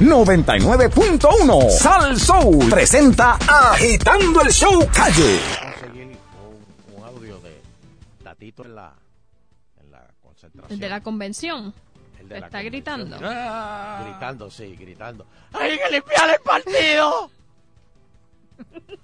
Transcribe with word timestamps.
99.1 0.00 1.70
Sal 1.70 2.18
Soul 2.18 2.70
presenta 2.70 3.34
Agitando 3.34 4.40
el 4.40 4.50
Show 4.50 4.88
Calle. 4.92 5.38
conseguir 5.78 6.06
un, 6.06 6.96
un 6.96 7.04
audio 7.04 7.38
de 7.40 7.60
Tatito 8.24 8.64
en 8.64 8.74
la, 8.76 8.94
en 9.78 9.90
la 9.90 10.06
concentración. 10.22 10.72
El 10.72 10.80
de 10.80 10.88
la 10.88 11.02
convención. 11.02 11.74
El 12.18 12.28
de 12.30 12.40
la 12.40 12.46
está 12.46 12.58
convención. 12.62 12.72
gritando. 12.72 13.18
Ah, 13.22 14.02
Gritando, 14.08 14.50
sí, 14.50 14.74
gritando. 14.76 15.26
¡Hay 15.52 15.78
que 15.78 15.90
limpiar 15.90 16.30
el 16.30 16.40
partido! 16.40 17.30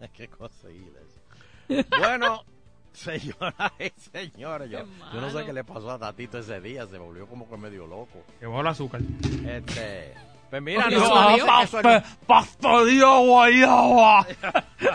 Hay 0.00 0.08
que 0.08 0.28
conseguir 0.28 0.92
eso. 0.98 1.86
Bueno, 1.98 2.44
señoras 2.92 3.72
y 3.78 3.92
señores, 4.00 4.70
yo, 4.70 4.84
no 5.14 5.30
sé 5.30 5.44
qué 5.44 5.52
le 5.52 5.64
pasó 5.64 5.90
a 5.90 5.98
Tatito 5.98 6.38
ese 6.38 6.60
día, 6.60 6.86
se 6.86 6.98
volvió 6.98 7.26
como 7.26 7.48
que 7.48 7.56
medio 7.56 7.86
loco. 7.86 8.24
Que 8.38 8.46
bajó 8.46 8.60
el 8.60 8.66
azúcar. 8.66 9.00
Este, 9.46 10.14
pues 10.50 10.62
mira, 10.62 10.88
no, 10.90 12.02
¡Pastoreo 12.26 13.20
guayaba! 13.20 14.26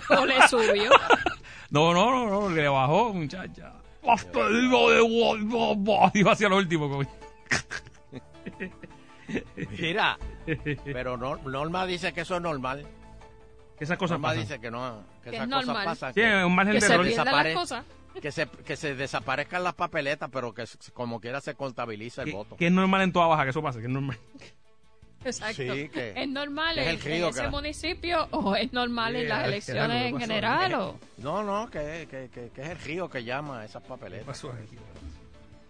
O 0.10 0.26
le 0.26 0.48
subió. 0.48 0.92
No, 1.70 1.94
no, 1.94 2.10
no, 2.12 2.30
no, 2.30 2.50
le 2.50 2.66
bajó, 2.70 3.14
muchacha. 3.14 3.74
¡Pastoreo 4.02 4.90
de 4.90 5.02
guayaba! 5.02 6.12
Iba 6.14 6.32
hacia 6.32 6.48
lo 6.48 6.56
último. 6.56 7.04
Mira, 9.78 10.18
pero 10.86 11.18
no, 11.18 11.36
Norma 11.38 11.86
dice 11.86 12.14
que 12.14 12.22
eso 12.22 12.36
es 12.36 12.42
normal. 12.42 12.86
Que 13.78 13.84
esas 13.84 13.98
cosas 13.98 14.20
pasan. 14.20 14.40
dice 14.42 14.60
que 14.60 14.72
no, 14.72 15.04
que 15.24 15.30
Que 15.30 15.36
esas 15.36 15.48
es 15.48 15.54
cosas 15.54 15.66
normal. 15.68 15.86
pasan. 15.86 16.14
Sí, 16.14 16.22
que- 16.22 16.44
un 16.46 16.56
margen 16.56 16.74
Que 16.74 16.80
de 16.82 16.88
se 16.88 16.94
error. 16.94 17.06
desapare- 17.06 17.54
cosas. 17.54 17.86
que 18.22 18.32
se, 18.32 18.48
que 18.48 18.76
se 18.76 18.96
desaparezcan 18.96 19.64
las 19.64 19.76
papeletas, 19.76 20.30
pero 20.34 20.52
que 20.54 20.64
como 20.94 21.20
quiera 21.22 21.40
se 21.42 21.54
contabiliza 21.54 22.24
el 22.24 22.30
Que, 22.30 22.36
voto. 22.36 22.56
que 22.58 22.66
es 22.68 22.72
normal 22.72 23.02
en 23.04 23.14
toda 23.14 23.28
baja 23.28 23.44
que 23.44 23.52
eso 23.52 23.62
pase, 23.62 23.80
que 23.80 23.86
es 23.86 23.92
normal. 23.92 24.18
Exacto. 25.26 25.56
Sí, 25.76 25.90
que- 25.90 26.14
¿Es 26.16 26.28
normal 26.30 26.76
que 26.76 26.82
es 26.82 26.88
el 27.06 27.12
en, 27.12 27.24
en 27.24 27.30
ese 27.30 27.44
la- 27.44 27.50
municipio 27.50 28.28
o 28.32 28.56
es 28.56 28.72
normal 28.74 29.14
Sí, 29.14 29.20
en 29.22 29.30
las 29.30 29.38
es 29.40 29.44
que 29.44 29.50
elecciones 29.50 30.06
en 30.12 30.20
general? 30.20 30.74
O... 30.76 31.00
No, 31.18 31.44
no, 31.44 31.70
que, 31.70 32.08
que, 32.10 32.30
que, 32.34 32.50
que 32.50 32.62
es 32.62 32.70
el 32.70 32.80
río 32.80 33.10
que 33.10 33.24
llama 33.24 33.66
esas 33.66 33.84
¿Qué 33.84 33.90
papeletas. 33.90 34.44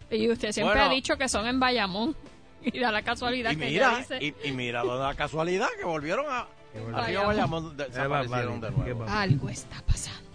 Y 0.10 0.30
usted 0.32 0.52
siempre 0.52 0.76
Bueno. 0.76 0.90
ha 0.90 0.94
dicho 0.94 1.18
que 1.18 1.28
son 1.28 1.48
en 1.48 1.60
Bayamón. 1.60 2.16
Y 2.64 2.80
da 2.80 2.92
la 2.92 3.04
casualidad 3.04 3.52
Y 3.52 3.56
que 3.58 3.68
ella 3.68 3.90
mira, 3.92 3.98
dice... 4.00 4.18
y, 4.44 4.50
y 4.50 4.52
mira 4.52 4.84
la 4.84 5.14
casualidad 5.16 5.68
que 5.80 5.86
volvieron 5.86 6.26
a, 6.28 6.48
Bayamón, 6.92 7.78
de- 7.78 7.86
desaparecieron 7.88 8.62
vale, 8.62 8.76
de 8.76 8.82
nuevo. 8.84 9.04
Algo 9.08 9.50
está 9.50 9.82
pasando. 9.84 10.30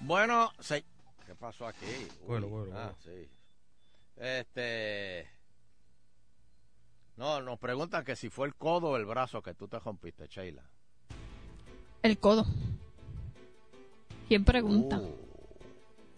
Bueno, 0.00 0.52
se- 0.60 0.84
¿qué 1.26 1.34
pasó 1.34 1.66
aquí? 1.66 1.84
Uy, 1.86 2.26
Bueno, 2.26 2.46
bueno, 2.48 2.72
ah, 2.76 2.92
bueno. 2.92 2.96
sí. 3.04 3.28
Este... 4.16 5.28
No, 7.16 7.40
nos 7.40 7.58
preguntan 7.58 8.04
que 8.04 8.14
si 8.14 8.28
fue 8.28 8.46
el 8.46 8.54
codo 8.54 8.90
o 8.90 8.96
el 8.96 9.06
brazo 9.06 9.42
que 9.42 9.54
tú 9.54 9.68
te 9.68 9.78
rompiste, 9.78 10.26
Sheila. 10.28 10.62
El 12.02 12.18
codo. 12.18 12.44
¿Quién 14.28 14.44
pregunta? 14.44 15.00
Oh, 15.00 15.14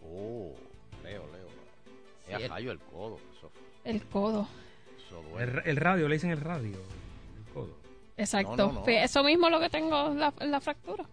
oh, 0.03 0.55
Leo, 1.05 1.27
Leo. 1.31 1.49
Sí, 2.27 2.33
Es 2.33 2.51
el- 2.51 2.69
el 2.69 2.79
codo. 2.81 3.19
Eso, 3.37 3.53
El 3.85 4.05
codo. 4.07 4.49
eso 5.07 5.41
el 5.65 5.77
radio, 5.77 6.09
le 6.09 6.15
dicen 6.17 6.31
el 6.31 6.41
radio. 6.41 6.77
Exacto. 8.19 8.57
No, 8.57 8.67
no, 8.67 8.73
no. 8.73 8.85
Fue 8.85 9.03
Eso 9.03 9.23
mismo 9.25 9.49
lo 9.49 9.59
que 9.61 9.71
tengo 9.71 10.13
la, 10.15 10.33
la 10.41 10.61
fractura. 10.61 11.05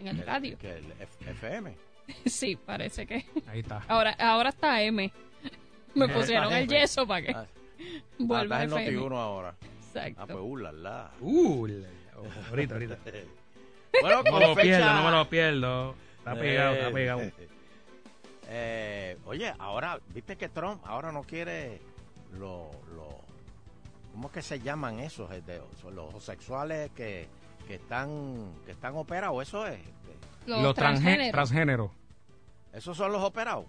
En 0.00 0.08
el 0.08 0.18
El- 0.20 0.26
radio. 0.26 0.58
que 0.58 0.72
el 0.78 0.92
F- 0.98 1.30
FM. 1.30 1.76
Sí, 2.26 2.56
parece 2.56 3.06
que. 3.06 3.24
Ahí 3.46 3.60
está. 3.60 3.84
Ahora, 3.86 4.16
ahora 4.18 4.48
está 4.48 4.82
M. 4.82 5.12
Me 5.94 6.04
Eh, 6.06 6.08
pusieron 6.08 6.52
el 6.52 6.66
yeso 6.66 7.06
para 7.06 7.22
que 7.24 7.32
Ah, 7.32 7.46
vuelva 8.18 8.62
estás 8.64 8.72
en 8.72 8.78
a 8.78 8.82
FM. 8.90 8.98
Noti1 9.06 9.16
ahora. 9.16 9.54
Exacto. 9.86 10.20
Ah, 10.22 10.26
pues, 10.26 10.38
uh, 10.40 10.56
la, 10.56 10.72
la. 10.72 11.10
Uh, 11.20 11.66
la- 11.66 11.88
oh, 12.16 12.48
ahorita, 12.50 12.74
ahorita. 12.74 12.98
Bueno, 14.00 14.22
No 14.24 14.32
me 14.32 14.40
lo 14.40 14.54
fecha- 14.54 14.62
pierdo, 14.62 14.92
no 14.94 15.04
me 15.04 15.10
lo 15.10 15.28
pierdo. 15.28 15.94
Está 16.18 16.34
pegado, 16.34 16.72
está 16.74 16.88
Eh, 16.88 16.92
pegado. 16.92 17.20
eh, 18.48 19.18
oye, 19.26 19.52
ahora, 19.58 20.00
viste 20.08 20.36
que 20.36 20.48
Trump 20.48 20.80
ahora 20.86 21.12
no 21.12 21.22
quiere 21.24 21.80
los, 22.32 22.68
lo, 22.94 23.20
¿cómo 24.12 24.28
es 24.28 24.32
que 24.34 24.42
se 24.42 24.60
llaman 24.60 25.00
esos? 25.00 25.28
Son 25.80 25.94
los 25.96 26.08
homosexuales 26.10 26.90
que, 26.92 27.28
que 27.66 27.74
están 27.76 28.52
que 28.64 28.72
están 28.72 28.94
operados, 28.96 29.42
eso 29.46 29.66
es. 29.66 29.74
este, 29.80 29.90
Los, 30.46 30.62
Los 30.62 30.74
transgé- 30.74 30.76
transgéneros. 30.76 31.32
transgéneros. 31.32 31.90
Esos 32.72 32.96
son 32.96 33.12
los 33.12 33.22
operados, 33.22 33.66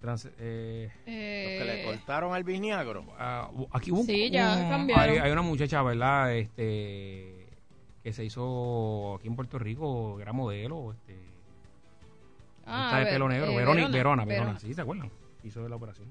Trans- 0.00 0.28
eh, 0.38 0.90
los 0.94 1.04
que 1.04 1.64
le 1.64 1.82
Eh, 1.82 1.84
cortaron 1.84 2.32
al 2.34 2.44
bisniagro. 2.44 3.04
ah, 3.18 3.50
aquí 3.72 3.90
hubo 3.90 4.00
un- 4.00 4.06
Sí, 4.06 4.30
ya 4.30 4.56
un- 4.56 4.68
cambiaron. 4.68 5.04
Hay, 5.10 5.18
hay 5.18 5.30
una 5.32 5.42
muchacha, 5.42 5.82
¿verdad? 5.82 6.34
Este 6.36 7.46
que 8.02 8.12
se 8.12 8.24
hizo 8.24 9.16
aquí 9.16 9.26
en 9.28 9.34
Puerto 9.36 9.58
Rico, 9.58 10.18
era 10.20 10.32
modelo, 10.32 10.92
este, 10.92 11.18
ah, 12.64 12.84
esta 12.86 12.98
de 12.98 13.04
Ver- 13.04 13.12
pelo 13.14 13.28
negro, 13.28 13.50
eh, 13.50 13.56
Verona, 13.56 13.74
Verona, 13.88 13.92
Verona, 13.92 14.24
Verona. 14.24 14.58
¿sí 14.60 14.72
se 14.72 14.80
acuerdan? 14.80 15.10
Hizo 15.42 15.68
la 15.68 15.76
operación. 15.76 16.08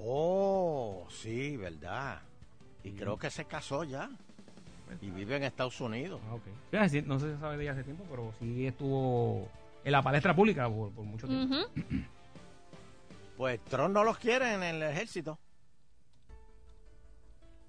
Oh, 0.00 1.06
sí, 1.10 1.56
verdad. 1.56 2.20
Y 2.84 2.92
creo 2.92 3.18
que 3.18 3.30
se 3.30 3.44
casó 3.44 3.84
ya. 3.84 4.10
Y 5.02 5.10
vive 5.10 5.36
en 5.36 5.42
Estados 5.44 5.80
Unidos. 5.80 6.20
Ah, 6.28 6.34
ok. 6.34 6.42
Sí, 6.70 6.76
hace- 6.76 7.02
no 7.02 7.18
se 7.18 7.36
sabe 7.38 7.56
de 7.58 7.64
ella 7.64 7.72
hace 7.72 7.84
tiempo, 7.84 8.04
pero 8.08 8.32
sí 8.38 8.66
estuvo 8.66 9.48
en 9.84 9.92
la 9.92 10.02
palestra 10.02 10.34
pública 10.34 10.68
por, 10.68 10.90
por 10.92 11.04
mucho 11.04 11.26
tiempo. 11.26 11.56
Pues 13.36 13.60
Trump 13.66 13.94
no 13.94 14.02
los 14.02 14.18
quiere 14.18 14.52
en 14.52 14.64
el 14.64 14.82
ejército. 14.82 15.38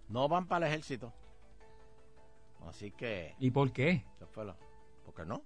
No 0.08 0.28
van 0.28 0.48
para 0.48 0.66
el 0.66 0.74
ejército. 0.74 1.14
Así 2.68 2.90
que, 2.90 3.36
¿Y 3.40 3.52
por 3.52 3.72
qué? 3.72 4.03
¿por 4.34 5.14
qué 5.14 5.25
no? 5.28 5.44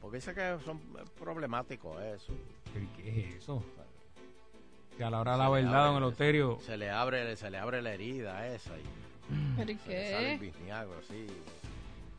Porque 0.00 0.16
dice 0.16 0.34
que 0.34 0.58
son 0.64 0.80
problemáticos 1.16 2.02
eso. 2.02 2.32
¿Pero 2.74 2.86
¿Qué 2.96 3.20
es 3.20 3.36
eso? 3.36 3.64
Que 4.96 5.04
a 5.04 5.10
la 5.10 5.20
hora 5.20 5.32
de 5.32 5.38
la 5.38 5.48
verdad, 5.48 5.74
abre- 5.74 5.86
don 5.88 5.96
Eleuterio, 5.96 6.58
Se 6.64 6.76
le 6.76 6.90
abre, 6.90 7.36
se 7.36 7.50
le 7.50 7.58
abre 7.58 7.80
la 7.82 7.92
herida 7.94 8.46
esa 8.48 8.76
y 8.78 8.82
¿Pero 9.56 9.70
y 9.72 9.76
se 9.78 9.88
le 9.88 10.10
sale 10.10 10.32
el 10.34 10.38
sí. 11.08 11.26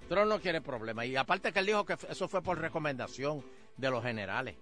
Trump 0.09 0.27
no 0.27 0.39
quiere 0.39 0.61
problemas. 0.61 1.05
Y 1.05 1.15
aparte 1.15 1.51
que 1.53 1.59
él 1.59 1.65
dijo 1.67 1.85
que 1.85 1.95
eso 2.09 2.27
fue 2.27 2.41
por 2.41 2.59
recomendación 2.59 3.43
de 3.77 3.89
los 3.89 4.03
generales. 4.03 4.55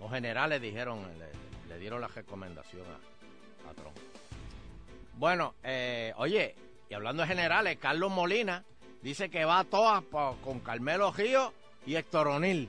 Los 0.00 0.10
generales 0.10 0.60
dijeron, 0.60 1.00
le, 1.18 1.68
le 1.68 1.78
dieron 1.78 2.00
la 2.00 2.08
recomendación 2.08 2.82
a, 2.82 3.70
a 3.70 3.74
Trump. 3.74 3.96
Bueno, 5.16 5.54
eh, 5.62 6.12
oye, 6.16 6.54
y 6.90 6.94
hablando 6.94 7.22
de 7.22 7.28
generales, 7.28 7.78
Carlos 7.78 8.10
Molina 8.10 8.64
dice 9.02 9.30
que 9.30 9.44
va 9.44 9.60
a 9.60 9.64
todas 9.64 10.02
con 10.42 10.60
Carmelo 10.60 11.12
Río 11.12 11.52
y 11.86 11.94
Héctor 11.94 12.28
O'Neill. 12.28 12.68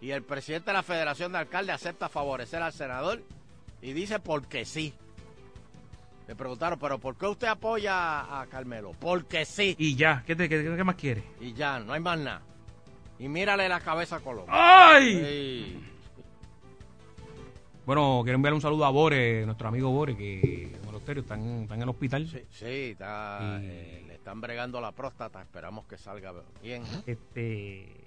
Y 0.00 0.10
el 0.12 0.22
presidente 0.22 0.70
de 0.70 0.74
la 0.74 0.82
Federación 0.82 1.32
de 1.32 1.38
Alcaldes 1.38 1.74
acepta 1.74 2.08
favorecer 2.08 2.62
al 2.62 2.72
senador 2.72 3.22
y 3.82 3.92
dice 3.92 4.18
porque 4.18 4.64
sí. 4.64 4.94
Le 6.26 6.34
preguntaron, 6.36 6.78
pero 6.78 6.98
¿por 6.98 7.16
qué 7.16 7.26
usted 7.26 7.48
apoya 7.48 8.40
a 8.40 8.46
Carmelo? 8.46 8.92
Porque 8.98 9.44
sí. 9.44 9.74
y 9.78 9.96
ya, 9.96 10.22
¿qué, 10.26 10.36
te- 10.36 10.48
qué- 10.48 10.62
qué 10.76 10.84
más 10.84 10.94
quiere? 10.94 11.24
Y 11.40 11.52
ya, 11.54 11.80
no 11.80 11.92
hay 11.92 12.00
más 12.00 12.18
nada. 12.18 12.40
Y 13.18 13.28
mírale 13.28 13.68
la 13.68 13.80
cabeza 13.80 14.16
a 14.16 14.20
Colón. 14.20 14.46
¡Ay! 14.48 15.14
Sí. 15.22 15.84
Bueno, 17.84 18.20
quiero 18.22 18.36
enviar 18.36 18.54
un 18.54 18.60
saludo 18.60 18.84
a 18.84 18.90
Bore, 18.90 19.44
nuestro 19.44 19.68
amigo 19.68 19.90
Bore, 19.90 20.16
que 20.16 20.70
don 20.80 20.90
Eleuterio 20.90 21.22
está 21.22 21.34
en, 21.34 21.62
está 21.62 21.74
en 21.74 21.82
el 21.82 21.88
hospital. 21.88 22.28
Sí, 22.28 22.42
sí, 22.50 22.90
está, 22.92 23.58
Y- 23.60 23.66
eh, 23.66 24.04
le 24.06 24.14
están 24.14 24.40
bregando 24.40 24.80
la 24.80 24.92
próstata. 24.92 25.42
Esperamos 25.42 25.86
que 25.86 25.98
salga 25.98 26.32
bien. 26.62 26.84
Este. 27.06 27.99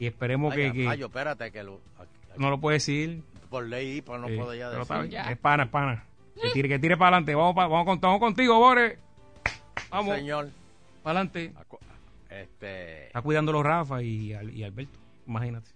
Y 0.00 0.06
esperemos 0.08 0.52
Ay, 0.54 0.58
que, 0.58 0.72
que- 0.72 0.88
Ayo, 0.88 1.06
espérate 1.06 1.52
que 1.52 1.62
lo, 1.62 1.74
aquí- 1.98 2.10
aquí- 2.30 2.40
no 2.40 2.50
lo 2.50 2.58
puede 2.58 2.78
decir. 2.78 3.22
por 3.48 3.64
ley 3.66 4.00
pues 4.02 4.20
no 4.20 4.26
puedo 4.26 4.52
ya 4.54 4.70
decir. 4.70 5.08
Ya. 5.10 5.30
Es 5.30 5.38
pana, 5.38 5.64
es 5.64 5.68
pana. 5.70 6.04
Que 6.40 6.50
tire, 6.50 6.68
que 6.68 6.78
tire 6.80 6.96
para 6.96 7.16
adelante. 7.18 7.34
Vamos, 7.36 7.54
pa- 7.54 7.66
vamos, 7.68 7.84
con- 7.86 8.00
vamos 8.00 8.18
contigo, 8.18 8.58
Bore. 8.58 8.98
Vamos, 9.90 10.16
Señor, 10.16 10.50
para 11.02 11.20
adelante. 11.20 11.52
este, 12.30 13.06
Está 13.08 13.22
cuidando 13.22 13.52
los 13.52 13.62
Rafa 13.64 14.02
y, 14.02 14.32
Al- 14.32 14.50
y 14.50 14.64
Alberto. 14.64 14.98
Imagínate. 15.26 15.70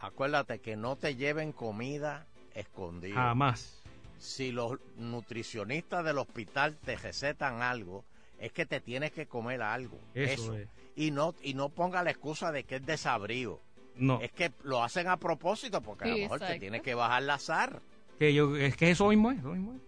acuérdate 0.00 0.58
que 0.60 0.76
no 0.76 0.96
te 0.96 1.16
lleven 1.16 1.52
comida 1.52 2.26
escondida. 2.54 3.14
Jamás. 3.14 3.82
Si 4.18 4.52
los 4.52 4.78
nutricionistas 4.96 6.04
del 6.04 6.18
hospital 6.18 6.76
te 6.84 6.96
recetan 6.96 7.62
algo, 7.62 8.04
es 8.38 8.52
que 8.52 8.64
te 8.66 8.80
tienes 8.80 9.12
que 9.12 9.26
comer 9.26 9.62
algo. 9.62 9.98
Eso 10.14 10.54
es. 10.56 10.68
Y 10.96 11.10
no, 11.10 11.34
y 11.42 11.54
no 11.54 11.68
ponga 11.70 12.02
la 12.02 12.10
excusa 12.10 12.52
de 12.52 12.64
que 12.64 12.76
es 12.76 12.86
desabrío. 12.86 13.60
No. 13.96 14.20
Es 14.20 14.32
que 14.32 14.52
lo 14.62 14.82
hacen 14.82 15.08
a 15.08 15.16
propósito 15.16 15.80
porque 15.80 16.04
a 16.04 16.08
lo 16.08 16.14
Sí, 16.14 16.20
mejor 16.22 16.40
te 16.40 16.58
tienes 16.58 16.82
que 16.82 16.94
bajar 16.94 17.22
la 17.22 17.34
azar. 17.34 17.80
Que 18.18 18.32
yo, 18.34 18.56
es 18.56 18.76
que 18.76 18.90
eso 18.90 19.08
mismo 19.08 19.30
es. 19.32 19.38
Eso 19.38 19.48
mismo 19.48 19.72
es. 19.74 19.80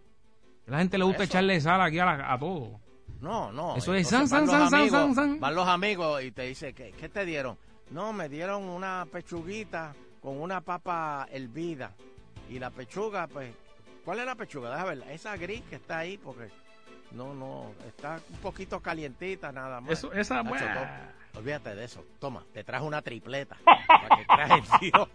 La 0.66 0.78
gente 0.78 0.98
le 0.98 1.04
gusta 1.04 1.22
Eso. 1.24 1.32
echarle 1.32 1.60
sal 1.60 1.80
aquí 1.80 1.98
a, 1.98 2.04
la- 2.06 2.32
a 2.32 2.38
todo. 2.38 2.80
No, 3.20 3.50
no. 3.52 3.76
Eso 3.76 3.94
es 3.94 4.08
san, 4.08 4.28
san, 4.28 4.46
san, 4.48 4.62
amigos- 4.74 4.90
san, 4.90 5.14
san. 5.14 5.40
Van 5.40 5.54
los 5.54 5.66
amigos 5.68 6.22
y 6.22 6.32
te 6.32 6.42
dicen, 6.42 6.74
¿qué, 6.74 6.92
qué 6.92 7.08
te 7.08 7.24
dieron? 7.24 7.56
No, 7.90 8.12
me 8.12 8.28
dieron 8.28 8.64
una 8.64 9.06
pechuguita 9.10 9.94
con 10.20 10.40
una 10.40 10.60
papa 10.60 11.28
hervida. 11.30 11.94
Y 12.50 12.58
la 12.58 12.70
pechuga, 12.70 13.26
pues, 13.28 13.52
¿cuál 14.04 14.18
es 14.20 14.26
la 14.26 14.34
pechuga? 14.34 14.70
Déjame 14.70 14.96
ver, 14.96 15.10
esa 15.12 15.36
gris 15.36 15.62
que 15.70 15.76
está 15.76 15.98
ahí, 15.98 16.18
porque 16.18 16.48
no, 17.12 17.34
no, 17.34 17.72
está 17.86 18.20
un 18.30 18.38
poquito 18.38 18.80
calientita 18.80 19.52
nada 19.52 19.80
más. 19.80 19.90
Eso, 19.92 20.12
esa, 20.12 20.42
Nacho, 20.42 20.48
bueno. 20.50 20.66
to- 21.32 21.38
olvídate 21.38 21.74
de 21.74 21.84
eso. 21.84 22.04
Toma, 22.18 22.44
te 22.52 22.64
traje 22.64 22.84
una 22.84 23.02
tripleta. 23.02 23.56
para 24.28 24.48
que 24.48 24.54
el 24.54 24.78
tío. 24.92 25.08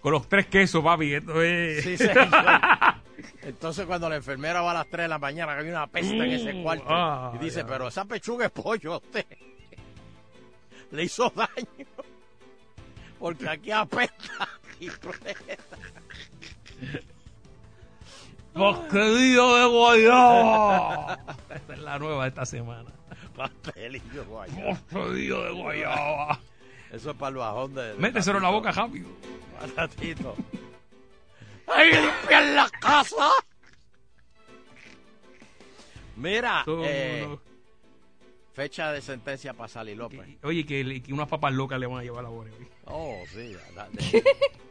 Con 0.00 0.12
los 0.12 0.28
tres 0.28 0.46
quesos, 0.46 0.82
papi. 0.82 1.14
Esto 1.14 1.40
es. 1.42 1.84
Sí, 1.84 1.96
señor. 1.96 2.28
Entonces 3.42 3.86
cuando 3.86 4.08
la 4.08 4.16
enfermera 4.16 4.62
va 4.62 4.70
a 4.72 4.74
las 4.74 4.86
3 4.88 5.04
de 5.04 5.08
la 5.08 5.18
mañana, 5.18 5.54
que 5.54 5.60
hay 5.62 5.68
una 5.68 5.86
peste 5.86 6.14
en 6.16 6.22
ese 6.30 6.54
Mm, 6.54 6.62
cuarto, 6.62 6.84
ah, 6.88 7.32
y 7.34 7.38
dice, 7.38 7.64
pero 7.64 7.88
esa 7.88 8.04
pechuga 8.04 8.46
es 8.46 8.52
pollo 8.52 8.94
a 8.94 8.96
usted. 8.98 9.26
Le 10.90 11.04
hizo 11.04 11.30
daño. 11.30 11.86
Porque 13.18 13.48
aquí 13.48 13.70
apesta. 13.70 14.48
tripleta. 14.78 15.76
Pastelillo 18.54 19.56
de 19.56 19.66
guayaba. 19.66 21.18
Esta 21.54 21.72
es 21.74 21.78
la 21.80 21.98
nueva 21.98 22.24
de 22.24 22.28
esta 22.28 22.44
semana. 22.46 22.90
Pastelillo, 23.36 24.24
guayaba. 24.26 24.70
Pastelillo 24.74 25.42
de 25.44 25.50
guayaba. 25.52 26.38
Eso 26.92 27.10
es 27.12 27.16
para 27.16 27.30
el 27.30 27.36
bajón 27.36 27.74
de... 27.74 27.82
de 27.94 27.98
Méteselo 27.98 28.36
en 28.38 28.44
la 28.44 28.50
boca 28.50 28.70
rápido. 28.72 29.08
Para 29.58 29.72
Tatito. 29.88 30.36
¡Ay, 31.66 31.90
limpiar 31.92 32.42
la 32.54 32.68
casa! 32.80 33.30
Mira, 36.16 36.62
Todo 36.64 36.82
eh, 36.84 37.24
mundo- 37.26 37.42
fecha 38.52 38.92
de 38.92 39.00
sentencia 39.00 39.54
para 39.54 39.68
Sally 39.68 39.94
López. 39.94 40.20
que- 40.40 40.46
Oye, 40.46 40.64
que, 40.66 41.02
unas 41.12 41.28
papas 41.28 41.52
locas 41.52 41.78
le 41.80 41.86
van 41.86 42.00
a 42.00 42.02
llevar 42.02 42.24
a 42.24 42.28
Bore 42.28 42.50
hoy. 42.52 42.66
Oh, 42.86 43.22
sí. 43.32 43.56
la- 43.74 43.88
de- 43.90 44.22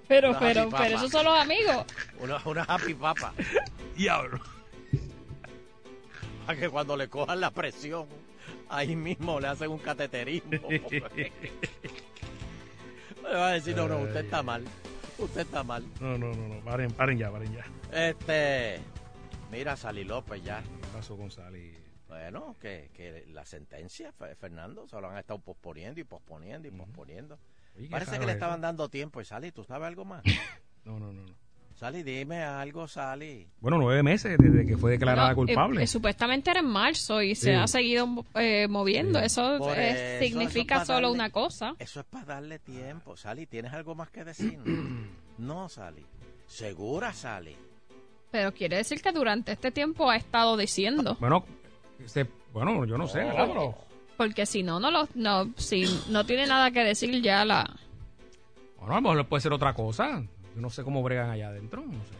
Pero, 0.07 0.29
Una 0.31 0.39
pero, 0.39 0.69
pero 0.69 0.95
esos 0.97 1.09
son 1.11 1.25
los 1.25 1.39
amigos. 1.39 1.85
Una, 2.19 2.41
una 2.45 2.63
happy 2.63 2.93
papa. 2.93 3.33
Diablo. 3.95 4.39
Para 6.45 6.59
que 6.59 6.69
cuando 6.69 6.97
le 6.97 7.07
cojan 7.07 7.39
la 7.39 7.51
presión, 7.51 8.07
ahí 8.69 8.95
mismo 8.95 9.39
le 9.39 9.47
hacen 9.47 9.69
un 9.71 9.77
cateterismo. 9.79 10.51
le 10.69 11.31
va 13.23 13.47
a 13.47 13.51
decir, 13.53 13.75
no, 13.75 13.87
no, 13.87 13.99
usted 13.99 14.25
está 14.25 14.43
mal. 14.43 14.65
Usted 15.17 15.41
está 15.41 15.63
mal. 15.63 15.85
No, 15.99 16.17
no, 16.17 16.33
no, 16.33 16.47
no. 16.55 16.59
Paren, 16.65 16.91
paren 16.91 17.17
ya, 17.17 17.31
paren 17.31 17.53
ya. 17.53 17.65
Este, 18.09 18.79
mira, 19.51 19.75
Sally 19.77 20.03
López 20.03 20.43
ya. 20.43 20.61
¿Qué 20.61 20.87
pasó 20.93 21.15
con 21.15 21.29
Sally? 21.31 21.71
Bueno, 22.11 22.57
que, 22.59 22.89
que 22.93 23.25
la 23.31 23.45
sentencia, 23.45 24.11
Fe- 24.11 24.35
Fernando, 24.35 24.85
se 24.85 24.99
lo 24.99 25.09
han 25.09 25.17
estado 25.17 25.39
posponiendo 25.39 26.01
y 26.01 26.03
posponiendo 26.03 26.67
y 26.67 26.71
posponiendo. 26.71 27.39
Oye, 27.77 27.87
Parece 27.89 28.11
que 28.13 28.19
le 28.19 28.23
eso. 28.25 28.31
estaban 28.33 28.59
dando 28.59 28.89
tiempo. 28.89 29.21
Y 29.21 29.25
Sally, 29.25 29.53
¿tú 29.53 29.63
sabes 29.63 29.87
algo 29.87 30.03
más? 30.03 30.21
No, 30.83 30.99
no, 30.99 31.13
no. 31.13 31.21
no. 31.23 31.33
Sally, 31.75 32.03
dime 32.03 32.43
algo, 32.43 32.85
Sally. 32.87 33.47
Bueno, 33.61 33.77
nueve 33.77 34.03
meses 34.03 34.37
desde 34.37 34.65
que 34.65 34.75
fue 34.77 34.91
declarada 34.91 35.27
No, 35.27 35.31
eh, 35.31 35.35
culpable. 35.35 35.83
eh, 35.83 35.87
supuestamente 35.87 36.51
era 36.51 36.59
en 36.59 36.65
marzo 36.65 37.21
y 37.21 37.33
Sí. 37.33 37.43
se 37.45 37.55
ha 37.55 37.65
seguido 37.67 38.25
eh, 38.35 38.67
moviendo. 38.67 39.17
Sí. 39.19 39.25
Eso, 39.27 39.53
eh, 39.53 39.55
eso, 39.55 39.71
eso 39.71 40.19
significa 40.25 40.75
es 40.75 40.79
para 40.81 40.85
solo 40.85 41.07
darle- 41.07 41.13
una 41.15 41.29
cosa. 41.29 41.75
Eso 41.79 42.01
es 42.01 42.05
para 42.07 42.25
darle 42.25 42.59
tiempo. 42.59 43.15
Sally, 43.15 43.45
¿tienes 43.45 43.71
algo 43.73 43.95
más 43.95 44.09
que 44.11 44.25
decir? 44.25 44.59
no, 45.37 45.69
Sally. 45.69 46.05
¿Segura, 46.45 47.13
Sally? 47.13 47.55
Pero 48.31 48.53
quiere 48.53 48.77
decir 48.77 49.01
que 49.01 49.11
durante 49.11 49.53
este 49.53 49.71
tiempo 49.71 50.09
ha 50.09 50.17
estado 50.17 50.57
diciendo. 50.57 51.15
Bueno, 51.19 51.45
se- 52.07 52.27
bueno, 52.53 52.85
yo 52.85 52.97
no 52.97 53.07
sé, 53.07 53.19
¿verdad? 53.19 53.47
Pero- 53.47 53.75
Porque 54.17 54.45
si 54.45 54.61
no, 54.63 54.79
no 54.79 54.91
lo, 54.91 55.07
no, 55.15 55.51
si 55.57 55.85
no 56.09 56.25
tiene 56.25 56.45
nada 56.45 56.71
que 56.71 56.83
decir 56.83 57.21
ya 57.21 57.43
la... 57.45 57.69
bueno, 58.77 58.93
a 58.93 58.95
lo 58.97 59.01
mejor 59.01 59.27
puede 59.27 59.41
ser 59.41 59.53
otra 59.53 59.73
cosa. 59.73 60.21
Yo 60.55 60.61
no 60.61 60.69
sé 60.69 60.83
cómo 60.83 61.01
bregan 61.01 61.29
allá 61.29 61.47
adentro, 61.47 61.81
no 61.81 61.93
sé. 61.93 62.13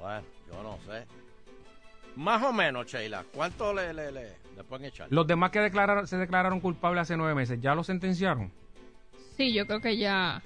Bueno, 0.00 0.22
yo 0.50 0.62
no 0.62 0.78
sé. 0.86 1.06
Más 2.16 2.42
o 2.42 2.52
menos, 2.52 2.86
Sheila. 2.86 3.24
¿Cuánto 3.32 3.72
le, 3.72 3.94
le, 3.94 4.10
le, 4.10 4.22
le 4.56 4.64
pueden 4.64 4.86
echar? 4.86 5.06
Los 5.10 5.26
demás 5.26 5.50
que 5.50 5.60
declararon, 5.60 6.06
se 6.06 6.16
declararon 6.16 6.60
culpables 6.60 7.02
hace 7.02 7.16
nueve 7.16 7.34
meses, 7.34 7.60
¿ya 7.60 7.74
los 7.74 7.86
sentenciaron? 7.86 8.50
Sí, 9.36 9.52
yo 9.52 9.66
creo 9.66 9.80
que 9.80 9.96
ya... 9.96 10.42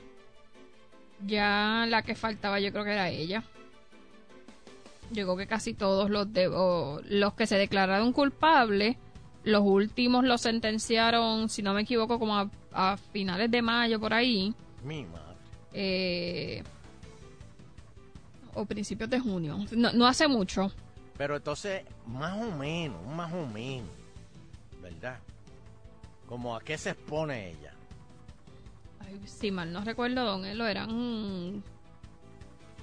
Ya 1.26 1.86
la 1.88 2.02
que 2.02 2.14
faltaba 2.14 2.60
yo 2.60 2.70
creo 2.72 2.84
que 2.84 2.92
era 2.92 3.08
ella. 3.08 3.42
Yo 5.14 5.24
creo 5.24 5.36
que 5.36 5.46
casi 5.46 5.74
todos 5.74 6.10
los 6.10 6.32
de, 6.32 6.48
o 6.48 7.00
los 7.08 7.34
que 7.34 7.46
se 7.46 7.56
declararon 7.56 8.12
culpables, 8.12 8.96
los 9.44 9.62
últimos 9.64 10.24
los 10.24 10.40
sentenciaron, 10.42 11.48
si 11.48 11.62
no 11.62 11.72
me 11.74 11.82
equivoco, 11.82 12.18
como 12.18 12.36
a, 12.36 12.50
a 12.72 12.96
finales 12.96 13.50
de 13.50 13.62
mayo 13.62 13.98
por 14.00 14.12
ahí. 14.12 14.54
Mi 14.82 15.04
madre. 15.04 15.36
eh, 15.72 16.62
o 18.54 18.64
principios 18.66 19.10
de 19.10 19.18
junio. 19.20 19.58
No, 19.72 19.92
no 19.92 20.06
hace 20.06 20.28
mucho. 20.28 20.70
Pero 21.16 21.36
entonces, 21.36 21.82
más 22.06 22.36
o 22.40 22.50
menos, 22.56 23.04
más 23.06 23.32
o 23.32 23.46
menos. 23.46 23.88
¿Verdad? 24.82 25.18
Como 26.28 26.54
a 26.54 26.60
qué 26.60 26.76
se 26.78 26.90
expone 26.90 27.50
ella. 27.50 27.72
Ay, 29.00 29.20
si 29.26 29.50
mal 29.50 29.72
no 29.72 29.82
recuerdo, 29.84 30.24
don 30.24 30.44
Elo, 30.44 30.66
eran. 30.66 31.62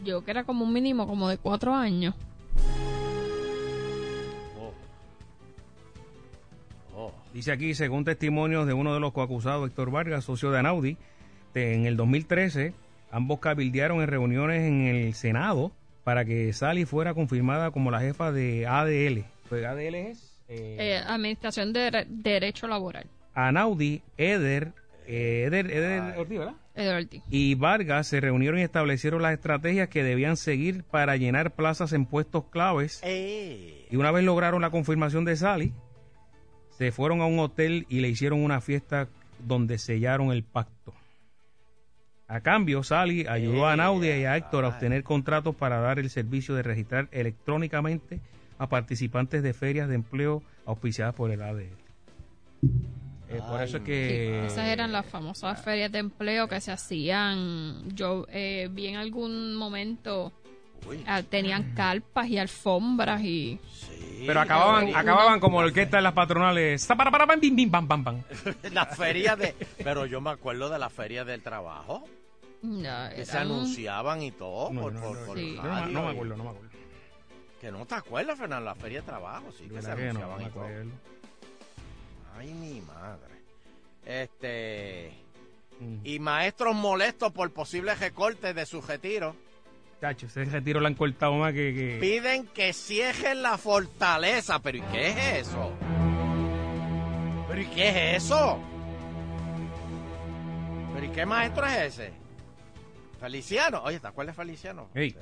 Yo 0.04 0.24
que 0.24 0.32
era 0.32 0.44
como 0.44 0.64
un 0.66 0.74
mínimo 0.74 1.08
como 1.08 1.30
de 1.30 1.38
cuatro 1.38 1.74
años. 1.74 2.16
Oh. 4.60 4.74
Oh. 6.96 7.12
Dice 7.34 7.52
aquí, 7.52 7.74
según 7.74 8.04
testimonios 8.06 8.68
de 8.68 8.74
uno 8.74 8.94
de 8.94 9.00
los 9.00 9.12
coacusados, 9.14 9.68
Héctor 9.70 9.92
Vargas, 9.92 10.26
socio 10.26 10.52
de 10.52 10.60
Anaudi, 10.60 10.98
de- 11.54 11.76
en 11.76 11.86
el 11.86 11.96
2013, 11.98 12.74
ambos 13.12 13.40
cabildearon 13.40 14.02
en 14.02 14.08
reuniones 14.08 14.62
en 14.68 14.82
el 14.82 15.14
Senado 15.14 15.72
para 16.04 16.26
que 16.26 16.52
Sally 16.54 16.86
fuera 16.86 17.14
confirmada 17.14 17.72
como 17.72 17.92
la 17.92 18.00
jefa 18.00 18.32
de 18.32 18.66
ADL. 18.68 19.26
Pues 19.50 19.66
ADL 19.66 19.96
es 19.96 20.38
eh, 20.48 20.78
Eh, 20.80 20.98
Administración 21.08 21.74
de 21.74 21.92
Dere- 21.92 22.06
Derecho 22.10 22.68
Laboral. 22.68 23.06
Anaudi, 23.34 24.02
Eder, 24.18 24.74
eh, 25.12 25.44
Eder, 25.48 25.70
Eder. 25.72 26.18
Ortiz, 26.18 26.40
¿verdad? 26.40 26.56
Eduardo 26.74 27.02
Ortiz. 27.02 27.24
y 27.30 27.56
Vargas 27.56 28.08
se 28.08 28.22
reunieron 28.22 28.60
y 28.60 28.64
establecieron 28.64 29.22
las 29.22 29.34
estrategias 29.34 29.90
que 29.90 30.04
debían 30.04 30.38
seguir 30.38 30.84
para 30.86 31.18
llenar 31.18 31.52
plazas 31.52 31.92
en 31.94 32.06
puestos 32.06 32.46
claves. 32.46 33.02
Eh. 33.04 33.88
Y 33.92 33.96
una 33.98 34.12
vez 34.12 34.24
lograron 34.24 34.62
la 34.62 34.70
confirmación 34.70 35.26
de 35.26 35.36
Sally, 35.36 35.74
se 36.78 36.92
fueron 36.92 37.22
a 37.22 37.26
un 37.26 37.40
hotel 37.40 37.86
y 37.90 38.00
le 38.00 38.08
hicieron 38.10 38.42
una 38.42 38.62
fiesta 38.62 39.08
donde 39.46 39.78
sellaron 39.78 40.32
el 40.32 40.44
pacto. 40.44 40.94
A 42.28 42.40
cambio, 42.40 42.82
Sally 42.82 43.26
ayudó 43.28 43.68
a 43.68 43.74
Eh, 43.74 43.78
Naudia 43.78 44.18
y 44.18 44.24
a 44.24 44.38
Héctor 44.38 44.64
a 44.64 44.70
obtener 44.70 45.04
contratos 45.04 45.54
para 45.54 45.80
dar 45.82 46.00
el 46.00 46.10
servicio 46.10 46.56
de 46.56 46.64
registrar 46.64 47.10
electrónicamente 47.12 48.22
a 48.58 48.70
participantes 48.70 49.44
de 49.44 49.54
ferias 49.54 49.90
de 49.90 49.96
empleo 49.96 50.42
auspiciadas 50.66 51.14
por 51.14 51.32
el 51.32 51.42
ADL. 51.42 51.76
Eh, 53.34 53.42
por 53.48 53.62
eso 53.62 53.78
es 53.78 53.84
Sí, 53.84 53.88
que... 53.90 54.46
esas 54.46 54.68
eran 54.68 54.92
las 54.92 55.06
famosas 55.06 55.62
ferias 55.64 55.92
de 55.92 56.00
empleo 56.00 56.48
que 56.48 56.60
se 56.62 56.72
hacían. 56.72 57.90
Yo 57.96 58.26
eh, 58.30 58.68
vi 58.72 58.88
en 58.88 58.98
algún 58.98 59.56
momento, 59.56 60.34
Uy, 60.88 61.04
ah, 61.08 61.22
tenían 61.24 61.74
carpas 61.76 62.28
y 62.28 62.38
alfombras 62.38 63.22
y. 63.22 63.60
sí. 63.74 64.24
Pero 64.28 64.40
acababan, 64.40 64.88
Una- 64.90 65.00
acababan 65.00 65.40
como 65.40 65.62
la 65.62 65.68
orquesta 65.68 65.98
de 65.98 66.04
las 66.04 66.14
patronales. 66.14 66.82
La 68.72 68.86
feria 68.86 69.36
de... 69.36 69.56
Pero 69.84 70.06
yo 70.06 70.22
me 70.22 70.30
acuerdo 70.30 70.70
de 70.70 70.78
la 70.78 70.90
feria 70.90 71.24
del 71.26 71.42
trabajo. 71.42 72.04
no, 72.62 73.10
Que 73.16 73.26
se 73.26 73.38
anunciaban 73.38 74.22
y 74.22 74.32
todo 74.32 74.72
No, 74.72 74.82
por, 74.82 74.94
no, 74.94 75.02
por- 75.02 75.18
no, 75.20 75.26
por 75.26 75.38
sí. 75.40 75.54
no, 75.56 75.64
no, 75.64 75.70
radio 75.70 75.88
no 75.94 76.04
me 76.04 76.10
acuerdo, 76.12 76.38
no 76.38 76.44
me 76.44 76.50
acuerdo. 76.52 76.70
Que 77.60 77.72
no 77.72 77.86
te 77.86 77.96
acuerdas, 77.96 78.38
Fernando, 78.40 78.66
la 78.66 78.76
feria 78.76 79.02
de 79.02 79.06
trabajo, 79.08 79.52
sí, 79.52 79.64
que 79.68 79.82
se 79.82 79.88
¿Verdad 79.88 79.96
que 79.98 80.04
no? 80.14 80.32
anunciaban 80.34 80.42
y 80.42 80.50
todo. 80.52 80.68
Ay, 82.38 82.54
mi 82.54 82.82
madre. 82.82 83.42
Este... 84.06 85.14
Mm. 85.80 85.98
Y 86.04 86.20
maestros 86.20 86.76
molestos 86.76 87.32
por 87.32 87.52
posibles 87.52 88.00
recortes 88.00 88.54
de 88.54 88.66
su 88.66 88.82
retiro 88.82 89.36
Chacho, 90.02 90.26
ese 90.26 90.46
retiro 90.46 90.80
lo 90.80 90.88
han 90.88 90.96
cortado 90.96 91.34
más 91.34 91.54
que... 91.54 91.76
que... 91.76 91.98
piden 92.02 92.48
que 92.48 92.74
cierren 92.74 93.44
la 93.44 93.60
fortaleza. 93.60 94.58
¿Pero 94.58 94.80
y 94.80 94.82
qué 94.82 95.10
es 95.10 95.48
eso? 95.48 95.72
¿Pero 97.48 97.62
y 97.62 97.66
qué 97.68 97.90
es 97.90 98.24
eso? 98.24 98.60
¿Pero 100.96 101.06
y 101.06 101.10
qué 101.10 101.26
maestro 101.28 101.68
es 101.68 101.78
ese? 101.94 102.14
Feliciano. 103.20 103.84
Oye, 103.84 104.00
¿te 104.00 104.08
acuerdas 104.08 104.36
de 104.36 104.44
Feliciano? 104.44 104.90
De 104.96 105.14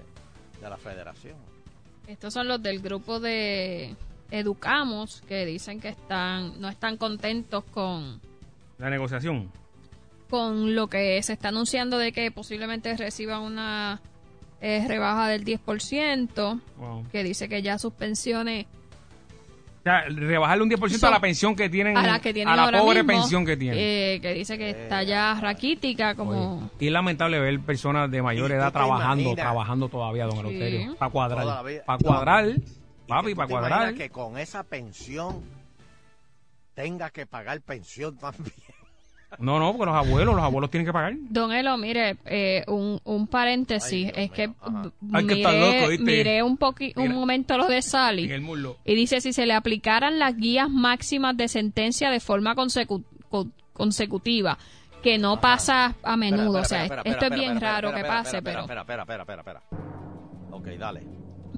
la 0.61 0.77
federación. 0.77 1.35
Estos 2.07 2.33
son 2.33 2.47
los 2.47 2.63
del 2.63 2.79
grupo 2.79 3.19
de 3.19 3.97
Educamos 4.31 5.21
que 5.27 5.45
dicen 5.45 5.79
que 5.79 5.89
están 5.89 6.59
no 6.61 6.69
están 6.69 6.97
contentos 6.97 7.63
con, 7.71 8.19
La 8.77 8.89
negociación. 8.89 9.49
con 10.29 10.75
lo 10.75 10.87
que 10.87 11.21
se 11.23 11.33
está 11.33 11.47
anunciando 11.49 11.97
de 11.97 12.11
que 12.11 12.29
posiblemente 12.31 12.95
reciban 12.95 13.41
una 13.41 13.99
eh, 14.61 14.85
rebaja 14.87 15.27
del 15.29 15.43
10%, 15.45 16.59
Wow. 16.77 17.05
que 17.11 17.23
dice 17.23 17.47
que 17.49 17.61
ya 17.61 17.77
sus 17.79 17.93
pensiones 17.93 18.65
O 19.79 19.81
sea, 19.83 20.01
rebajarle 20.09 20.63
un 20.63 20.69
10% 20.69 20.95
a 20.97 20.99
Son- 20.99 21.11
la 21.11 21.21
pensión 21.21 21.55
que 21.55 21.69
tienen, 21.69 21.97
a 21.97 22.05
la 22.05 22.19
que 22.19 22.33
tienen 22.33 22.51
a 22.53 22.55
la 22.57 22.63
ahora 22.65 22.79
pobre 22.81 23.01
mismo, 23.01 23.21
pensión 23.21 23.45
que 23.45 23.55
tienen. 23.55 23.79
eh, 23.81 24.19
que 24.21 24.33
dice 24.33 24.57
que 24.57 24.69
está 24.71 25.01
ya 25.03 25.39
raquítica 25.41 26.13
como 26.15 26.57
Oye, 26.57 26.69
y 26.81 26.87
es 26.87 26.91
lamentable 26.91 27.39
ver 27.39 27.59
personas 27.61 28.11
de 28.11 28.21
mayor 28.21 28.51
¿Y 28.51 28.55
edad 28.55 28.71
trabajando, 28.73 29.33
trabajando 29.35 29.87
todavía, 29.87 30.25
don 30.25 30.33
Sí. 30.33 30.39
Eleuterio. 30.41 30.95
Para 30.97 31.11
cuadrar. 31.11 31.63
Para 31.85 31.97
cuadrar, 31.97 32.45
papi, 33.09 33.35
para 33.35 33.47
cuadrar. 33.49 33.93
que 33.95 34.09
con 34.09 34.37
esa 34.37 34.63
pensión 34.63 35.43
tenga 36.73 37.09
que 37.09 37.25
pagar 37.25 37.61
pensión 37.61 38.17
también. 38.17 38.45
No, 39.37 39.59
no, 39.59 39.73
porque 39.77 39.85
los 39.91 39.95
abuelos, 39.95 40.33
los 40.35 40.43
abuelos 40.43 40.71
tienen 40.71 40.87
que 40.87 40.91
pagar. 40.91 41.13
Don 41.29 41.51
Elo, 41.51 41.77
mire, 41.77 42.17
eh, 42.25 42.63
un, 42.67 42.99
un 43.03 43.27
paréntesis, 43.27 44.07
Ay, 44.15 44.23
es 44.25 44.31
que 44.31 44.45
ajá. 44.59 44.91
Hay 45.13 45.27
que 45.27 45.33
estar 45.35 45.53
miré, 45.53 45.75
loco, 45.77 45.89
¿viste? 45.89 46.03
miré 46.03 46.41
un 46.41 46.57
poqui, 46.57 46.93
un 46.95 47.03
Mira. 47.03 47.13
momento 47.15 47.55
lo 47.55 47.67
de 47.67 47.83
Sally 47.83 48.23
En 48.23 48.31
el 48.31 48.41
muslo. 48.41 48.77
y 48.85 48.95
dice 48.95 49.21
si 49.21 49.31
se 49.31 49.45
le 49.45 49.53
aplicaran 49.53 50.17
las 50.17 50.35
guías 50.35 50.67
máximas 50.67 51.37
de 51.37 51.47
sentencia 51.47 52.09
de 52.09 52.19
forma 52.19 52.55
consecu- 52.55 53.03
con- 53.29 53.53
consecutiva, 53.71 54.57
que 55.03 55.19
no 55.19 55.39
pasa 55.39 55.93
a 56.01 56.17
menudo, 56.17 56.61
Espera, 56.61 56.61
o 56.61 56.65
sea, 56.65 56.83
espera, 56.85 57.01
esto 57.05 57.25
es 57.27 57.31
bien 57.39 57.61
raro 57.61 57.93
que 57.93 58.01
pase, 58.03 58.41
pero 58.41 58.61
Espera, 58.61 58.81
espera, 58.81 59.03
espera, 59.03 59.21
espera, 59.21 59.41
espera. 59.41 59.61
Ok, 60.49 60.65
dale. 60.69 61.03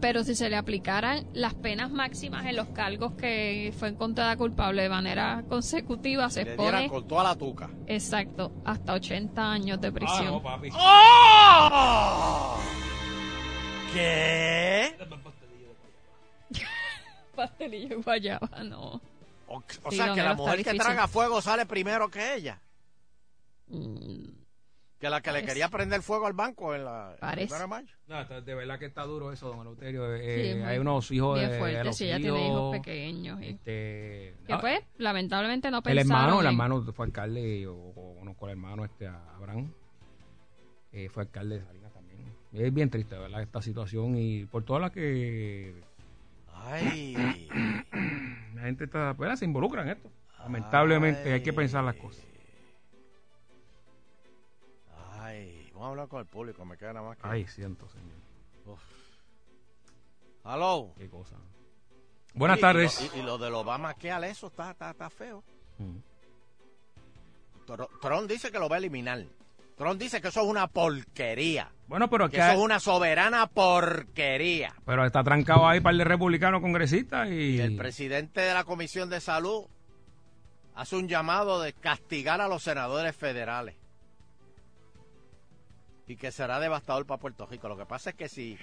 Pero 0.01 0.24
si 0.24 0.36
se 0.36 0.50
le 0.50 0.55
aplicaran 0.58 1.25
las 1.34 1.53
penas 1.53 1.91
máximas 1.91 2.46
en 2.48 2.55
los 2.55 2.67
cargos 2.70 3.13
que 3.13 3.72
fue 3.77 3.89
encontrada 3.89 4.36
culpable 4.36 4.81
de 4.81 4.89
manera 4.89 5.43
consecutiva, 5.48 6.29
se 6.29 6.43
Le 6.43 6.58
dieran 6.58 6.88
pone 6.88 6.89
con 6.89 7.08
toda 7.08 7.24
la 7.24 7.36
tuca. 7.36 7.70
exacto 7.88 8.51
hasta 8.65 8.93
80 8.93 9.51
años 9.51 9.79
de 9.79 9.88
Ah, 9.89 9.91
prisión. 9.91 10.25
no, 10.25 10.41
papi. 10.41 10.70
¡Oh! 10.74 12.60
¿Qué? 13.93 14.96
Pastelillo 17.36 17.98
y 18.00 18.01
guayaba, 18.01 18.63
no. 18.63 19.01
O, 19.48 19.58
o 19.58 19.91
Sí, 19.91 19.98
sea, 19.98 20.13
que 20.13 20.22
la 20.24 20.34
mujer 20.34 20.53
que 20.55 20.58
difícil. 20.60 20.79
traga 20.79 21.08
fuego 21.08 21.41
sale 21.41 21.65
primero 21.65 22.10
que 22.10 22.36
ella. 22.36 22.62
Mm, 23.67 24.25
Que 25.01 25.10
la 25.10 25.20
que 25.20 25.31
le 25.31 25.43
quería 25.43 25.67
prender 25.67 26.03
fuego 26.03 26.27
al 26.27 26.34
banco 26.34 26.75
en 26.75 26.86
la 26.86 27.08
en 27.08 27.13
el 27.13 27.20
Parece. 27.20 27.55
No, 28.08 28.24
de 28.41 28.53
verdad 28.55 28.77
que 28.77 28.86
está 28.86 29.01
duro 29.03 29.31
eso, 29.31 29.48
don 29.50 29.62
Eleuterio. 29.62 30.15
Eh, 30.15 30.51
Sí, 30.53 30.60
muy- 30.60 30.67
hay 30.67 30.77
unos 30.77 31.10
hijos 31.10 31.39
bien 31.39 31.50
de, 31.51 31.58
fuerte, 31.58 31.77
de 31.79 31.84
los 31.86 31.98
si 31.98 32.05
tiene 32.05 32.48
hijos 32.48 32.77
pequeños. 32.77 33.39
Este, 33.41 34.36
que 34.46 34.53
ah, 34.53 34.60
pues, 34.62 34.79
lamentablemente 34.98 35.72
no 35.72 35.77
el 35.77 35.84
pensaron 35.84 36.12
hermano, 36.12 36.39
el 36.41 36.46
en- 36.46 36.51
hermano 36.51 36.93
fue 36.93 37.05
alcalde, 37.08 37.65
o, 37.67 37.74
o 37.75 38.15
conozco 38.20 38.46
al 38.46 38.51
hermano 38.51 38.86
este, 38.86 39.08
Abraham, 39.08 39.74
eh, 40.91 41.10
fue 41.10 41.24
alcalde 41.24 41.58
de 41.60 41.65
Salinas 41.65 41.91
también. 41.93 42.20
Es 42.53 42.72
bien 42.72 42.91
triste, 42.91 43.17
¿verdad? 43.17 43.41
Esta 43.41 43.62
situación 43.63 44.15
y 44.15 44.46
por 44.46 44.63
todas 44.63 44.84
las 44.84 44.91
que 44.91 45.74
Ay. 46.53 47.48
la 48.53 48.62
gente 48.62 48.84
está, 48.84 49.15
pues, 49.15 49.39
se 49.39 49.46
involucra 49.46 49.81
en 49.81 49.89
esto. 49.89 50.12
Lamentablemente 50.38 51.34
hay 51.34 51.41
que 51.41 51.53
pensar 51.53 51.84
las 51.84 51.96
cosas. 51.96 52.24
Vamos 55.81 55.88
a 55.88 55.89
hablar 55.89 56.07
con 56.07 56.19
el 56.19 56.25
público, 56.27 56.63
me 56.65 56.77
queda 56.77 56.93
nada 56.93 57.07
más 57.07 57.17
que. 57.17 57.27
Ay, 57.27 57.47
siento, 57.47 57.88
señor. 57.89 58.77
Hello. 60.43 60.93
Qué 60.97 61.07
cosa. 61.09 61.35
Buenas 62.33 62.57
Y- 62.57 62.59
y 62.59 62.61
tardes. 62.61 63.01
lo- 63.11 63.17
Y, 63.17 63.19
y 63.19 63.23
lo 63.23 63.38
del 63.38 63.53
Obama, 63.53 63.93
¿qué 63.93 64.11
al 64.11 64.23
eso? 64.23 64.47
Está, 64.47 64.71
está, 64.71 64.91
está 64.91 65.09
feo. 65.09 65.43
Mm. 65.77 65.97
Trump 68.01 68.29
dice 68.29 68.51
que 68.51 68.59
lo 68.59 68.67
va 68.67 68.75
a 68.77 68.79
eliminar. 68.79 69.23
Trump 69.77 70.00
dice 70.00 70.19
que 70.21 70.27
eso 70.29 70.41
es 70.41 70.47
una 70.47 70.67
porquería. 70.67 71.71
Bueno, 71.88 72.09
pero 72.09 72.29
Que 72.29 72.38
que 72.38 72.41
eso 72.43 72.51
es 72.53 72.57
una 72.59 72.79
soberana 72.79 73.47
porquería. 73.47 74.73
pero 74.85 75.05
está 75.05 75.23
trancado 75.23 75.67
ahí 75.67 75.79
para 75.79 75.91
el 75.91 75.97
de 76.00 76.03
republicanos 76.05 76.61
congresistas 76.61 77.29
y, 77.29 77.33
Y 77.55 77.59
el 77.61 77.75
presidente 77.77 78.41
de 78.41 78.53
la 78.53 78.63
Comisión 78.63 79.09
de 79.09 79.21
Salud 79.21 79.65
hace 80.75 80.95
un 80.95 81.07
llamado 81.07 81.61
de 81.61 81.73
castigar 81.73 82.41
a 82.41 82.47
los 82.47 82.63
senadores 82.63 83.15
federales. 83.15 83.75
Y 86.12 86.18
que 86.18 86.32
será 86.32 86.60
devastador 86.60 87.06
para 87.06 87.20
Puerto 87.22 87.46
Rico. 87.46 87.70
Lo 87.70 87.77
que 87.77 87.86
pasa 87.86 88.10
es 88.10 88.15
que 88.18 88.27
si 88.27 88.58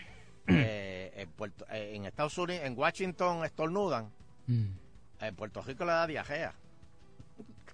eh, 0.49 1.13
en, 1.17 1.29
Puerto- 1.31 1.65
eh, 1.71 1.93
en 1.95 2.05
Estados 2.05 2.37
Unidos, 2.37 2.63
en 2.65 2.79
Washington 2.79 3.45
estornudan, 3.45 4.11
Mm. 4.47 4.65
en 5.21 5.35
Puerto 5.37 5.61
Rico 5.63 5.85
le 5.85 5.93
da 5.93 6.07
diarrea. 6.07 6.55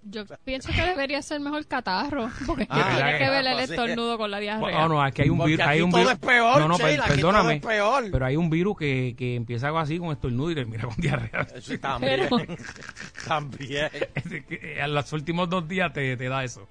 Yo 0.02 0.24
pienso 0.44 0.70
que 0.72 0.82
debería 0.82 1.22
ser 1.22 1.40
mejor 1.40 1.64
catarro, 1.66 2.28
porque 2.46 2.66
Ah, 2.68 2.92
tiene 2.96 3.18
que 3.18 3.30
ver 3.30 3.46
el 3.46 3.58
estornudo 3.60 4.18
con 4.18 4.30
la 4.30 4.38
diarrea. 4.38 4.80
No, 4.80 4.88
no, 4.88 5.02
aquí 5.02 5.22
hay 5.22 5.30
un 5.30 5.38
virus. 5.44 5.60
Hay 5.66 5.76
aquí 5.78 5.82
un 5.82 5.90
todo 5.90 6.00
virus. 6.00 6.12
es 6.14 6.18
peor, 6.18 6.58
no, 6.60 6.68
no, 6.68 6.74
aquí 6.74 6.82
perdóname. 7.08 7.60
todo 7.60 7.70
es 7.72 7.76
peor. 7.78 8.04
Pero 8.12 8.26
hay 8.26 8.36
un 8.36 8.50
virus 8.50 8.76
que, 8.76 9.14
que 9.16 9.34
empieza 9.36 9.68
algo 9.68 9.78
así 9.78 9.98
con 9.98 10.10
estornudo 10.12 10.50
y 10.50 10.54
termina 10.56 10.84
con 10.84 10.96
diarrea. 10.96 11.46
Sí, 11.60 11.78
también. 11.78 12.28
Pero- 12.28 12.46
también. 13.26 13.88
Es 14.14 14.24
de 14.28 14.44
que 14.44 14.80
a 14.82 14.86
los 14.88 15.12
últimos 15.12 15.48
dos 15.48 15.66
días 15.66 15.92
te, 15.92 16.16
te 16.16 16.28
da 16.28 16.44
eso. 16.44 16.68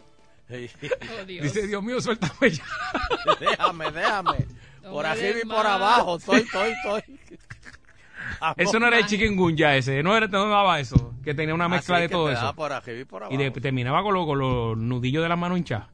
Oh, 1.21 1.25
Dios. 1.25 1.43
Dice, 1.43 1.67
Dios 1.67 1.83
mío, 1.83 1.99
suéltame 2.01 2.49
ya. 2.51 2.63
déjame, 3.39 3.91
déjame. 3.91 4.45
Por 4.83 5.05
arriba 5.05 5.39
y 5.43 5.47
por 5.47 5.65
abajo. 5.65 6.17
Estoy, 6.17 6.41
estoy, 6.41 6.71
estoy. 6.71 7.19
Eso 8.57 8.79
no 8.79 8.87
era 8.87 8.97
el 8.99 9.05
chikungunya 9.05 9.75
ese. 9.75 10.01
No 10.03 10.15
era, 10.17 10.27
no 10.27 10.49
daba 10.49 10.79
eso. 10.79 11.13
Que 11.23 11.33
tenía 11.33 11.53
una 11.55 11.69
mezcla 11.69 11.95
Así 11.95 12.01
de 12.03 12.07
que 12.09 12.13
todo 12.13 12.27
te 12.27 12.33
daba 12.33 12.47
eso. 12.49 12.55
por 12.55 12.71
arriba 12.73 12.99
y 12.99 13.05
por 13.05 13.23
abajo. 13.23 13.33
Y 13.33 13.37
de- 13.43 13.51
terminaba 13.51 14.01
con, 14.03 14.13
lo- 14.13 14.25
con 14.25 14.39
los 14.39 14.77
nudillos 14.77 15.23
de 15.23 15.29
las 15.29 15.37
manos 15.37 15.57
hinchadas. 15.57 15.87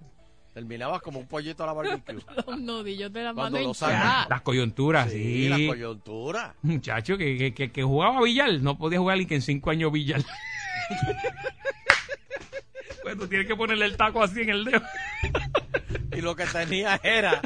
Terminabas 0.54 1.02
como 1.02 1.20
un 1.20 1.28
pollito 1.28 1.64
a 1.64 1.68
la 1.68 1.74
barbecue. 1.74 2.16
Los 2.48 2.60
nudillos 2.60 3.14
de 3.14 3.24
la 3.24 3.34
Cuando 3.34 3.58
mano 3.58 3.68
lo 3.70 3.74
sacan. 3.76 4.28
Las 4.30 4.42
coyunturas, 4.42 5.12
Sí, 5.12 5.22
sí. 5.44 5.50
la 5.50 5.58
coyuntura. 5.68 6.56
Muchacho 6.64 7.18
que, 7.18 7.38
que, 7.38 7.54
que, 7.54 7.72
que 7.72 7.84
jugaba 7.84 8.22
billar. 8.24 8.52
No 8.62 8.78
podía 8.78 8.98
jugar 9.00 9.18
ni 9.20 9.26
que 9.28 9.36
en 9.36 9.42
cinco 9.44 9.70
años 9.70 9.92
billar. 9.92 10.22
Pues 13.16 13.20
tú 13.20 13.28
tienes 13.28 13.48
que 13.48 13.56
ponerle 13.56 13.86
el 13.86 13.98
taco 13.98 14.24
así 14.24 14.42
en 14.42 14.50
el 14.50 14.66
dedo. 14.66 14.82
Y 16.12 16.22
lo 16.22 16.36
que 16.36 16.46
tenía 16.46 17.00
era 17.04 17.40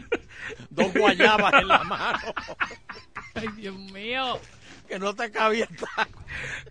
dos 0.70 0.92
guayabas 0.94 1.54
en 1.62 1.68
la 1.68 1.84
mano. 1.84 2.18
Ay, 3.36 3.48
Dios 3.56 3.76
mío. 3.76 4.40
Que 4.88 4.98
no 5.00 5.14
te 5.16 5.32
cabía 5.32 5.68
el 5.70 5.76
taco. 5.78 6.20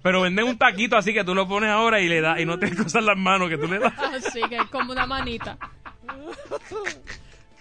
Pero 0.02 0.22
venden 0.22 0.46
un 0.46 0.58
taquito 0.58 0.96
así 0.96 1.14
que 1.14 1.22
tú 1.24 1.34
lo 1.34 1.46
pones 1.46 1.70
ahora 1.70 2.00
y 2.00 2.08
le 2.08 2.20
das 2.20 2.40
y 2.40 2.44
no 2.44 2.58
te 2.58 2.74
cosas 2.74 3.04
las 3.04 3.16
manos 3.16 3.48
que 3.48 3.56
tú 3.58 3.68
le 3.68 3.78
das. 3.78 3.92
Así 3.98 4.40
que 4.48 4.56
es 4.56 4.66
como 4.70 4.92
una 4.92 5.06
manita. 5.06 5.56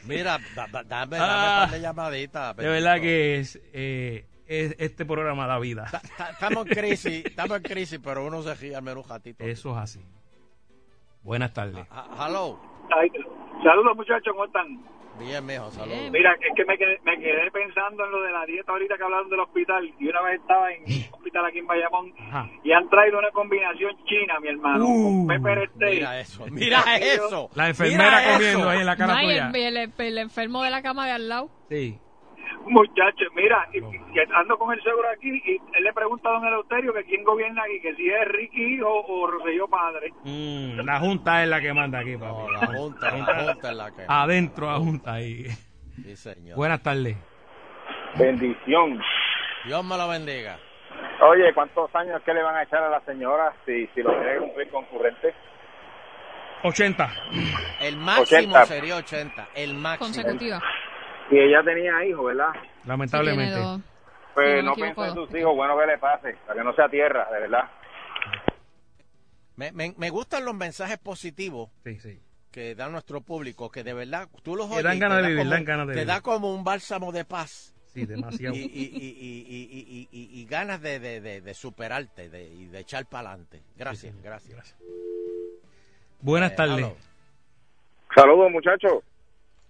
Mira, 0.03 0.39
da- 0.55 0.67
da- 0.67 0.83
dame, 0.83 1.17
dame 1.17 1.31
Ah. 1.33 1.59
un 1.63 1.69
par 1.69 1.71
de 1.71 1.81
llamaditas. 1.81 2.57
De 2.57 2.67
verdad 2.67 2.99
que 2.99 3.39
es, 3.39 3.59
eh, 3.73 4.25
es- 4.47 4.75
este 4.79 5.05
programa 5.05 5.45
da 5.45 5.59
vida. 5.59 5.87
Ta- 5.91 6.01
ta- 6.17 6.29
Estamos 6.31 6.65
en 6.67 6.73
crisis, 6.73 7.25
estamos 7.25 7.57
en 7.57 7.63
crisis, 7.63 7.99
pero 8.03 8.25
uno 8.25 8.41
se 8.41 8.53
ríe 8.55 8.75
al 8.75 8.81
menos 8.81 9.03
un 9.05 9.09
ratito. 9.09 9.43
Eso 9.43 9.71
es 9.71 9.77
así. 9.77 10.01
Buenas 11.23 11.53
tardes. 11.53 11.85
Ah, 11.91 12.07
Hello. 12.27 12.59
Ay, 12.99 13.09
saludos 13.63 13.95
muchachos, 13.95 14.33
¿cómo 14.33 14.45
están? 14.45 14.67
Bien, 15.19 15.45
mijo, 15.45 15.69
saludos. 15.71 16.09
Mira, 16.11 16.33
es 16.33 16.55
que 16.55 16.65
me 16.65 16.77
quedé, 16.77 16.99
me 17.03 17.17
quedé 17.19 17.51
pensando 17.51 18.03
en 18.05 18.11
lo 18.11 18.21
de 18.23 18.31
la 18.31 18.45
dieta 18.45 18.71
ahorita 18.71 18.97
que 18.97 19.03
hablaron 19.03 19.29
del 19.29 19.41
hospital 19.41 19.93
y 19.99 20.07
una 20.07 20.21
vez 20.21 20.41
estaba 20.41 20.71
en 20.73 20.83
un 20.83 21.13
hospital 21.13 21.45
aquí 21.45 21.59
en 21.59 21.67
Bayamón 21.67 22.13
Ajá. 22.19 22.49
y 22.63 22.71
han 22.71 22.89
traído 22.89 23.19
una 23.19 23.29
combinación 23.31 23.95
china, 24.05 24.39
mi 24.39 24.47
hermano, 24.47 24.85
Uh, 24.87 25.27
con 25.27 25.27
pepper 25.27 25.69
steak. 25.75 25.93
Mira 25.93 26.19
eso, 26.19 26.45
mira 26.49 26.83
eso. 26.99 27.49
La 27.55 27.69
enfermera 27.69 28.03
Mira 28.19 28.33
comiendo 28.33 28.59
eso. 28.61 28.69
ahí 28.69 28.79
en 28.79 28.85
la 28.85 28.95
cara 28.95 29.15
Ay, 29.17 29.27
tuya. 29.27 29.51
el, 29.53 29.77
el- 29.77 29.91
el 29.97 30.17
enfermo 30.17 30.63
de 30.63 30.69
la 30.71 30.81
cama 30.81 31.05
de 31.05 31.11
al 31.11 31.29
lado. 31.29 31.49
Sí. 31.69 31.99
Muchachos, 32.65 33.27
mira, 33.35 33.67
y, 33.73 33.81
No. 33.81 33.91
y 33.93 34.19
ando 34.35 34.57
con 34.57 34.73
el 34.73 34.81
seguro 34.83 35.07
aquí 35.09 35.29
y 35.45 35.57
él 35.77 35.83
le 35.83 35.93
pregunta 35.93 36.29
a 36.29 36.33
don 36.33 36.45
Eleuterio 36.45 36.93
que 36.93 37.03
quién 37.05 37.23
gobierna 37.23 37.63
aquí, 37.63 37.81
que 37.81 37.95
si 37.95 38.09
es 38.09 38.27
Ricky 38.27 38.75
hijo 38.75 38.87
o 39.07 39.27
Rosselló 39.27 39.67
padre. 39.67 40.11
Mm, 40.23 40.79
la 40.85 40.99
junta 40.99 41.43
es 41.43 41.49
la 41.49 41.59
que 41.61 41.73
manda 41.73 41.99
aquí, 41.99 42.17
No, 42.17 42.19
papi. 42.19 42.51
la 42.53 42.67
junta, 42.67 43.11
la 43.17 43.25
junta 43.45 43.69
es 43.71 43.75
la 43.77 43.91
que. 43.91 44.03
Adentro 44.07 44.67
la 44.67 44.77
junta 44.77 45.13
ahí. 45.13 45.45
Sí, 46.03 46.15
señor. 46.15 46.55
Buenas 46.57 46.81
tardes. 46.81 47.17
Bendición. 48.17 48.99
Dios 49.65 49.83
me 49.85 49.97
lo 49.97 50.07
bendiga. 50.07 50.57
Oye, 51.21 51.53
¿cuántos 51.53 51.93
años 51.95 52.21
que 52.23 52.33
le 52.33 52.41
van 52.41 52.55
a 52.55 52.63
echar 52.63 52.83
a 52.83 52.89
la 52.89 52.99
señora 53.01 53.53
si, 53.65 53.87
si 53.93 54.01
lo 54.01 54.11
quiere 54.19 54.39
cumplir 54.39 54.69
concurrente? 54.69 55.33
80. 56.63 57.09
El 57.81 57.97
máximo 57.97 58.55
80. 58.55 58.65
sería 58.65 58.95
80. 58.97 59.47
El 59.55 59.73
máximo. 59.75 60.07
Consecutiva. 60.07 60.61
Y 61.31 61.39
ella 61.39 61.63
tenía 61.63 62.05
hijos, 62.05 62.25
¿verdad? 62.25 62.49
Lamentablemente. 62.85 63.55
Sí. 63.55 63.83
Pues 64.33 64.63
no 64.63 64.73
piensa 64.75 65.07
en 65.07 65.13
sus 65.13 65.33
hijos, 65.35 65.55
bueno 65.55 65.77
que 65.77 65.85
le 65.87 65.97
pase, 65.97 66.35
para 66.47 66.59
que 66.59 66.63
no 66.63 66.73
sea 66.73 66.87
tierra, 66.89 67.27
de 67.31 67.39
verdad. 67.41 67.69
Me, 69.55 69.71
me, 69.71 69.93
me 69.97 70.09
gustan 70.09 70.45
los 70.45 70.55
mensajes 70.55 70.97
positivos 70.97 71.69
Sí, 71.83 71.99
sí. 71.99 72.19
que 72.51 72.73
da 72.75 72.87
nuestro 72.89 73.21
público, 73.21 73.69
que 73.69 73.83
de 73.83 73.93
verdad 73.93 74.29
tú 74.43 74.55
los 74.55 74.67
Que 74.67 74.73
oyes. 74.75 74.83
dan 74.85 74.99
ganas 74.99 75.17
te 75.17 75.21
de 75.21 75.21
da 75.23 75.27
vivir, 75.29 75.43
como- 75.43 75.51
dan 75.51 75.65
ganas 75.65 75.87
de 75.87 75.93
Te 75.93 75.99
vivir. 75.99 76.07
da 76.13 76.21
como 76.21 76.53
un 76.55 76.63
bálsamo 76.63 77.11
de 77.11 77.25
paz. 77.25 77.73
Sí, 77.93 78.05
demasiado. 78.05 78.55
y, 78.55 78.59
y, 78.59 78.63
y, 78.63 78.69
y, 78.71 79.47
y, 79.49 80.07
y, 80.11 80.19
y- 80.37 80.41
y 80.41 80.45
ganas 80.45 80.81
de, 80.81 80.99
de, 80.99 81.19
de, 81.21 81.41
de 81.41 81.53
superarte 81.53 82.29
de, 82.29 82.47
y 82.47 82.67
de 82.67 82.79
echar 82.79 83.05
para 83.05 83.29
adelante. 83.31 83.61
Gracias, 83.75 84.15
gracias. 84.23 84.75
Buenas 86.21 86.53
Eh, 86.53 86.55
tardes. 86.55 86.87
Saludos, 88.15 88.49
muchachos. 88.51 89.03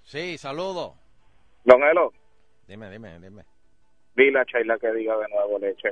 Sí, 0.03 0.37
saludo. 0.37 0.95
Don 1.63 1.83
Elo, 1.83 2.11
Dime, 2.67 2.89
dime, 2.89 3.19
dime. 3.19 3.43
dile 4.15 4.39
a 4.39 4.45
Chayla 4.45 4.77
que 4.79 4.91
diga 4.93 5.17
de 5.17 5.27
nuevo 5.29 5.59
leche. 5.59 5.89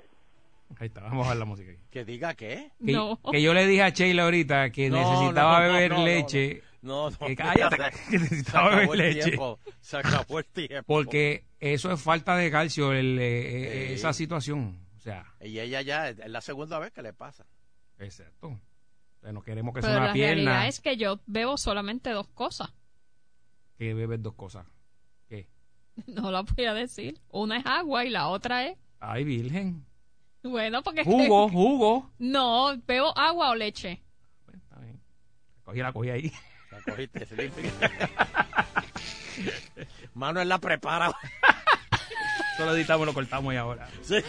Ahí 0.79 0.87
está, 0.87 1.01
vamos 1.01 1.17
a 1.17 1.19
bajar 1.21 1.37
la 1.37 1.45
música. 1.45 1.71
Que 1.89 2.05
diga 2.05 2.33
qué. 2.35 2.71
Que, 2.85 2.91
No. 2.93 3.19
que 3.31 3.41
yo 3.41 3.53
le 3.53 3.65
dije 3.67 3.81
a 3.83 3.89
Sheila 3.89 4.23
ahorita 4.23 4.69
que 4.69 4.89
No, 4.89 4.97
necesitaba 4.97 5.59
no, 5.67 5.73
beber 5.73 5.97
leche. 5.99 6.61
No, 6.81 7.09
no. 7.09 7.17
Que 7.17 7.35
cállate, 7.35 7.77
que 8.11 8.19
necesitaba 8.19 8.67
acabó 8.67 8.91
beber 8.93 9.07
el 9.07 9.13
leche. 9.15 9.23
tiempo. 9.29 9.59
Se 9.81 9.97
acabó 9.97 10.39
el 10.39 10.45
tiempo. 10.45 10.83
Porque 10.85 11.43
eso 11.59 11.91
es 11.91 12.01
falta 12.01 12.35
de 12.37 12.51
calcio, 12.51 12.93
el, 12.93 13.17
eh, 13.19 13.83
eh, 13.83 13.87
Sí. 13.89 13.93
esa 13.95 14.13
situación. 14.13 14.79
O 14.95 15.01
sea, 15.01 15.25
Y 15.41 15.59
ella 15.59 15.81
ya 15.81 16.09
es 16.09 16.17
la 16.27 16.41
segunda 16.41 16.77
vez 16.79 16.91
que 16.91 17.01
le 17.01 17.13
pasa. 17.13 17.45
exacto. 17.97 18.47
O 18.49 19.21
sea, 19.21 19.33
no 19.33 19.41
queremos 19.41 19.73
que 19.73 19.81
Pero 19.81 19.91
sea 19.93 19.97
una 19.97 20.07
la 20.07 20.13
pierna 20.13 20.35
realidad 20.51 20.67
es 20.67 20.79
que 20.79 20.95
yo 20.97 21.19
bebo 21.25 21.57
solamente 21.57 22.11
dos 22.11 22.27
cosas. 22.29 22.71
que 23.77 23.93
bebes 23.93 24.21
dos 24.21 24.35
cosas. 24.35 24.65
No 26.07 26.31
la 26.31 26.41
voy 26.41 26.65
a 26.65 26.73
decir. 26.73 27.19
Una 27.29 27.57
es 27.57 27.65
agua 27.65 28.05
y 28.05 28.09
la 28.09 28.27
otra 28.29 28.65
es... 28.67 28.77
Ay, 28.99 29.23
virgen. 29.23 29.85
Bueno, 30.43 30.81
porque... 30.83 31.01
es 31.01 31.07
que- 31.07 31.11
Jugo, 31.13 31.49
jugo. 31.51 32.09
No, 32.19 32.75
bebo 32.85 33.17
agua 33.17 33.49
o 33.51 33.55
leche. 33.55 34.01
Pues, 34.45 34.57
está 34.57 34.79
bien. 34.79 34.99
Cogí 35.63 35.79
la 35.79 35.91
cogí 35.93 36.09
ahí. 36.09 36.31
La 36.71 36.81
cogiste. 36.81 37.27
Manuel 40.13 40.49
la 40.49 40.57
prepara. 40.59 41.11
Solo 42.57 42.75
editamos 42.75 43.03
y 43.03 43.05
lo 43.07 43.13
cortamos 43.13 43.53
y 43.53 43.57
ahora. 43.57 43.87
Sí. 44.01 44.15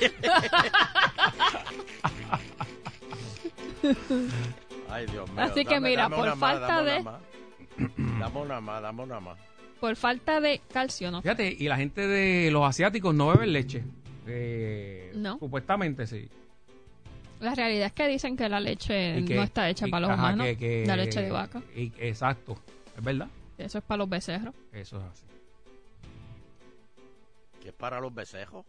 Ay, 4.88 5.06
Dios 5.06 5.30
mío. 5.30 5.42
Así 5.42 5.64
que 5.64 5.80
mira, 5.80 6.08
por 6.08 6.20
una 6.20 6.34
más, 6.34 6.38
falta 6.58 6.66
dame 6.76 6.90
de- 6.90 7.00
una 7.00 7.10
más. 7.10 7.20
Dame 8.20 8.38
una 8.40 8.60
más, 8.60 8.82
dame 8.82 9.02
una 9.02 9.20
más. 9.20 9.38
Por 9.80 9.96
falta 9.96 10.40
de 10.40 10.60
calcio, 10.72 11.10
¿no? 11.10 11.22
Fíjate, 11.22 11.56
y 11.58 11.66
la 11.68 11.76
gente 11.76 12.06
de 12.06 12.50
los 12.50 12.68
asiáticos 12.68 13.14
no 13.14 13.28
beben 13.28 13.52
leche. 13.52 13.82
Eh, 14.26 15.12
No. 15.14 15.38
Supuestamente 15.38 16.06
sí. 16.06 16.28
La 17.40 17.54
realidad 17.54 17.86
es 17.86 17.92
que 17.92 18.06
dicen 18.06 18.36
que 18.36 18.48
la 18.50 18.60
leche 18.60 19.24
que- 19.26 19.34
no 19.34 19.42
está 19.42 19.68
hecha 19.70 19.88
y- 19.88 19.90
para 19.90 20.00
los 20.02 20.10
ajá, 20.10 20.20
humanos. 20.22 20.46
que- 20.46 20.56
que- 20.58 20.84
la 20.86 20.96
leche 20.96 21.22
de 21.22 21.30
vaca. 21.30 21.62
y- 21.74 21.90
exacto. 21.98 22.58
Es 22.96 23.02
verdad. 23.02 23.28
Eso 23.56 23.78
es 23.78 23.84
para 23.84 23.98
los 23.98 24.08
becerros. 24.10 24.54
Eso 24.72 24.98
es 24.98 25.04
así. 25.04 25.24
Que 27.62 27.68
es 27.68 27.74
para 27.74 28.00
los 28.00 28.14
becejos. 28.14 28.64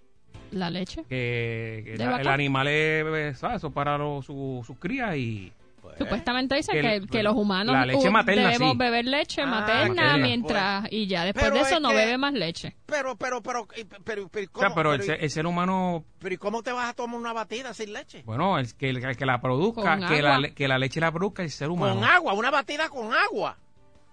La 0.52 0.70
leche. 0.70 1.04
Que, 1.10 1.82
que 1.86 1.92
¿De 1.92 1.98
la- 1.98 2.12
vaca? 2.12 2.22
el 2.22 2.28
animal 2.30 2.68
es, 2.68 3.38
¿sabes? 3.38 3.58
Eso 3.58 3.72
para 3.72 3.98
los- 3.98 4.26
su- 4.26 4.64
sus 4.66 4.78
crías 4.78 5.16
y... 5.18 5.52
Pues, 5.82 5.98
Supuestamente 5.98 6.56
dicen 6.56 6.80
que 6.80 7.08
que, 7.08 7.24
los 7.24 7.36
humanos 7.36 7.74
la 7.74 7.86
leche 7.86 8.10
materna, 8.12 8.50
debemos 8.50 8.72
sí. 8.74 8.78
beber 8.78 9.06
leche 9.06 9.42
Ah, 9.42 9.46
materna 9.48 10.18
mientras 10.18 10.88
y 10.92 11.08
ya 11.08 11.26
después 11.26 11.44
Pero 11.46 11.56
de 11.56 11.62
eso 11.62 11.76
es 11.76 11.82
no 11.82 11.90
que- 11.90 11.96
bebe 11.96 12.18
más 12.20 12.34
leche. 12.34 12.76
Pero, 12.86 13.16
pero, 13.16 13.42
pero, 13.42 13.68
pero, 14.04 14.28
pero, 14.30 14.48
O 14.54 14.60
sea, 14.60 14.70
¿cómo, 14.70 14.76
pero 14.76 14.94
el, 14.94 15.10
el 15.10 15.30
ser 15.32 15.46
humano, 15.48 16.06
pero 16.20 16.36
¿y 16.36 16.38
cómo 16.38 16.62
te 16.62 16.72
vas 16.72 16.90
a 16.90 16.94
tomar 16.94 17.20
una 17.20 17.34
batida 17.34 17.74
sin 17.74 17.94
leche? 17.94 18.22
bueno, 18.26 18.60
el 18.60 18.74
que, 18.76 18.90
el 18.90 19.16
que 19.18 19.26
la 19.26 19.42
produzca, 19.42 20.08
que 20.08 20.22
la, 20.22 20.50
que 20.54 20.68
la 20.68 20.78
leche 20.78 21.00
la 21.00 21.12
produzca 21.12 21.42
el 21.44 21.50
ser 21.50 21.70
humano. 21.70 21.96
Con 21.96 22.04
agua, 22.04 22.34
una 22.34 22.52
batida 22.52 22.88
con 22.90 23.12
agua. 23.14 23.58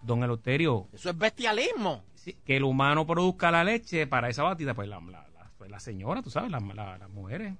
Don 0.01 0.23
Eleuterio, 0.23 0.87
Eso 0.93 1.11
es 1.11 1.19
bestialismo. 1.19 2.03
sí, 2.15 2.37
que 2.47 2.57
el 2.57 2.65
humano 2.65 3.07
produzca 3.07 3.51
la 3.51 3.65
leche 3.65 4.07
para 4.07 4.29
esa 4.29 4.43
batida, 4.45 4.73
pues 4.75 4.89
la, 4.89 5.01
la, 5.01 5.27
la, 5.35 5.51
pues 5.59 5.71
la 5.71 5.81
señora, 5.81 6.23
tú 6.23 6.31
sabes, 6.31 6.51
la- 6.51 6.61
la- 6.61 6.97
las 6.99 7.11
mujeres. 7.11 7.55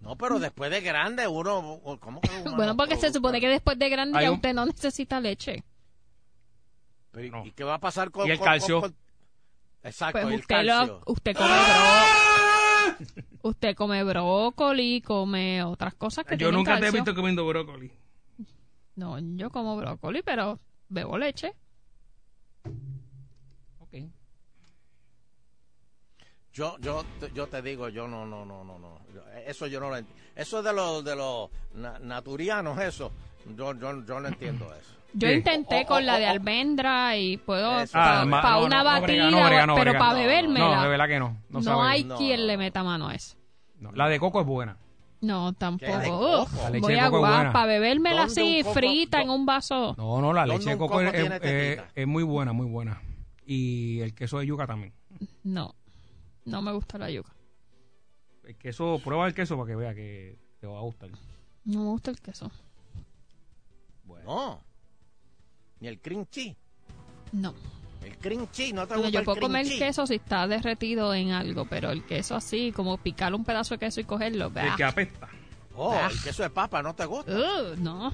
No, 0.00 0.16
pero 0.16 0.38
después 0.38 0.70
de 0.70 0.80
grande 0.80 1.28
uno... 1.28 1.80
¿Cómo 2.00 2.20
que 2.22 2.30
uno 2.42 2.56
Bueno, 2.56 2.76
porque 2.76 2.96
se 2.96 3.12
supone 3.12 3.40
que 3.40 3.48
después 3.48 3.78
de 3.78 3.88
grande 3.90 4.18
Hay 4.18 4.24
ya 4.24 4.30
un- 4.30 4.36
usted 4.36 4.54
no 4.54 4.64
necesita 4.66 5.20
leche. 5.20 5.62
Pero, 7.10 7.26
¿y- 7.26 7.30
No. 7.30 7.44
¿Y 7.46 7.52
qué 7.52 7.64
va 7.64 7.74
a 7.74 7.80
pasar 7.80 8.10
con... 8.10 8.26
¿Y 8.26 8.30
el 8.30 8.38
con- 8.38 8.44
calcio? 8.46 8.80
con- 8.80 8.90
con- 8.92 8.98
Exacto, 9.82 10.20
Pues 10.20 10.30
y 10.30 10.34
el 10.34 10.40
usted, 10.40 10.54
calcio. 10.66 10.86
lo, 11.06 11.12
usted 11.12 11.34
come 11.36 11.48
brócoli. 11.50 13.28
Usted 13.42 13.74
come 13.76 14.04
brócoli, 14.04 15.00
come 15.02 15.62
otras 15.64 15.94
cosas 15.94 16.24
que 16.24 16.34
Yo 16.34 16.38
tienen 16.48 16.54
nunca 16.56 16.72
te 16.74 16.78
he 16.78 16.80
calcio. 16.82 17.00
visto 17.02 17.14
comiendo 17.14 17.46
brócoli. 17.46 17.90
No, 18.96 19.18
yo 19.18 19.50
como 19.50 19.76
brócoli, 19.76 20.22
pero 20.22 20.58
bebo 20.88 21.16
leche. 21.18 21.54
Ok. 23.78 23.94
Yo, 26.60 26.76
yo, 26.80 27.02
te- 27.18 27.32
yo 27.32 27.46
te 27.46 27.62
digo, 27.62 27.88
yo 27.88 28.06
no, 28.06 28.26
no, 28.26 28.44
no, 28.44 28.62
no, 28.62 28.78
no. 28.78 28.98
Eso 29.46 29.66
yo 29.66 29.80
no 29.80 29.88
lo 29.88 29.96
entiendo. 29.96 30.22
Eso 30.36 30.58
es 30.58 30.64
de 30.66 30.72
los, 30.74 31.02
de 31.02 31.16
los 31.16 31.48
na- 31.72 31.98
naturianos, 31.98 32.78
eso. 32.80 33.10
Yo, 33.56 33.72
yo, 33.78 34.04
yo 34.04 34.20
no 34.20 34.28
entiendo 34.28 34.66
eso. 34.74 34.94
Yo 35.14 35.26
¿Qué? 35.28 35.36
intenté 35.36 35.86
con 35.86 36.04
la 36.04 36.18
de 36.18 36.26
almendra 36.26 37.16
y 37.16 37.38
puedo 37.38 37.80
Eso. 37.80 37.94
para 37.94 38.20
Ah, 38.20 38.24
ma- 38.26 38.42
no, 38.42 38.64
una 38.66 38.76
no, 38.76 38.84
no 38.84 38.90
batida, 38.90 39.06
brega, 39.06 39.30
no 39.30 39.46
brega, 39.46 39.66
no 39.68 39.74
pero 39.74 39.92
para 39.94 40.12
No, 40.12 40.18
bebérmela. 40.18 40.76
No, 40.76 40.82
de 40.82 40.88
verdad 40.88 41.08
que 41.08 41.18
no. 41.18 41.36
No, 41.48 41.62
sabe. 41.62 41.82
hay 41.88 42.04
No, 42.04 42.16
quien 42.18 42.40
no. 42.40 42.46
le 42.46 42.56
meta 42.58 42.82
mano 42.84 43.08
a 43.08 43.14
eso. 43.14 43.36
No, 43.78 43.92
La 43.92 44.08
de 44.08 44.20
coco 44.20 44.42
es 44.42 44.46
buena. 44.46 44.76
No, 45.22 45.54
¿Qué 45.78 45.86
de 45.86 45.92
tampoco. 45.92 46.46
La 46.62 46.68
leche 46.70 46.80
voy 46.82 46.92
de 46.92 47.00
a 47.00 47.04
coco 47.06 47.18
guapa, 47.20 47.64
bebérmela 47.64 48.26
¿Dónde 48.26 48.40
así, 48.42 48.62
coco- 48.62 48.74
frita 48.74 49.16
do- 49.16 49.22
en 49.24 49.30
un 49.30 49.46
vaso. 49.46 49.94
No, 49.96 50.20
no, 50.20 50.32
la 50.34 50.42
¿Dónde 50.44 50.58
leche 50.58 50.70
de 50.72 50.76
coco 50.76 50.94
coco 50.98 51.00
es, 51.42 51.80
es 51.94 52.06
muy 52.06 52.22
buena, 52.22 52.52
muy 52.52 52.66
buena. 52.66 53.00
Y 53.46 54.00
el 54.00 54.14
queso 54.14 54.38
de 54.38 54.46
yuca 54.46 54.66
también. 54.66 54.92
No, 55.42 55.74
no 56.44 56.62
me 56.62 56.72
gusta 56.72 56.98
la 56.98 57.10
yuca. 57.10 57.32
El 58.44 58.56
queso, 58.56 59.00
prueba 59.04 59.26
el 59.26 59.34
queso 59.34 59.56
para 59.56 59.68
que 59.68 59.76
vea 59.76 59.94
que 59.94 60.38
te 60.60 60.66
va 60.66 60.78
a 60.78 60.82
gustar. 60.82 61.10
No 61.64 61.80
me 61.80 61.86
gusta 61.90 62.10
el 62.10 62.20
queso. 62.20 62.50
No. 64.24 64.60
Ni 65.80 65.88
el 65.88 66.00
cream 66.00 66.26
cheese. 66.30 66.56
No. 67.32 67.54
El 68.02 68.16
cream 68.18 68.48
cheese, 68.50 68.72
no 68.74 68.82
te 68.86 68.94
Bueno, 68.94 69.02
gusta 69.04 69.10
yo 69.12 69.18
el 69.20 69.24
puedo 69.24 69.36
cream 69.36 69.50
comer 69.52 69.66
cheese? 69.66 69.78
queso 69.78 70.06
si 70.06 70.14
está 70.16 70.46
derretido 70.46 71.14
en 71.14 71.30
algo, 71.32 71.64
pero 71.66 71.90
el 71.90 72.04
queso 72.04 72.34
así, 72.34 72.72
como 72.72 72.96
picar 72.98 73.34
un 73.34 73.44
pedazo 73.44 73.74
de 73.74 73.78
queso 73.78 74.00
y 74.00 74.04
cogerlo. 74.04 74.46
El 74.46 74.52
bah. 74.52 74.74
que 74.76 74.84
apesta. 74.84 75.28
Oh, 75.76 75.94
el 76.10 76.22
queso 76.22 76.42
de 76.42 76.50
papa 76.50 76.82
no 76.82 76.94
te 76.94 77.04
gusta. 77.06 77.32
Uh, 77.32 77.76
no, 77.78 78.12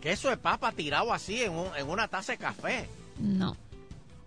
Queso 0.00 0.28
de 0.30 0.36
papa 0.36 0.70
tirado 0.72 1.12
así 1.12 1.42
en, 1.42 1.52
un- 1.52 1.74
en 1.76 1.88
una 1.88 2.06
taza 2.08 2.32
de 2.32 2.38
café. 2.38 2.88
no, 3.18 3.56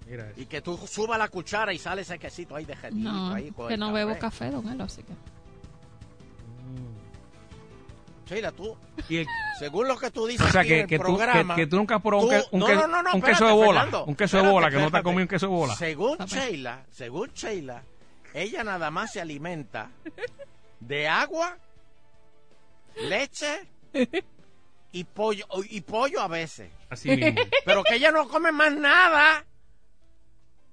Mira 0.10 0.30
eso. 0.32 0.42
Y 0.42 0.46
que 0.48 0.62
tú 0.62 0.76
subas 0.88 1.20
la 1.20 1.28
cuchara 1.28 1.72
y 1.72 1.78
sale 1.78 2.02
ese 2.02 2.18
quesito 2.18 2.56
ahí 2.56 2.66
derretido. 2.66 3.12
no, 3.12 3.34
ahí 3.34 3.52
con 3.52 3.68
que 3.68 3.78
no 3.78 3.92
bebo 3.94 4.18
café, 4.18 4.50
don 4.50 4.68
Elo, 4.68 4.86
así 4.86 5.04
que... 5.04 5.14
Sheila, 8.28 8.52
tú, 8.52 8.78
Y 9.08 9.18
el- 9.18 9.28
según 9.58 9.88
lo 9.88 9.98
que 9.98 10.12
tú 10.12 10.28
dices 10.28 10.46
o 10.48 10.52
sea, 10.52 10.64
que, 10.64 10.82
el 10.82 10.88
que, 10.88 10.98
tú, 10.98 11.04
que, 11.04 11.08
programa... 11.08 11.56
que 11.56 11.66
tú 11.66 11.78
nunca 11.78 11.96
has 11.96 12.02
probado 12.02 12.28
un, 12.28 12.36
tú- 12.36 12.42
que- 12.42 12.56
un, 12.56 12.60
no, 12.60 12.66
que- 12.68 12.76
no, 12.76 12.88
no, 12.88 13.02
no, 13.04 13.14
un 13.16 13.22
queso 13.22 13.48
de 13.48 13.54
bola. 13.54 13.80
Fernando, 13.82 14.06
un 14.06 14.16
queso 14.16 14.38
de 14.38 14.44
espérate, 14.44 14.54
bola, 14.54 14.70
que 14.70 14.78
no 14.78 14.92
te 14.92 14.98
has 14.98 15.04
comido 15.04 15.22
un 15.24 15.28
queso 15.28 15.46
de 15.48 15.52
bola. 15.54 15.76
Según. 15.76 16.18
Sheila, 16.20 16.86
según 16.92 17.30
Sheila, 17.34 17.84
ella 18.36 18.64
nada 18.64 18.92
más 18.92 19.12
se 19.14 19.20
alimenta 19.22 19.90
de 20.80 21.08
agua, 21.08 21.58
leche 23.08 23.68
y 24.92 25.04
pollo 25.06 25.46
y 25.68 25.82
pollo 25.82 26.22
a 26.22 26.28
veces. 26.28 26.70
Así 26.92 27.10
mismo. 27.10 27.42
Pero 27.66 27.84
que 27.84 27.96
ella 27.96 28.12
no 28.12 28.28
come 28.28 28.52
más 28.52 28.74
nada. 28.76 29.44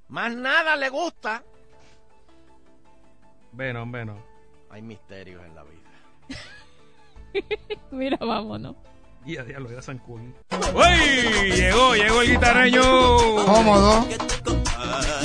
Más 0.08 0.34
nada 0.34 0.76
le 0.76 0.88
gusta. 0.88 1.42
bueno, 3.52 3.84
bueno. 3.86 4.16
Hay 4.70 4.82
misterios 4.82 5.42
en 5.44 5.54
la 5.54 5.62
vida. 5.64 5.80
Mira, 7.90 8.18
vámonos. 8.18 8.76
Y 9.24 9.36
a 9.38 9.44
diablo, 9.44 9.70
era 9.70 9.82
San 9.82 9.98
Cuni. 9.98 10.32
¡Uy! 10.74 11.50
Llegó, 11.52 11.94
llegó 11.96 12.22
el 12.22 12.30
guitarreño. 12.30 12.82
Cómodo. 13.44 14.06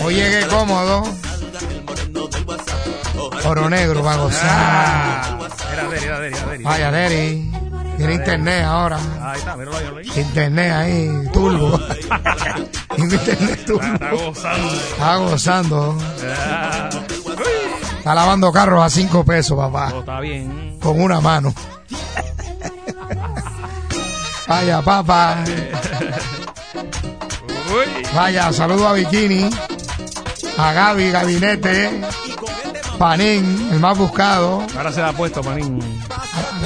Hoy 0.03 0.15
llegué 0.15 0.47
cómodo. 0.47 1.03
Oro 3.45 3.69
negro 3.69 4.03
va 4.03 4.13
a 4.13 4.17
gozar. 4.17 4.49
Ah, 4.49 5.39
era 5.73 5.87
Deri, 5.89 6.05
era 6.05 6.19
Deri, 6.19 6.35
era 6.35 6.47
Deri. 6.47 6.63
Vaya, 6.63 6.91
Deri. 6.91 7.51
Tiene 8.01 8.15
internet 8.15 8.63
ahora. 8.65 8.97
Ahí 9.21 9.37
está, 9.39 9.55
míralo 9.55 9.77
ahí, 9.77 9.83
míralo 9.83 9.97
ahí. 9.99 10.21
Internet 10.21 10.71
ahí, 10.73 11.09
turbo. 11.31 11.79
internet 12.97 13.51
Está, 13.51 13.65
turbo. 13.65 13.83
está 13.93 14.09
gozando. 14.11 14.67
Está 14.73 15.15
gozando. 15.17 15.97
Está 17.99 18.15
lavando 18.15 18.51
carros 18.51 18.83
a 18.83 18.89
cinco 18.89 19.23
pesos, 19.23 19.55
papá. 19.55 19.89
todo 19.89 19.99
está 19.99 20.19
bien. 20.19 20.77
Con 20.81 20.99
una 20.99 21.21
mano. 21.21 21.53
Vaya, 24.47 24.81
papá. 24.81 25.43
Uy. 27.69 28.03
Vaya, 28.15 28.51
saludo 28.51 28.87
a 28.87 28.93
Bikini. 28.93 29.49
A 30.57 30.73
Gaby, 30.73 31.11
Gabinete. 31.11 32.01
Panín, 33.01 33.69
el 33.71 33.79
más 33.79 33.97
buscado. 33.97 34.61
Ahora 34.77 34.91
se 34.91 35.01
la 35.01 35.07
ha 35.09 35.13
puesto, 35.13 35.41
manín. 35.41 35.79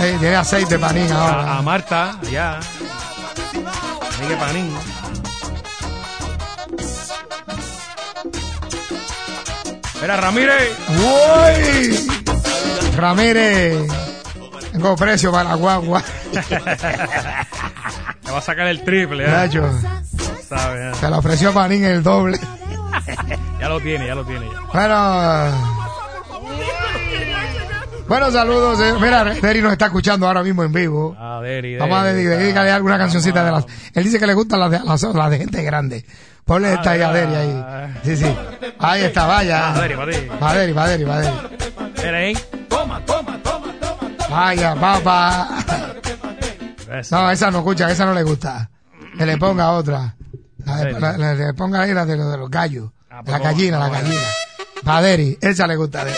Eh, 0.01 0.17
Tiene 0.19 0.35
aceite 0.35 0.77
Panín 0.77 1.09
A, 1.09 1.15
a 1.15 1.21
ahora. 1.29 1.61
Marta, 1.61 2.19
allá. 2.21 2.59
Miguel 4.19 4.37
Panín. 4.37 4.69
Mira, 10.01 10.17
Ramírez. 10.17 10.77
¡Uy! 10.89 12.05
Ramírez. 12.97 13.87
Tengo 14.73 14.93
precio 14.97 15.31
para 15.31 15.51
la 15.51 15.55
guagua. 15.55 16.03
Te 18.25 18.31
va 18.31 18.39
a 18.39 18.41
sacar 18.41 18.67
el 18.67 18.83
triple, 18.83 19.23
¿eh? 19.25 19.49
Sabe, 20.49 20.89
¿eh? 20.89 20.95
se 20.99 21.09
le 21.09 21.15
ofreció 21.15 21.53
Panín 21.53 21.85
el 21.85 22.03
doble. 22.03 22.37
Ya 23.57 23.69
lo 23.69 23.79
tiene, 23.79 24.05
ya 24.05 24.15
lo 24.15 24.25
tiene. 24.25 24.45
Ya. 24.51 24.59
Bueno, 24.73 25.84
Bueno, 28.07 28.31
saludos. 28.31 28.79
eh. 28.81 28.93
Mira, 29.01 29.23
Deri 29.23 29.61
nos 29.61 29.71
está 29.71 29.85
escuchando 29.87 30.27
ahora 30.27 30.43
mismo 30.43 30.63
en 30.63 30.71
vivo. 30.71 31.15
Ah, 31.19 31.39
Deri, 31.41 31.77
Vamos 31.77 31.97
a 31.99 32.03
dedicarle 32.05 32.71
alguna 32.71 32.97
cancioncita 32.97 33.43
de 33.43 33.51
las. 33.51 33.65
Él 33.93 34.03
dice 34.03 34.19
que 34.19 34.27
le 34.27 34.33
gustan 34.33 34.59
las 34.59 34.71
de, 34.71 34.79
las, 34.79 35.01
las 35.03 35.29
de 35.31 35.37
gente 35.39 35.63
grande. 35.63 36.05
Ponle 36.45 36.73
esta 36.73 36.91
ahí 36.91 37.01
a 37.01 37.11
Deri 37.11 37.33
ahí. 37.35 37.93
Sí, 38.03 38.17
sí. 38.17 38.35
Ahí 38.79 39.03
está, 39.03 39.25
vaya. 39.25 39.73
Ah, 39.73 39.81
Deri, 39.81 39.95
pa' 39.95 40.05
ti. 40.05 40.17
Va 40.43 40.53
Deri, 40.53 40.73
va 40.73 40.87
Deri, 40.87 41.03
va 41.03 41.19
Deri. 41.19 41.35
Mira 42.03 42.17
ahí. 42.17 42.37
Vaya, 44.29 44.75
papá. 44.75 45.49
No, 47.11 47.31
esa 47.31 47.51
no 47.51 47.57
escucha, 47.59 47.89
esa 47.91 48.05
no 48.05 48.13
le 48.13 48.23
gusta. 48.23 48.69
Que 49.17 49.25
le 49.25 49.37
ponga 49.37 49.71
otra. 49.71 50.15
La 50.63 50.75
de- 50.77 50.99
la- 50.99 51.17
la- 51.17 51.33
le 51.33 51.53
ponga 51.53 51.81
ahí 51.81 51.93
la 51.93 52.05
de, 52.05 52.17
los- 52.17 52.31
de 52.31 52.37
los 52.37 52.49
gallos. 52.51 52.91
Ah, 53.09 53.21
la 53.25 53.39
gallina, 53.39 53.79
la 53.79 53.89
gallina. 53.89 54.21
Pa' 54.83 55.01
Deri, 55.01 55.37
esa 55.41 55.65
le 55.65 55.75
gusta 55.75 56.01
a 56.01 56.05
Deri. 56.05 56.17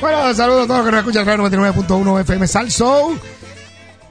saludos 0.00 0.64
a 0.64 0.66
todos 0.66 0.68
los 0.68 0.84
que 0.84 0.90
nos 0.90 1.00
escuchan 1.00 1.28
en 1.28 1.40
99.1 1.40 2.20
FM 2.20 2.46
Salso. 2.46 3.18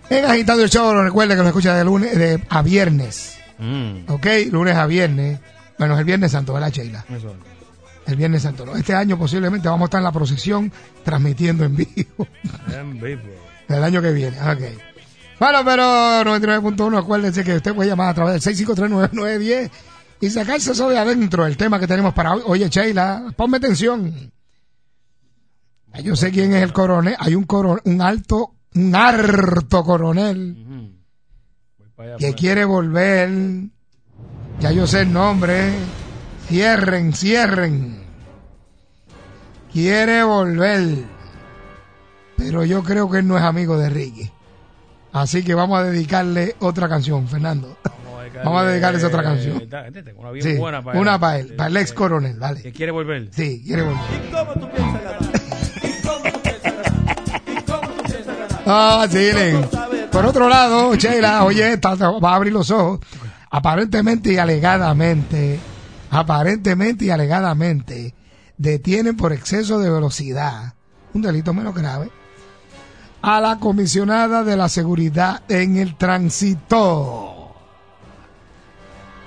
En 0.09 0.25
Agitando 0.25 0.63
el 0.63 0.69
Show, 0.69 0.93
recuerden 1.03 1.37
que 1.37 1.43
nos 1.43 1.47
escucha 1.47 1.75
de 1.75 1.83
lunes 1.83 2.17
de, 2.17 2.41
a 2.49 2.61
viernes. 2.61 3.37
Mm. 3.57 4.11
¿Ok? 4.11 4.27
Lunes 4.51 4.75
a 4.75 4.85
viernes. 4.85 5.39
Bueno, 5.77 5.95
es 5.95 5.99
el 5.99 6.05
Viernes 6.05 6.31
Santo, 6.31 6.53
¿verdad, 6.53 6.71
Sheila? 6.71 7.05
Eso. 7.09 7.35
El 8.05 8.15
Viernes 8.15 8.43
Santo. 8.43 8.65
¿no? 8.65 8.75
Este 8.75 8.93
año 8.93 9.17
posiblemente 9.17 9.67
vamos 9.67 9.83
a 9.83 9.85
estar 9.85 9.99
en 9.99 10.05
la 10.05 10.11
procesión 10.11 10.71
transmitiendo 11.03 11.65
en 11.65 11.75
vivo. 11.75 12.27
En 12.71 12.99
vivo. 13.01 13.21
El 13.67 13.83
año 13.83 14.01
que 14.01 14.11
viene, 14.11 14.37
ok. 14.39 14.61
Bueno, 15.39 15.59
pero 15.65 15.83
99.1, 16.23 16.97
acuérdense 16.97 17.43
que 17.43 17.55
usted 17.55 17.73
puede 17.73 17.89
llamar 17.89 18.09
a 18.09 18.13
través 18.13 18.43
del 18.43 18.55
6539910 18.55 19.71
y 20.21 20.29
sacarse 20.29 20.71
eso 20.71 20.87
de 20.87 20.97
adentro, 20.97 21.45
el 21.45 21.57
tema 21.57 21.79
que 21.79 21.87
tenemos 21.87 22.13
para 22.13 22.33
hoy. 22.35 22.41
Oye, 22.45 22.69
Sheila, 22.69 23.33
ponme 23.35 23.57
atención. 23.57 24.31
Yo 26.03 26.15
sé 26.15 26.31
quién 26.31 26.53
es 26.53 26.61
el 26.63 26.73
coronel. 26.73 27.15
Hay 27.19 27.35
un 27.35 27.43
coronel, 27.43 27.81
un 27.85 28.01
alto, 28.01 28.55
un 28.75 28.95
harto 28.95 29.83
coronel 29.83 30.93
allá, 31.97 32.17
que 32.17 32.33
quiere 32.33 32.65
volver. 32.65 33.29
Ya 34.59 34.71
yo 34.71 34.87
sé 34.87 35.01
el 35.01 35.13
nombre. 35.13 35.71
Cierren, 36.47 37.13
cierren. 37.13 38.03
Quiere 39.71 40.23
volver. 40.23 41.03
Pero 42.37 42.63
yo 42.65 42.83
creo 42.83 43.09
que 43.09 43.19
él 43.19 43.27
no 43.27 43.37
es 43.37 43.43
amigo 43.43 43.77
de 43.77 43.89
Ricky. 43.89 44.29
Así 45.13 45.43
que 45.43 45.53
vamos 45.55 45.79
a 45.79 45.83
dedicarle 45.83 46.55
otra 46.59 46.89
canción, 46.89 47.27
Fernando. 47.27 47.77
Vamos 48.43 48.61
a 48.61 48.65
dedicarle 48.65 48.97
esa 48.97 49.07
otra 49.07 49.23
canción. 49.23 49.59
Tengo 49.69 50.19
Una 50.21 50.31
bien 50.31 50.45
Sí, 50.45 50.55
buena 50.57 50.83
para 50.83 50.99
una 50.99 51.13
él. 51.15 51.19
para 51.19 51.39
él, 51.39 51.53
para 51.55 51.69
el 51.69 51.77
ex 51.77 51.93
coronel, 51.93 52.33
Que 52.33 52.39
¿vale? 52.39 52.71
quiere 52.73 52.91
volver. 52.91 53.29
Sí, 53.31 53.63
quiere 53.65 53.83
volver. 53.83 54.01
Ah, 54.33 55.04
sí, 59.09 59.31
Len. 59.33 59.69
Por 60.11 60.25
otro 60.25 60.47
lado, 60.49 60.95
Sheila, 60.95 61.43
oye, 61.43 61.73
está- 61.73 61.95
va 61.95 62.31
a 62.31 62.35
abrir 62.35 62.53
los 62.53 62.71
ojos. 62.71 62.99
Aparentemente 63.51 64.33
y 64.33 64.37
alegadamente, 64.37 65.59
aparentemente 66.11 67.05
y 67.05 67.09
alegadamente, 67.09 68.13
detienen 68.57 69.15
por 69.17 69.33
exceso 69.33 69.79
de 69.79 69.89
velocidad, 69.89 70.73
un 71.13 71.21
delito 71.21 71.53
menos 71.53 71.73
grave, 71.75 72.09
a 73.21 73.39
la 73.41 73.57
comisionada 73.59 74.43
de 74.43 74.57
la 74.57 74.67
seguridad 74.69 75.41
en 75.47 75.77
el 75.77 75.95
tránsito. 75.97 77.53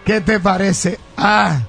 ¿Qué 0.05 0.21
te 0.21 0.41
parece? 0.41 0.99
Ah, 1.17 1.61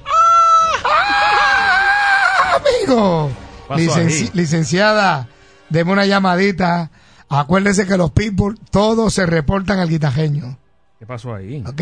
¡Ah! 0.84 2.56
amigo. 2.56 3.30
Pasó 3.68 3.80
Licenci- 3.80 4.22
ahí. 4.24 4.30
licenciada, 4.34 5.28
deme 5.68 5.92
una 5.92 6.06
llamadita. 6.06 6.90
Acuérdese 7.30 7.86
que 7.86 7.96
los 7.96 8.10
people 8.10 8.56
todos 8.70 9.14
se 9.14 9.24
reportan 9.24 9.78
al 9.78 9.88
guitajeño. 9.88 10.58
¿Qué 10.98 11.06
pasó 11.06 11.34
ahí? 11.34 11.62
¿Ok? 11.66 11.80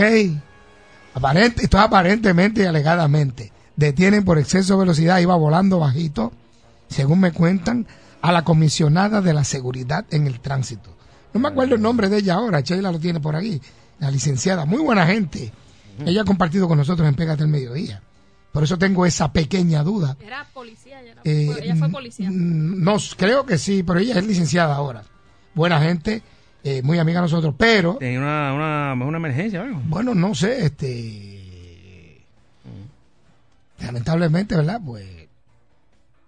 Aparente, 1.15 1.65
esto 1.65 1.79
es 1.79 1.83
aparentemente 1.85 2.63
y 2.63 2.67
alegadamente. 2.67 3.51
Detienen 3.75 4.25
por 4.25 4.39
exceso 4.39 4.75
de 4.75 4.81
velocidad, 4.81 5.19
iba 5.21 5.35
volando 5.37 5.79
bajito, 5.79 6.33
según 6.89 7.21
me 7.21 7.33
cuentan, 7.33 7.87
a 8.21 8.31
la 8.33 8.45
comisionada 8.45 9.21
de 9.23 9.33
la 9.33 9.45
seguridad 9.45 10.05
en 10.11 10.27
el 10.27 10.41
tránsito. 10.41 10.95
No 11.33 11.41
me 11.41 11.49
acuerdo 11.49 11.75
el 11.77 11.83
nombre 11.83 12.09
de 12.09 12.19
ella 12.19 12.35
ahora, 12.35 12.61
Sheila 12.61 12.93
lo 12.93 12.99
tiene 12.99 13.21
por 13.21 13.35
aquí. 13.35 13.61
La 14.01 14.11
licenciada, 14.11 14.65
muy 14.67 14.79
buena 14.81 15.07
gente. 15.07 15.53
Ella 16.05 16.23
ha 16.23 16.25
compartido 16.25 16.69
con 16.69 16.79
nosotros 16.79 17.09
en 17.09 17.15
Pégate 17.15 17.43
el 17.43 17.49
Mediodía. 17.49 18.03
Por 18.53 18.63
eso 18.65 18.79
tengo 18.79 19.05
esa 19.07 19.33
pequeña 19.33 19.83
duda. 19.83 20.17
Era 20.21 20.47
policía, 20.53 21.01
ella, 21.03 21.13
era- 21.13 21.23
Eh, 21.25 21.51
ella 21.63 21.77
fue 21.77 21.89
policía. 21.89 22.29
No, 22.33 22.97
creo 23.17 23.45
que 23.47 23.59
sí, 23.59 23.83
pero 23.83 23.99
ella 23.99 24.19
es 24.19 24.27
licenciada 24.27 24.75
ahora. 24.75 25.05
Buena 25.59 25.81
gente, 25.81 26.23
eh, 26.63 26.83
muy 26.83 27.01
amiga 27.01 27.19
de 27.19 27.23
nosotros, 27.25 27.53
pero 27.59 27.97
Tenía 27.97 28.21
una, 28.21 28.55
una, 28.55 29.05
una 29.05 29.17
emergencia, 29.19 29.61
¿verdad? 29.61 29.81
bueno, 29.89 30.15
no 30.15 30.33
sé, 30.33 30.65
este. 30.67 32.23
Lamentablemente, 33.81 34.57
¿verdad? 34.57 34.81
Pues. 34.85 35.05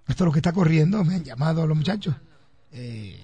Esto 0.08 0.24
es 0.24 0.26
lo 0.26 0.32
que 0.32 0.40
está 0.40 0.52
corriendo. 0.52 1.04
Me 1.04 1.14
han 1.14 1.24
llamado 1.24 1.64
los 1.66 1.76
muchachos. 1.76 2.14
eh, 2.72 3.16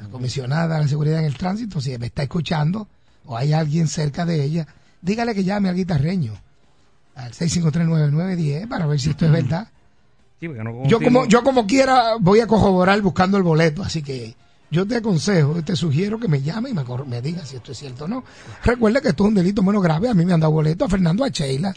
la 0.00 0.08
comisionada 0.08 0.74
de 0.76 0.82
la 0.82 0.88
seguridad 0.88 1.20
en 1.20 1.26
el 1.26 1.36
tránsito. 1.36 1.80
Si 1.80 1.96
me 1.96 2.06
está 2.06 2.24
escuchando 2.24 2.88
o 3.26 3.36
hay 3.36 3.52
alguien 3.52 3.86
cerca 3.86 4.26
de 4.26 4.42
ella, 4.42 4.66
dígale 5.00 5.32
que 5.36 5.44
llame 5.44 5.68
al 5.68 5.76
guitarreño. 5.76 6.32
Al 7.14 7.32
6539910 7.34 8.68
para 8.68 8.86
ver 8.86 8.98
si 8.98 9.10
esto 9.10 9.26
es 9.26 9.30
verdad. 9.32 9.68
Sí, 10.40 10.48
porque 10.48 10.64
no 10.64 10.84
Yo 10.88 11.00
como, 11.00 11.26
yo 11.26 11.44
como 11.44 11.68
quiera 11.68 12.16
voy 12.18 12.40
a 12.40 12.48
corroborar 12.48 13.00
buscando 13.00 13.36
el 13.36 13.44
boleto, 13.44 13.82
así 13.84 14.02
que 14.02 14.34
yo 14.72 14.86
te 14.86 14.96
aconsejo, 14.96 15.62
te 15.62 15.76
sugiero 15.76 16.18
que 16.18 16.28
me 16.28 16.40
llame 16.40 16.70
y 16.70 16.74
me, 16.74 17.20
diga 17.20 17.44
si 17.44 17.56
esto 17.56 17.72
es 17.72 17.78
cierto 17.78 18.06
o 18.06 18.08
no. 18.08 18.24
Recuerda 18.64 19.02
que 19.02 19.08
esto 19.10 19.24
es 19.24 19.28
un 19.28 19.34
delito 19.34 19.62
menos 19.62 19.82
grave, 19.82 20.08
a 20.08 20.14
mí 20.14 20.24
me 20.24 20.32
han 20.32 20.40
dado 20.40 20.52
boleto, 20.52 20.86
a 20.86 20.88
Fernando, 20.88 21.24
a 21.24 21.28
Sheila, 21.28 21.74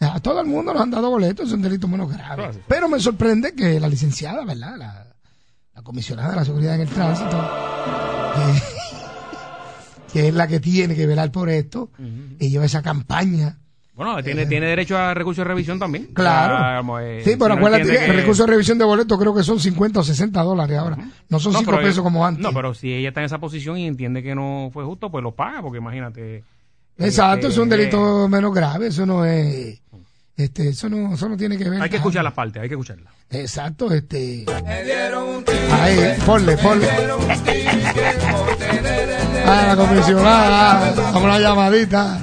a 0.00 0.20
todo 0.20 0.42
el 0.42 0.46
mundo 0.46 0.74
nos 0.74 0.82
han 0.82 0.90
dado 0.90 1.08
boletos, 1.08 1.48
es 1.48 1.54
un 1.54 1.62
delito 1.62 1.88
menos 1.88 2.12
grave. 2.12 2.50
Pero 2.68 2.86
me 2.86 3.00
sorprende 3.00 3.54
que 3.54 3.80
la 3.80 3.88
licenciada, 3.88 4.44
¿verdad? 4.44 4.76
La, 4.76 5.06
la 5.74 5.82
comisionada 5.82 6.30
de 6.30 6.36
la 6.36 6.44
seguridad 6.44 6.74
en 6.74 6.82
el 6.82 6.88
tránsito, 6.88 7.50
que, 8.34 10.12
que 10.12 10.28
es 10.28 10.34
la 10.34 10.46
que 10.46 10.60
tiene 10.60 10.94
que 10.94 11.06
velar 11.06 11.32
por 11.32 11.48
esto, 11.48 11.90
y 12.38 12.50
lleva 12.50 12.66
esa 12.66 12.82
campaña. 12.82 13.58
Bueno, 13.98 14.22
tiene, 14.22 14.46
tiene 14.46 14.66
derecho 14.66 14.96
a 14.96 15.12
recurso 15.12 15.40
de 15.40 15.48
revisión 15.48 15.76
también. 15.76 16.06
Claro. 16.14 16.78
Como, 16.78 17.00
eh, 17.00 17.20
sí, 17.24 17.32
pero 17.36 17.46
si 17.46 17.48
no 17.48 17.54
acuérdate 17.66 17.92
que 17.98 18.04
el 18.04 18.14
recurso 18.14 18.44
de 18.44 18.50
revisión 18.52 18.78
de 18.78 18.84
boleto 18.84 19.18
creo 19.18 19.34
que 19.34 19.42
son 19.42 19.58
50 19.58 19.98
o 19.98 20.04
60 20.04 20.40
dólares 20.40 20.78
ahora. 20.78 20.98
No 21.28 21.40
son 21.40 21.52
No, 21.52 21.58
5 21.58 21.70
pero- 21.72 21.82
pesos 21.82 22.04
como 22.04 22.24
antes. 22.24 22.40
No, 22.44 22.52
pero 22.54 22.74
si 22.74 22.94
ella 22.94 23.08
está 23.08 23.20
en 23.22 23.26
esa 23.26 23.38
posición 23.38 23.76
y 23.76 23.88
entiende 23.88 24.22
que 24.22 24.36
no 24.36 24.70
fue 24.72 24.84
justo, 24.84 25.10
pues 25.10 25.24
lo 25.24 25.32
paga, 25.32 25.62
porque 25.62 25.78
imagínate. 25.78 26.44
Exacto, 26.96 27.48
eh, 27.48 27.50
es 27.50 27.58
un 27.58 27.72
eh, 27.72 27.76
delito 27.76 28.28
menos 28.28 28.54
grave, 28.54 28.86
eso 28.86 29.04
no 29.04 29.24
es... 29.24 29.80
Este, 30.36 30.68
eso 30.68 30.88
no, 30.88 31.14
eso 31.14 31.28
no 31.28 31.36
tiene 31.36 31.58
que 31.58 31.68
ver. 31.68 31.82
Hay 31.82 31.90
que 31.90 31.96
escuchar 31.96 32.22
las 32.22 32.34
partes, 32.34 32.62
hay 32.62 32.68
que 32.68 32.74
escucharlas. 32.76 33.12
Exacto, 33.30 33.92
este. 33.92 34.44
Ahí, 35.72 36.14
ponle, 36.24 36.56
ponle. 36.58 36.86
Ah, 39.44 39.64
la 39.66 39.76
comisionada, 39.76 40.92
vamos 40.96 41.22
una 41.24 41.40
llamadita. 41.40 42.20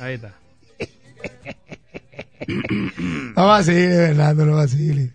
Ahí 0.00 0.14
está. 0.14 0.34
No 3.36 3.46
vacile, 3.46 3.88
Fernando, 4.08 4.44
no 4.46 4.56
vacile. 4.56 5.14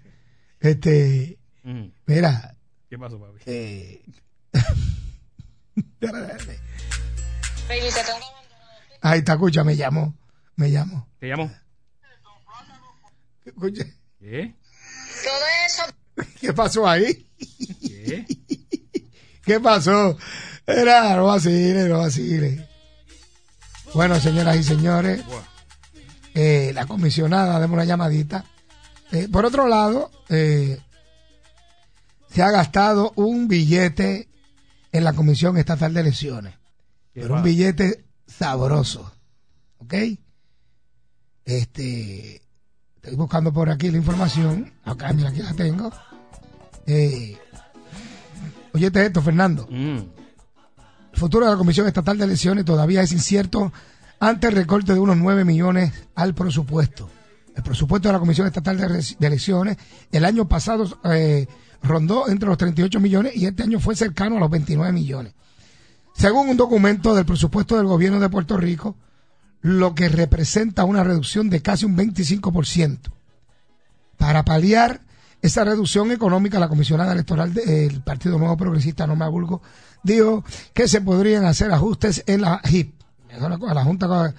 Este, 0.61 1.37
Ujú. 1.65 1.91
mira, 2.05 2.55
¿Qué 2.89 2.97
pasó, 2.97 3.19
papi? 3.19 3.39
eh. 3.45 4.01
Ahí 9.01 9.19
está, 9.19 9.33
escucha, 9.33 9.63
me 9.63 9.75
llamó, 9.75 10.15
me 10.55 10.71
llamó. 10.71 11.07
¿Te 11.19 11.27
llamó? 11.27 11.51
Escucha, 13.45 13.85
¿Qué? 14.19 14.55
¿qué 16.39 16.53
pasó 16.53 16.87
ahí? 16.87 17.29
¿Qué? 17.81 18.25
¿Qué 19.43 19.59
pasó? 19.59 20.17
Era, 20.65 21.15
no 21.17 21.25
vacile, 21.25 21.87
no 21.89 21.99
vacile. 21.99 22.67
Bueno, 23.95 24.19
señoras 24.19 24.57
y 24.57 24.63
señores, 24.63 25.23
eh, 26.33 26.71
la 26.75 26.85
comisionada, 26.85 27.61
demos 27.61 27.75
una 27.75 27.85
llamadita. 27.85 28.43
Eh, 29.13 29.29
por 29.31 29.45
otro 29.45 29.69
lado, 29.69 30.11
eh, 30.27 30.81
se 32.29 32.43
ha 32.43 32.51
gastado 32.51 33.13
un 33.15 33.47
billete 33.47 34.27
en 34.91 35.03
la 35.05 35.13
Comisión 35.13 35.57
Estatal 35.57 35.93
de 35.93 36.01
Elecciones. 36.01 36.55
Pero 37.13 37.35
un 37.35 37.43
billete 37.43 38.03
sabroso. 38.27 39.13
¿Ok? 39.77 39.93
Este. 41.45 42.41
Estoy 42.95 43.15
buscando 43.15 43.53
por 43.53 43.69
aquí 43.69 43.89
la 43.91 43.97
información. 43.97 44.73
Acá, 44.83 45.13
mira, 45.13 45.29
aquí 45.29 45.41
la 45.41 45.53
tengo. 45.53 45.89
Eh, 46.85 47.37
óyete 48.73 49.05
esto, 49.05 49.21
Fernando. 49.21 49.65
Mm. 49.71 50.14
El 51.15 51.21
futuro 51.21 51.45
de 51.45 51.51
la 51.53 51.57
Comisión 51.57 51.87
Estatal 51.87 52.17
de 52.17 52.25
Elecciones 52.25 52.65
todavía 52.65 53.01
es 53.01 53.13
incierto 53.13 53.71
ante 54.19 54.47
el 54.47 54.53
recorte 54.53 54.93
de 54.93 54.99
unos 54.99 55.15
9 55.15 55.45
millones 55.45 55.93
al 56.13 56.35
presupuesto. 56.35 57.09
El 57.55 57.63
presupuesto 57.63 58.09
de 58.09 58.13
la 58.13 58.19
Comisión 58.19 58.47
Estatal 58.47 58.77
de, 58.77 59.25
Elecciones 59.25 59.77
el 60.11 60.25
año 60.25 60.45
pasado 60.49 60.99
eh, 61.05 61.47
rondó 61.81 62.27
entre 62.27 62.49
los 62.49 62.57
38 62.57 62.99
millones 62.99 63.33
y 63.33 63.45
este 63.45 63.63
año 63.63 63.79
fue 63.79 63.95
cercano 63.95 64.35
a 64.35 64.39
los 64.41 64.49
29 64.49 64.91
millones. 64.91 65.33
Según 66.13 66.49
un 66.49 66.57
documento 66.57 67.15
del 67.15 67.25
presupuesto 67.25 67.77
del 67.77 67.85
gobierno 67.85 68.19
de 68.19 68.27
Puerto 68.27 68.57
Rico, 68.57 68.97
lo 69.61 69.95
que 69.95 70.09
representa 70.09 70.83
una 70.83 71.05
reducción 71.05 71.49
de 71.49 71.61
casi 71.61 71.85
un 71.85 71.95
25%. 71.95 72.99
Para 74.17 74.43
paliar 74.43 74.99
esa 75.41 75.63
reducción 75.63 76.11
económica, 76.11 76.59
la 76.59 76.67
comisionada 76.67 77.13
electoral 77.13 77.53
del 77.53 78.01
Partido 78.01 78.37
Nuevo 78.37 78.57
Progresista, 78.57 79.05
Norma 79.05 79.27
Bulgo, 79.27 79.61
dijo 80.03 80.43
que 80.73 80.87
se 80.87 81.01
podrían 81.01 81.45
hacer 81.45 81.71
ajustes 81.71 82.23
en 82.27 82.41
la 82.41 82.61
HIP, 82.63 82.93
a 83.39 83.73
la 83.73 83.83
Junta 83.83 84.33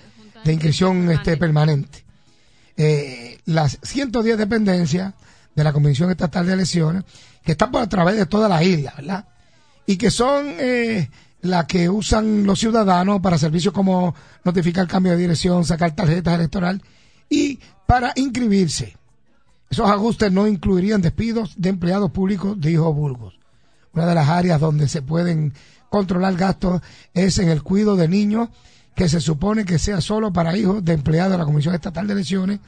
de 0.45 0.53
Inscripción 0.53 1.11
este, 1.11 1.37
Permanente. 1.37 2.05
Eh, 2.77 3.39
las 3.47 3.79
110 3.83 4.37
dependencias 4.37 5.15
de 5.55 5.65
la 5.65 5.73
Comisión 5.73 6.11
Estatal 6.11 6.47
de 6.47 6.53
Elecciones, 6.53 7.05
que 7.43 7.53
están 7.53 7.71
por 7.71 7.83
a 7.83 7.89
través 7.89 8.17
de 8.17 8.27
toda 8.27 8.49
la 8.49 8.63
isla, 8.63 8.93
¿verdad? 8.97 9.27
Y 9.87 9.97
que 9.97 10.11
son 10.11 10.55
eh, 10.59 11.09
las 11.43 11.65
que 11.67 11.89
usan 11.89 12.45
los 12.45 12.59
ciudadanos 12.59 13.21
para 13.21 13.39
servicios 13.39 13.73
como 13.73 14.15
notificar 14.45 14.87
cambio 14.87 15.13
de 15.13 15.19
dirección, 15.19 15.65
sacar 15.65 15.95
tarjetas 15.95 16.35
electorales 16.35 16.83
y 17.29 17.59
para 17.87 18.13
inscribirse. 18.17 18.97
Esos 19.77 19.91
ajustes 19.91 20.33
no 20.33 20.47
incluirían 20.47 21.03
despidos 21.03 21.53
de 21.59 21.69
empleados 21.69 22.11
públicos, 22.11 22.59
dijo 22.59 22.95
Burgos. 22.95 23.39
Una 23.93 24.07
de 24.07 24.15
las 24.15 24.27
áreas 24.27 24.59
donde 24.59 24.89
se 24.89 25.03
pueden 25.03 25.53
controlar 25.91 26.35
gastos 26.35 26.81
es 27.12 27.39
en 27.39 27.51
el 27.51 27.62
cuidado 27.62 27.95
de 27.95 28.09
niños, 28.09 28.49
que 28.95 29.07
se 29.11 29.21
supone 29.21 29.67
que 29.67 29.79
sea 29.79 30.01
solo 30.01 30.33
para 30.33 30.57
hijos 30.57 30.83
de 30.83 30.95
empleados 30.95 31.33
de 31.33 31.37
la 31.37 31.45
Comisión 31.45 31.75
Estatal 31.75 32.07
de 32.07 32.15
Elecciones, 32.15 32.61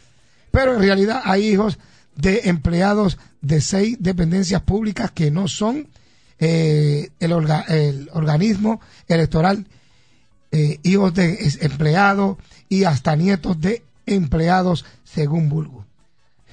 pero 0.50 0.74
en 0.74 0.80
realidad 0.82 1.22
hay 1.24 1.48
hijos 1.48 1.78
de 2.14 2.42
empleados 2.44 3.16
de 3.40 3.62
seis 3.62 3.96
dependencias 3.98 4.60
públicas 4.60 5.10
que 5.10 5.30
no 5.30 5.48
son 5.48 5.88
eh, 6.38 7.08
el, 7.20 7.32
orga- 7.32 7.64
el 7.70 8.10
organismo 8.12 8.82
electoral, 9.06 9.66
eh, 10.52 10.78
hijos 10.82 11.14
de 11.14 11.38
empleados 11.62 12.36
y 12.68 12.84
hasta 12.84 13.16
nietos 13.16 13.58
de 13.58 13.82
empleados, 14.04 14.84
según 15.04 15.48
Bulgo. 15.48 15.77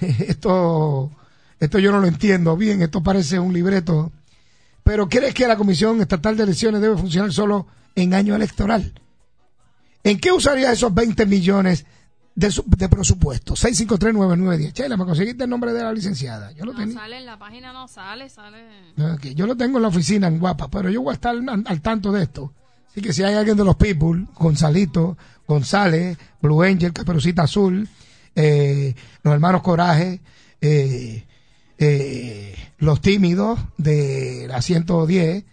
Esto, 0.00 1.10
esto 1.58 1.78
yo 1.78 1.90
no 1.92 2.00
lo 2.00 2.06
entiendo 2.06 2.56
bien, 2.56 2.82
esto 2.82 3.02
parece 3.02 3.38
un 3.38 3.52
libreto. 3.52 4.12
Pero 4.84 5.08
¿crees 5.08 5.34
que 5.34 5.48
la 5.48 5.56
Comisión 5.56 6.00
Estatal 6.00 6.36
de 6.36 6.44
Elecciones 6.44 6.80
debe 6.80 6.96
funcionar 6.96 7.32
solo 7.32 7.66
en 7.94 8.14
año 8.14 8.34
electoral? 8.36 8.92
¿En 10.04 10.18
qué 10.20 10.30
usaría 10.30 10.70
esos 10.70 10.94
20 10.94 11.26
millones 11.26 11.84
de, 12.34 12.50
su- 12.52 12.62
de 12.66 12.88
presupuesto? 12.88 13.54
6539910. 13.54 14.72
Chela, 14.72 14.96
¿me 14.96 15.04
conseguiste 15.04 15.44
el 15.44 15.50
nombre 15.50 15.72
de 15.72 15.82
la 15.82 15.92
licenciada? 15.92 16.52
Yo 16.52 16.64
lo 16.64 16.72
No 16.72 16.78
tenía. 16.78 16.94
sale 16.94 17.18
en 17.18 17.26
la 17.26 17.38
página, 17.38 17.72
no 17.72 17.88
sale, 17.88 18.28
sale. 18.28 18.64
Yo 19.34 19.46
lo 19.46 19.56
tengo 19.56 19.78
en 19.78 19.82
la 19.82 19.88
oficina 19.88 20.28
en 20.28 20.38
Guapa, 20.38 20.68
pero 20.68 20.88
yo 20.90 21.02
voy 21.02 21.12
a 21.12 21.14
estar 21.14 21.34
al, 21.34 21.64
al 21.66 21.80
tanto 21.80 22.12
de 22.12 22.22
esto. 22.22 22.52
Así 22.90 23.00
que 23.00 23.12
si 23.12 23.22
hay 23.24 23.34
alguien 23.34 23.56
de 23.56 23.64
los 23.64 23.76
People, 23.76 24.26
Gonzalito, 24.36 25.16
González, 25.48 26.16
Blue 26.40 26.62
Angel, 26.62 26.92
Caperucita 26.92 27.42
Azul, 27.42 27.88
eh, 28.36 28.94
los 29.22 29.34
hermanos 29.34 29.62
Coraje, 29.62 30.20
eh, 30.60 31.24
eh, 31.78 32.54
los 32.78 33.00
tímidos 33.00 33.58
de 33.78 34.46
la 34.48 34.62
110, 34.62 35.44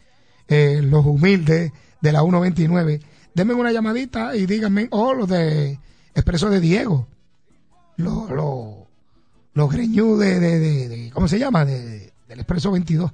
eh, 0.47 0.81
los 0.83 1.05
humildes 1.05 1.71
de 2.01 2.11
la 2.11 2.19
129, 2.21 2.99
denme 3.33 3.53
una 3.53 3.71
llamadita 3.71 4.35
y 4.35 4.45
díganme, 4.45 4.87
o 4.91 5.13
los 5.13 5.27
de 5.29 5.79
Expreso 6.15 6.49
de 6.49 6.59
Diego, 6.59 7.07
los, 7.97 8.29
los, 8.29 8.75
los 9.53 9.71
greñú 9.71 10.17
de, 10.17 10.39
de, 10.39 10.59
de- 10.59 10.87
de- 10.89 11.11
¿cómo 11.11 11.27
se 11.27 11.39
llama? 11.39 11.65
De, 11.65 11.81
de- 11.81 12.13
del 12.27 12.39
Expreso 12.39 12.71
22. 12.71 13.11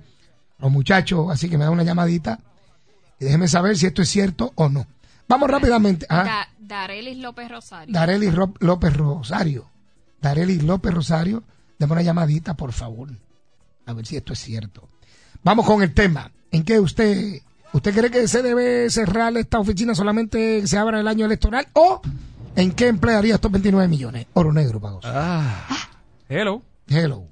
Los 0.60 0.72
muchachos, 0.72 1.28
así 1.32 1.50
que 1.50 1.58
me 1.58 1.64
da 1.64 1.72
una 1.72 1.84
llamadita 1.84 2.40
y 3.20 3.26
déjeme 3.26 3.48
saber 3.48 3.78
si 3.78 3.86
esto 3.86 4.02
es 4.02 4.10
cierto 4.10 4.52
o 4.56 4.68
no. 4.70 4.86
Vamos 5.28 5.50
rápidamente. 5.50 6.06
Ah, 6.10 6.48
Darelis 6.70 7.18
López 7.18 7.50
Rosario. 7.50 7.92
Darelis 7.94 8.36
Ro- 8.36 8.54
López 8.60 8.96
Rosario. 8.96 9.66
Darelis 10.22 10.62
López 10.64 10.94
Rosario, 10.94 11.44
dame 11.80 11.94
una 11.94 12.02
llamadita, 12.04 12.54
por 12.54 12.72
favor. 12.74 13.10
A 13.88 13.94
ver 13.94 14.06
si 14.06 14.16
esto 14.18 14.34
es 14.34 14.40
cierto. 14.40 14.88
Vamos 15.44 15.66
con 15.66 15.82
el 15.82 15.94
tema. 15.96 16.32
¿En 16.52 16.64
qué 16.64 16.80
usted, 16.80 17.42
usted 17.74 17.94
cree 17.96 18.12
que 18.12 18.28
se 18.28 18.44
debe 18.44 18.90
cerrar 18.92 19.36
esta 19.38 19.60
oficina 19.60 19.96
solamente 19.96 20.62
que 20.62 20.68
se 20.68 20.78
abra 20.78 21.00
el 21.00 21.08
año 21.08 21.26
electoral? 21.26 21.66
¿O 21.74 22.02
en 22.56 22.72
qué 22.74 22.88
emplearía 22.88 23.36
estos 23.36 23.52
29 23.52 23.88
millones? 23.88 24.28
Oro 24.34 24.54
negro, 24.54 24.80
pagos. 24.80 25.04
Ah. 25.06 25.66
Hello. 26.28 26.62
Hello. 26.88 27.24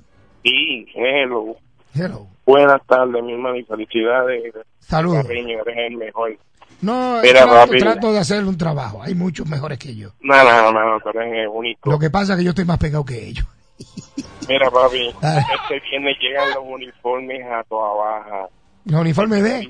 Sí, 0.44 0.86
hello. 0.96 1.58
Hello. 1.94 2.28
Buenas 2.46 2.82
tardes, 2.88 3.22
mi 3.24 3.34
hermano, 3.34 3.58
y 3.58 3.64
felicidades. 3.66 4.54
Saludos. 4.80 5.28
Cariño, 5.28 5.60
eres 5.66 5.78
el 5.92 5.98
mejor. 5.98 6.38
No, 6.82 7.20
Mira, 7.24 7.42
trato, 7.44 7.56
papi. 7.56 7.80
trato 7.80 8.12
de 8.14 8.20
hacer 8.20 8.44
un 8.44 8.58
trabajo. 8.58 9.02
Hay 9.02 9.16
muchos 9.16 9.48
mejores 9.48 9.80
que 9.80 9.96
yo. 9.96 10.10
No, 10.22 10.36
no, 10.44 10.72
no, 10.72 11.00
tú 11.00 11.10
eres 11.18 11.48
único. 11.52 11.90
Lo 11.90 11.98
que 11.98 12.10
pasa 12.10 12.34
es 12.34 12.40
que 12.40 12.44
yo 12.46 12.50
estoy 12.52 12.66
más 12.66 12.78
pegado 12.78 13.04
que 13.04 13.28
ellos. 13.28 13.46
Mira, 14.48 14.70
papi, 14.70 15.10
Ah. 15.24 15.40
este 15.64 15.80
viernes 15.90 16.18
llegan 16.22 16.50
los 16.50 16.64
uniformes 16.66 17.46
a 17.52 17.64
toda 17.64 17.94
baja. 17.94 18.48
Los 18.86 19.02
uniformes 19.02 19.44
de... 19.44 19.68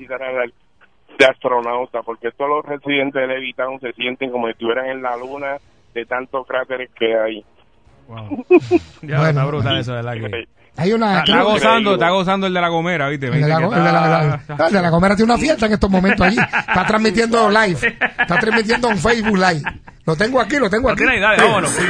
De 1.18 1.24
astronauta, 1.26 2.02
porque 2.02 2.30
todos 2.30 2.48
los 2.48 2.64
residentes 2.64 3.20
de 3.20 3.26
Levitown 3.26 3.80
se 3.80 3.92
sienten 3.94 4.30
como 4.30 4.46
si 4.46 4.52
estuvieran 4.52 4.86
en 4.86 5.02
la 5.02 5.16
luna 5.16 5.56
de 5.92 6.04
tantos 6.06 6.46
cráteres 6.46 6.90
que 6.96 7.12
hay. 7.18 7.44
Wow. 8.06 8.44
Ya, 9.02 9.16
Bueno. 9.18 9.28
está 9.30 9.44
brutal 9.46 9.78
eso, 9.78 9.92
¿verdad? 9.94 10.14
Que... 10.14 10.48
Hay 10.80 10.92
una... 10.92 11.18
Está, 11.18 11.24
creo- 11.32 11.44
gozando, 11.44 11.94
está 11.94 12.10
gozando 12.10 12.46
el 12.46 12.54
de 12.54 12.60
la 12.60 12.68
Gomera, 12.68 13.08
¿viste? 13.08 13.26
El 13.26 13.32
de, 13.32 13.48
la, 13.48 13.56
el 13.56 13.70
de 13.70 13.76
la- 13.92 14.38
está- 14.40 14.56
la- 14.56 14.66
el 14.68 14.72
de 14.72 14.82
la 14.82 14.90
Gomera 14.90 15.16
tiene 15.16 15.32
una 15.32 15.40
fiesta 15.40 15.66
en 15.66 15.72
estos 15.72 15.90
momentos 15.90 16.24
allí. 16.26 16.38
Está 16.38 16.86
transmitiendo 16.86 17.50
live. 17.50 17.98
Está 18.18 18.38
transmitiendo 18.38 18.88
en 18.90 18.98
Facebook 18.98 19.36
Live. 19.36 19.62
Lo 20.06 20.14
tengo 20.16 20.40
aquí, 20.40 20.56
lo 20.56 20.70
tengo 20.70 20.88
No 20.88 20.94
aquí. 20.94 21.02
tiene 21.02 21.18
idea, 21.18 21.34
vámonos. 21.36 21.70
Ese 21.72 21.82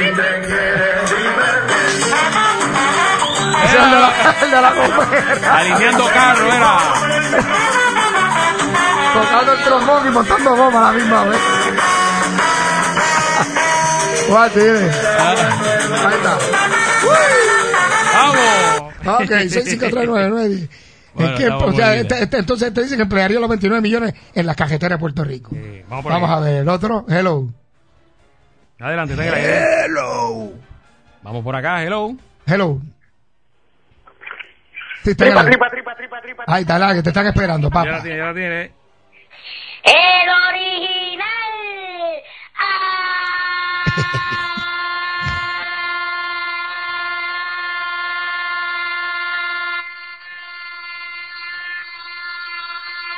es 3.77 3.83
el 3.83 3.91
de 3.91 3.99
la, 3.99 4.11
el 4.41 4.51
de 4.51 4.61
la 4.61 4.71
Gomera. 4.73 5.57
Alineando 5.57 6.05
carro, 6.07 6.45
era. 6.53 6.77
Tocando 9.13 9.53
el 9.53 9.63
trombón 9.63 10.07
y 10.07 10.09
montando 10.11 10.55
goma 10.55 10.79
a 10.79 10.91
la 10.91 10.97
misma 10.97 11.23
vez. 11.25 11.39
Guau, 14.29 14.49
tiene. 14.49 14.79
Ahí 14.79 16.13
está. 16.15 16.37
¡Vamos! 19.11 19.23
Ok, 19.29 19.37
65399. 19.49 20.69
Bueno, 21.11 21.33
Es 21.33 21.39
que, 21.39 21.49
o 21.49 21.73
sea, 21.73 21.95
este- 21.95 22.21
este- 22.23 22.37
entonces 22.37 22.71
te 22.71 22.83
dice 22.83 22.95
que 22.95 23.01
emplearía 23.01 23.39
los 23.39 23.49
29 23.49 23.81
millones 23.81 24.13
en 24.33 24.45
las 24.45 24.55
cajeteras 24.55 24.97
de 24.97 25.01
Puerto 25.01 25.23
Rico. 25.23 25.49
Sí, 25.53 25.81
vamos 25.89 26.03
por 26.03 26.11
Vamos 26.13 26.29
ahí. 26.29 26.35
a 26.37 26.39
ver, 26.39 26.55
el 26.61 26.69
otro, 26.69 27.05
hello. 27.09 27.47
Adelante, 28.79 29.15
la 29.15 29.25
idea. 29.25 29.65
Vamos 31.23 31.43
por 31.43 31.55
acá, 31.55 31.83
hello. 31.83 32.11
Hello. 32.45 32.79
Sí, 35.03 35.15
Tripa, 35.15 35.43
tripa, 35.45 35.69
tripa, 35.69 35.95
tripa, 35.95 36.21
tripa. 36.21 36.43
Ahí 36.47 36.61
está, 36.61 36.77
la 36.77 36.93
que 36.93 37.01
te 37.01 37.09
están 37.09 37.25
esperando, 37.27 37.69
Ya 37.69 37.75
la 37.75 37.83
papá. 37.91 38.01
tiene, 38.03 38.17
ya 38.17 38.25
la 38.25 38.33
tiene. 38.33 38.71
El 39.83 40.29
original. 40.49 41.25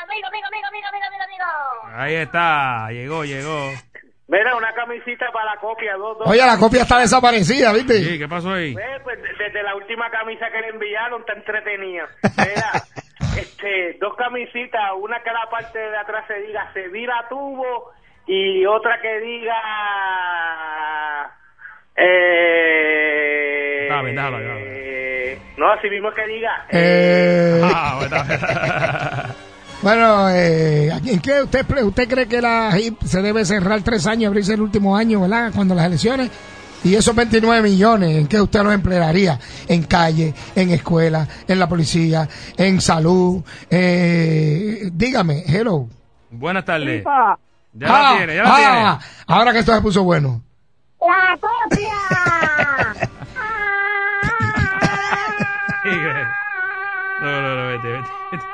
Amigo, 0.03 0.27
amigo, 0.31 0.47
amigo, 0.47 0.67
amigo, 0.67 0.87
amigo, 0.87 1.05
amigo, 1.07 1.23
amigo. 1.23 1.45
Ahí 2.01 2.15
está, 2.15 2.89
llegó, 2.89 3.23
llegó. 3.23 3.69
Mira, 4.27 4.55
una 4.55 4.73
camisita 4.73 5.27
para 5.31 5.53
la 5.53 5.61
copia, 5.61 5.93
dos, 5.97 6.17
dos. 6.17 6.27
Oye, 6.27 6.39
la 6.43 6.57
copia 6.57 6.81
está 6.81 6.97
desaparecida, 6.99 7.71
¿viste? 7.73 7.99
Sí, 7.99 8.17
¿qué 8.17 8.27
pasó 8.27 8.53
ahí? 8.53 8.71
Eh, 8.71 8.99
pues 9.03 9.19
desde 9.37 9.61
la 9.61 9.75
última 9.75 10.09
camisa 10.09 10.49
que 10.51 10.61
le 10.61 10.69
enviaron, 10.69 11.19
está 11.21 11.33
entretenida. 11.33 12.07
Mira, 12.37 12.71
este, 13.37 13.97
dos 13.99 14.15
camisitas, 14.15 14.81
una 14.99 15.21
que 15.21 15.29
la 15.31 15.47
parte 15.51 15.77
de 15.77 15.95
atrás 15.97 16.25
se 16.27 16.41
diga 16.41 16.71
se 16.73 16.87
vira 16.87 17.27
tubo 17.29 17.91
y 18.25 18.65
otra 18.65 18.99
que 18.99 19.19
diga 19.19 19.61
eh, 21.97 23.89
ahí, 23.91 24.05
déjalo 24.15 24.37
Eh, 24.39 25.37
no, 25.57 25.71
así 25.71 25.87
mismo 25.89 26.11
que 26.13 26.25
diga. 26.25 26.65
Eh, 26.71 27.61
Ah, 27.63 27.97
bueno, 27.99 28.15
bueno, 29.81 30.29
eh, 30.29 30.89
¿en 30.89 31.19
qué 31.19 31.41
usted, 31.41 31.65
usted 31.83 32.07
cree 32.07 32.27
que 32.27 32.41
la 32.41 32.77
HIP 32.77 33.01
se 33.03 33.21
debe 33.21 33.45
cerrar 33.45 33.81
tres 33.81 34.05
años, 34.05 34.27
abrirse 34.27 34.53
el 34.53 34.61
último 34.61 34.95
año, 34.95 35.21
¿verdad? 35.21 35.51
Cuando 35.53 35.73
las 35.75 35.85
elecciones. 35.85 36.29
Y 36.83 36.95
esos 36.95 37.15
29 37.15 37.61
millones, 37.61 38.17
¿en 38.17 38.27
qué 38.27 38.41
usted 38.41 38.63
los 38.63 38.73
emplearía? 38.73 39.39
En 39.67 39.83
calle, 39.83 40.33
en 40.55 40.71
escuela, 40.71 41.27
en 41.47 41.59
la 41.59 41.69
policía, 41.69 42.27
en 42.57 42.81
salud. 42.81 43.43
Eh, 43.69 44.89
dígame, 44.91 45.43
hello. 45.45 45.87
Buenas 46.31 46.65
tardes. 46.65 47.03
Ya 47.73 47.87
la 47.87 48.17
tiene, 48.17 48.35
ya 48.35 48.43
la 48.43 48.89
ah, 48.91 48.99
ahora 49.27 49.53
que 49.53 49.59
esto 49.59 49.73
se 49.73 49.81
puso 49.81 50.03
bueno. 50.03 50.41
la 50.99 51.37
copia. 51.39 51.87
No, 57.21 57.41
no, 57.41 57.55
no, 57.55 57.67
vete, 57.67 57.87
vete. 57.87 58.09
vete. 58.31 58.50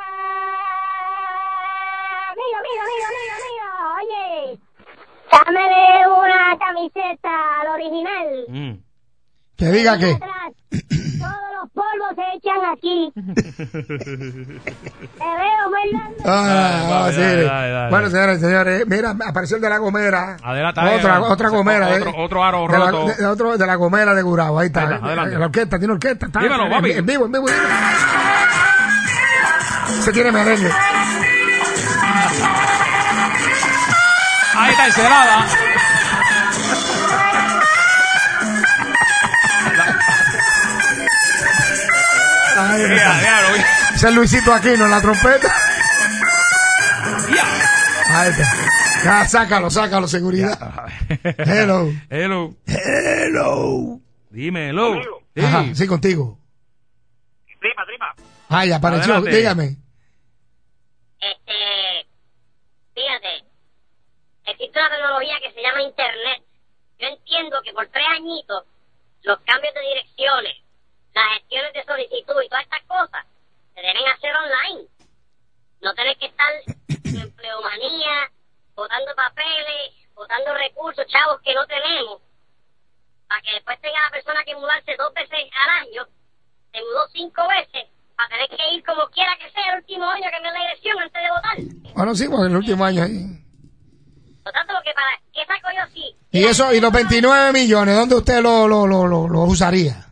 Dámele 5.32 6.08
una 6.08 6.58
camiseta 6.58 7.30
al 7.62 7.68
original. 7.70 8.46
Mm. 8.48 8.74
Que 9.58 9.66
diga 9.72 9.98
que. 9.98 10.18
Todos 10.18 11.50
los 11.60 11.70
polvos 11.74 12.13
se 12.16 12.22
echan 12.38 12.63
aquí. 12.72 13.12
Te 13.16 13.22
veo, 15.26 15.63
Fernando. 15.72 16.24
Ah, 16.26 17.10
Dale, 17.10 17.13
sí. 17.13 17.20
dale, 17.22 17.44
dale, 17.44 17.72
dale. 17.72 17.90
Bueno, 17.90 18.10
señores 18.10 18.38
y 18.38 18.42
señores, 18.42 18.88
mira, 18.88 19.16
apareció 19.28 19.56
el 19.58 19.62
de 19.63 19.70
la 19.70 19.78
Gomera. 19.80 20.38
Adelante, 20.44 20.80
Otra, 20.80 20.94
adelante. 20.94 21.28
otra 21.34 21.50
Gomera. 21.50 21.88
Otro- 21.90 22.10
eh. 22.12 22.16
otro 22.18 22.44
aro 22.44 22.68
de 22.68 22.78
roto. 22.78 23.08
de, 23.08 23.16
de 23.16 23.26
otro, 23.26 23.58
de 23.58 23.66
la 23.68 23.76
Gomera 23.76 24.13
de 24.13 24.22
Gurabo. 24.22 24.60
Ahí 24.60 24.68
está. 24.68 24.82
Ahí 24.88 24.94
está, 24.94 25.06
adelante. 25.08 25.38
La 25.40 25.46
orquesta, 25.46 25.80
tiene 25.80 25.94
orquesta. 25.96 26.26
Está 26.28 26.40
Dímelo, 26.40 26.66
en, 26.66 26.72
papi. 26.72 26.92
en 26.92 27.06
vivo, 27.06 27.26
en 27.26 27.32
vivo. 27.32 27.48
Se 30.02 30.12
tiene 30.13 30.32
merengue. 30.32 30.70
Ahí 34.67 34.71
está 34.73 34.86
encelada. 34.88 35.47
Ay, 42.58 42.82
lo 42.82 43.53
vi. 43.53 43.62
Ese 43.95 44.08
es 44.10 44.13
Luisito 44.15 44.53
Aquino 44.53 44.86
en 44.86 44.91
la 44.91 45.01
trompeta. 45.01 45.53
Ya. 47.34 48.19
Ahí 48.19 48.30
está. 48.30 48.43
Ya, 49.06 49.25
sácalo, 49.27 49.69
sácalo, 49.69 50.08
seguridad. 50.08 50.60
Hello. 51.23 51.93
Hello. 52.10 52.53
Hello. 52.65 54.01
Dime, 54.30 54.69
hello. 54.69 54.95
Sí. 55.34 55.45
Ajá, 55.45 55.65
sí, 55.73 55.88
contigo. 55.88 56.38
Prima, 57.60 57.86
prima. 57.86 58.15
Ay, 58.49 58.71
apareció. 58.73 59.13
Adelante. 59.13 59.38
Dígame. 59.38 59.77
Este, 61.19 62.08
fíjate, 62.93 63.47
existe 64.78 64.80
una 64.80 64.90
tecnología 64.90 65.40
que 65.42 65.54
se 65.54 65.62
llama 65.62 65.82
Internet. 65.82 66.44
Yo 67.00 67.08
entiendo 67.08 67.62
que 67.63 67.74
por 67.74 67.88
tres 67.88 68.06
añitos, 68.10 68.63
los 69.24 69.40
cambios 69.42 69.74
de 69.74 69.82
direcciones, 69.82 70.58
las 71.13 71.40
gestiones 71.40 71.74
de 71.74 71.84
solicitud 71.86 72.42
y 72.44 72.50
todas 72.50 72.63
estas 72.63 72.84
cosas, 72.84 73.26
se 73.74 73.82
deben 73.82 74.08
hacer 74.08 74.36
online. 74.36 74.88
No 75.82 75.94
tener 75.94 76.18
que 76.18 76.28
estar 76.28 76.52
en 76.88 77.22
empleomanía, 77.22 78.32
votando 78.76 79.13
papeles, 79.16 79.94
votando 80.13 80.54
recursos, 80.54 81.06
chavos 81.08 81.42
que 81.42 81.54
no 81.54 81.66
tenemos, 81.68 82.22
para 83.28 83.42
que 83.42 83.54
después 83.54 83.80
tenga 83.82 84.02
la 84.02 84.12
persona 84.12 84.44
que 84.44 84.56
mudarse 84.56 84.96
dos 84.98 85.13
veces 85.13 85.50
al 85.54 85.70
año, 85.86 86.08
se 86.72 86.82
mudó 86.82 87.08
cinco 87.13 87.48
veces, 87.48 87.86
para 88.16 88.30
tener 88.30 88.50
que 88.50 88.74
ir 88.74 88.84
como 88.84 89.08
quiera 89.10 89.38
que 89.38 89.52
sea 89.52 89.74
el 89.74 89.80
último 89.80 90.10
año 90.10 90.26
que 90.32 90.42
me 90.42 90.52
la 90.52 90.60
dirección 90.60 91.00
antes 91.00 91.22
de 91.22 91.30
votar. 91.30 91.94
Bueno, 91.94 92.16
sí, 92.16 92.28
porque 92.28 92.48
el 92.48 92.56
último 92.56 92.86
año 92.86 93.04
ahí. 93.04 93.37
Por 94.48 94.54
tanto, 94.54 94.72
lo 94.72 94.82
que 94.82 94.94
para, 94.94 95.12
¿qué 95.34 95.46
saco 95.46 95.68
yo 95.76 95.84
sí? 95.94 96.16
Y 96.32 96.46
eso, 96.46 96.72
y 96.72 96.80
los 96.80 96.90
29 96.90 97.52
millones, 97.52 97.98
¿dónde 97.98 98.16
usted 98.16 98.40
lo, 98.40 98.66
lo, 98.66 98.88
lo, 98.88 99.06
lo, 99.06 99.28
lo 99.28 99.42
usaría? 99.42 100.08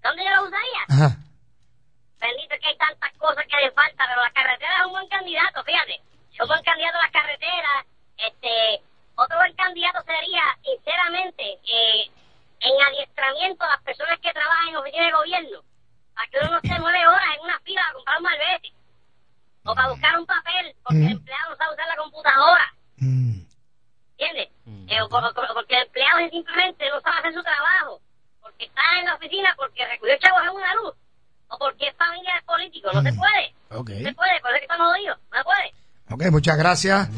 ¿Dónde 0.00 0.22
yo 0.22 0.30
lo 0.30 0.42
usaría? 0.46 0.82
Ajá. 0.86 1.16
Bendito 2.20 2.54
que 2.62 2.68
hay 2.68 2.78
tantas 2.78 3.10
cosas 3.18 3.44
que 3.50 3.56
le 3.66 3.72
falta, 3.72 4.04
pero 4.06 4.22
las 4.22 4.32
carreteras 4.32 4.78
es 4.78 4.86
un 4.86 4.92
buen 4.92 5.08
candidato, 5.08 5.64
fíjate. 5.64 6.00
Es 6.32 6.38
un 6.40 6.46
buen 6.46 6.62
candidato 6.62 6.98
a 6.98 7.02
las 7.02 7.10
carreteras. 7.10 7.86
Este, 8.16 8.82
otro 9.16 9.36
buen 9.38 9.56
candidato 9.56 9.98
sería, 10.06 10.42
sinceramente, 10.62 11.42
eh, 11.66 12.06
en 12.60 12.74
adiestramiento 12.86 13.64
a 13.64 13.70
las 13.74 13.82
personas 13.82 14.20
que 14.22 14.32
trabajan 14.32 14.68
en 14.68 14.76
oficinas 14.76 15.06
de 15.06 15.18
gobierno. 15.18 15.58
Para 16.14 16.28
que 16.30 16.38
uno 16.38 16.50
no 16.50 16.56
esté 16.58 16.78
nueve 16.78 17.08
horas 17.08 17.28
en 17.34 17.42
una 17.42 17.58
fila 17.66 17.82
para 17.82 17.94
comprar 17.94 18.18
un 18.18 18.22
malvete. 18.22 18.72
O 19.64 19.74
para 19.74 19.88
buscar 19.88 20.16
un 20.16 20.26
papel, 20.26 20.76
porque 20.84 21.06
el 21.06 21.10
empleado 21.10 21.50
no 21.50 21.56
sabe 21.56 21.74
usar 21.74 21.88
la 21.88 21.96
computadora. 21.96 22.75
Mm. 22.98 23.40
¿Entiendes? 24.18 24.48
Eh, 24.88 25.02
o, 25.02 25.08
porque 25.08 25.76
el 25.76 25.82
empleado 25.82 26.30
simplemente 26.30 26.88
no 26.90 27.00
sabe 27.00 27.18
hacer 27.18 27.34
su 27.34 27.42
trabajo. 27.42 28.00
Porque 28.40 28.64
está 28.64 28.82
en 28.98 29.06
la 29.06 29.14
oficina, 29.14 29.54
porque 29.56 29.86
recogió 29.86 30.16
chavos 30.18 30.42
en 30.42 30.50
una 30.50 30.74
luz. 30.74 30.94
O 31.48 31.58
porque 31.58 31.88
es 31.88 31.96
familiar 31.96 32.42
político. 32.44 32.90
No 32.92 33.02
se 33.02 33.12
puede. 33.12 33.54
Ok. 33.70 33.90
No 33.90 34.08
se 34.08 34.14
puede, 34.14 34.40
por 34.40 34.50
eso 34.50 34.54
es 34.54 34.60
que 34.60 34.64
estamos 34.64 34.92
jodidos. 34.92 35.18
No 35.30 35.38
se 35.38 35.44
puede. 35.44 35.74
Ok, 36.08 36.22
muchas 36.30 36.56
gracias. 36.56 37.08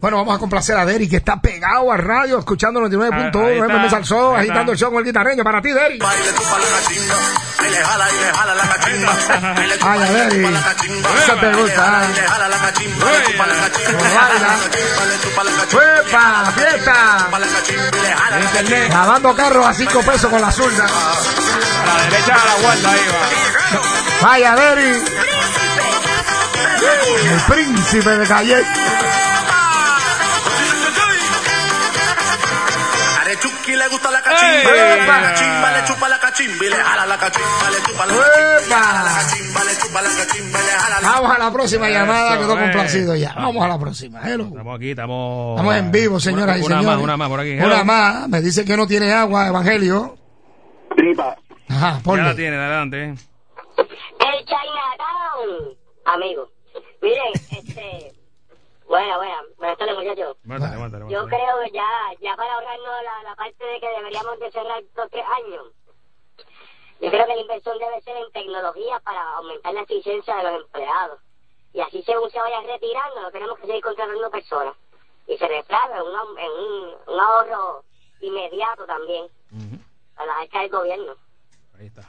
Bueno, 0.00 0.16
vamos 0.16 0.34
a 0.34 0.38
complacer 0.38 0.76
a 0.76 0.84
Derry, 0.84 1.08
que 1.08 1.16
está 1.16 1.40
pegado 1.40 1.92
a 1.92 1.96
radio, 1.96 2.38
escuchando 2.40 2.80
99.1 2.80 2.90
Ah, 3.12 3.46
ahí 3.46 3.54
está, 3.54 3.66
FM 3.66 3.90
Salsó, 3.90 4.34
ahí 4.34 4.40
agitando 4.48 4.72
está. 4.72 4.72
el 4.72 4.78
show 4.78 4.90
con 4.90 4.98
el 4.98 5.04
guitarreño. 5.04 5.44
Para 5.44 5.62
ti, 5.62 5.70
Derry. 5.70 5.98
Ay, 9.82 10.02
a 10.02 10.10
Derry. 10.12 10.42
chupa 10.42 10.50
la 10.50 10.62
cachimba. 10.62 11.08
Eso 11.22 11.34
te 11.36 11.52
gusta, 11.54 12.00
le 12.00 12.06
¿eh? 12.06 12.24
la 12.50 12.58
cachimba, 12.58 13.06
le 13.12 13.22
chupa 13.26 13.46
la 13.46 13.54
cachimba. 13.54 13.90
Como 13.92 14.04
le 14.04 14.10
jala 14.10 14.28
baila. 14.28 14.48
la 14.48 14.58
cachimba, 14.58 15.04
le 15.06 15.20
chupa 15.20 15.44
la 15.44 15.50
cachimba. 15.52 15.84
¡Huepa! 15.84 16.52
¡Fiesta! 16.56 16.98
Lavando 18.90 19.36
carros 19.36 19.66
a 19.66 19.74
5 19.74 20.00
pesos 20.02 20.30
con 20.30 20.40
la 20.40 20.50
zurda. 20.50 20.84
A 20.84 21.86
la 21.86 22.02
derecha 22.10 22.34
a 22.34 22.44
la 22.44 22.54
guarda 22.62 22.90
ahí 22.90 23.00
va. 23.08 24.26
Vaya, 24.28 24.54
Derry. 24.56 25.04
El 26.86 27.40
príncipe 27.52 28.10
de 28.10 28.26
Calle. 28.26 28.62
A 33.20 33.24
Rechuki 33.24 33.76
le 33.76 33.88
gusta 33.88 34.10
la 34.10 34.22
cachimba, 34.22 34.70
¡Ey! 34.70 34.78
le 34.78 35.04
chupa 35.04 35.18
la 35.20 35.28
cachimba, 35.32 35.72
le 35.72 35.84
chupa 35.84 36.08
la 36.08 36.18
cachimba 36.18 36.64
y 36.64 36.68
le 36.68 36.76
jala 36.76 37.06
la 37.06 37.18
cachimba, 37.18 37.70
le 37.70 37.82
chupa 37.82 38.06
la 38.06 38.14
cachimba, 38.14 38.80
la 39.02 39.12
cachimba, 39.14 39.64
le 39.64 39.76
chupa 39.78 40.02
la 40.02 40.08
cachimba 40.10 40.58
y 40.60 40.62
le 40.64 40.70
jala 40.70 41.00
la 41.00 41.08
Vamos 41.10 41.30
a 41.34 41.38
la 41.38 41.52
próxima 41.52 41.88
llamada, 41.90 42.38
quedó 42.38 42.56
complacido 42.58 43.14
ya. 43.16 43.34
Vamos 43.34 43.64
a 43.64 43.68
la 43.68 43.78
próxima. 43.78 44.20
Hello. 44.24 44.44
Estamos 44.44 44.76
aquí, 44.76 44.90
estamos. 44.90 45.56
Estamos 45.56 45.76
en 45.76 45.90
vivo, 45.92 46.20
señoras 46.20 46.56
una, 46.56 46.58
y 46.58 46.60
una 46.66 46.68
señores. 46.78 46.86
más, 46.96 47.02
una 47.04 47.16
más 47.16 47.28
por 47.28 47.40
aquí. 47.40 47.52
Una 47.58 47.84
más. 47.84 48.28
Me 48.28 48.40
dice 48.40 48.64
que 48.64 48.76
no 48.76 48.86
tiene 48.86 49.12
agua, 49.12 49.48
Evangelio. 49.48 50.16
Tripa. 50.96 51.36
Ajá, 51.68 51.90
Ya 51.90 51.96
la 51.96 52.00
ponle. 52.02 52.34
tiene, 52.34 52.56
adelante. 52.56 53.02
El 53.06 54.44
Chinatown. 54.44 55.76
Amigo. 56.06 56.48
Miren, 57.06 57.32
este... 57.34 58.12
Buena, 58.88 59.16
buena. 59.16 59.36
Buenas 59.58 59.78
tardes, 59.78 59.96
muchachos. 59.96 60.36
Mátale, 60.44 60.76
Yo 61.08 61.26
creo 61.26 61.54
que 61.64 61.70
ya, 61.72 61.86
ya 62.20 62.34
para 62.36 62.52
ahorrarnos 62.54 62.94
la, 63.04 63.30
la 63.30 63.36
parte 63.36 63.64
de 63.64 63.80
que 63.80 63.88
deberíamos 63.88 64.38
de 64.40 64.50
cerrar 64.50 64.82
dos 64.94 65.08
tres 65.10 65.24
años, 65.26 65.66
yo 67.00 67.10
creo 67.10 67.26
que 67.26 67.34
la 67.34 67.40
inversión 67.42 67.78
debe 67.78 68.00
ser 68.02 68.16
en 68.16 68.32
tecnología 68.32 68.98
para 69.00 69.22
aumentar 69.38 69.72
la 69.74 69.82
eficiencia 69.82 70.36
de 70.36 70.42
los 70.44 70.62
empleados. 70.62 71.20
Y 71.74 71.80
así 71.80 72.02
según 72.04 72.30
se 72.30 72.38
vayan 72.40 72.64
retirando, 72.66 73.22
no 73.22 73.30
tenemos 73.30 73.58
que 73.58 73.66
seguir 73.66 73.82
contratando 73.82 74.30
personas. 74.30 74.74
Y 75.28 75.36
se 75.36 75.46
refleja 75.48 75.86
en, 75.94 76.02
un, 76.02 76.38
en 76.38 76.50
un, 76.50 76.94
un 77.14 77.20
ahorro 77.20 77.84
inmediato 78.20 78.84
también 78.86 79.24
Ujú. 79.52 79.78
a 80.16 80.26
la 80.26 80.38
arca 80.38 80.60
del 80.60 80.70
gobierno. 80.70 81.12
Ahí 81.78 81.86
está. 81.86 82.02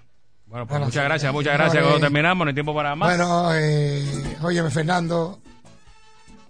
Bueno, 0.45 0.65
pues 0.65 0.69
Bueno, 0.79 0.86
muchas 0.86 1.01
sí. 1.03 1.07
gracias, 1.07 1.33
muchas 1.33 1.53
Bueno, 1.57 1.63
gracias. 1.63 1.83
eh, 1.83 1.86
Cuando 1.86 1.99
terminamos, 2.05 2.45
no 2.45 2.49
hay 2.49 2.53
tiempo 2.53 2.73
para 2.75 2.95
más. 2.95 3.17
Bueno, 3.17 3.49
eh, 3.55 4.26
óyeme, 4.41 4.69
Fernando. 4.69 5.39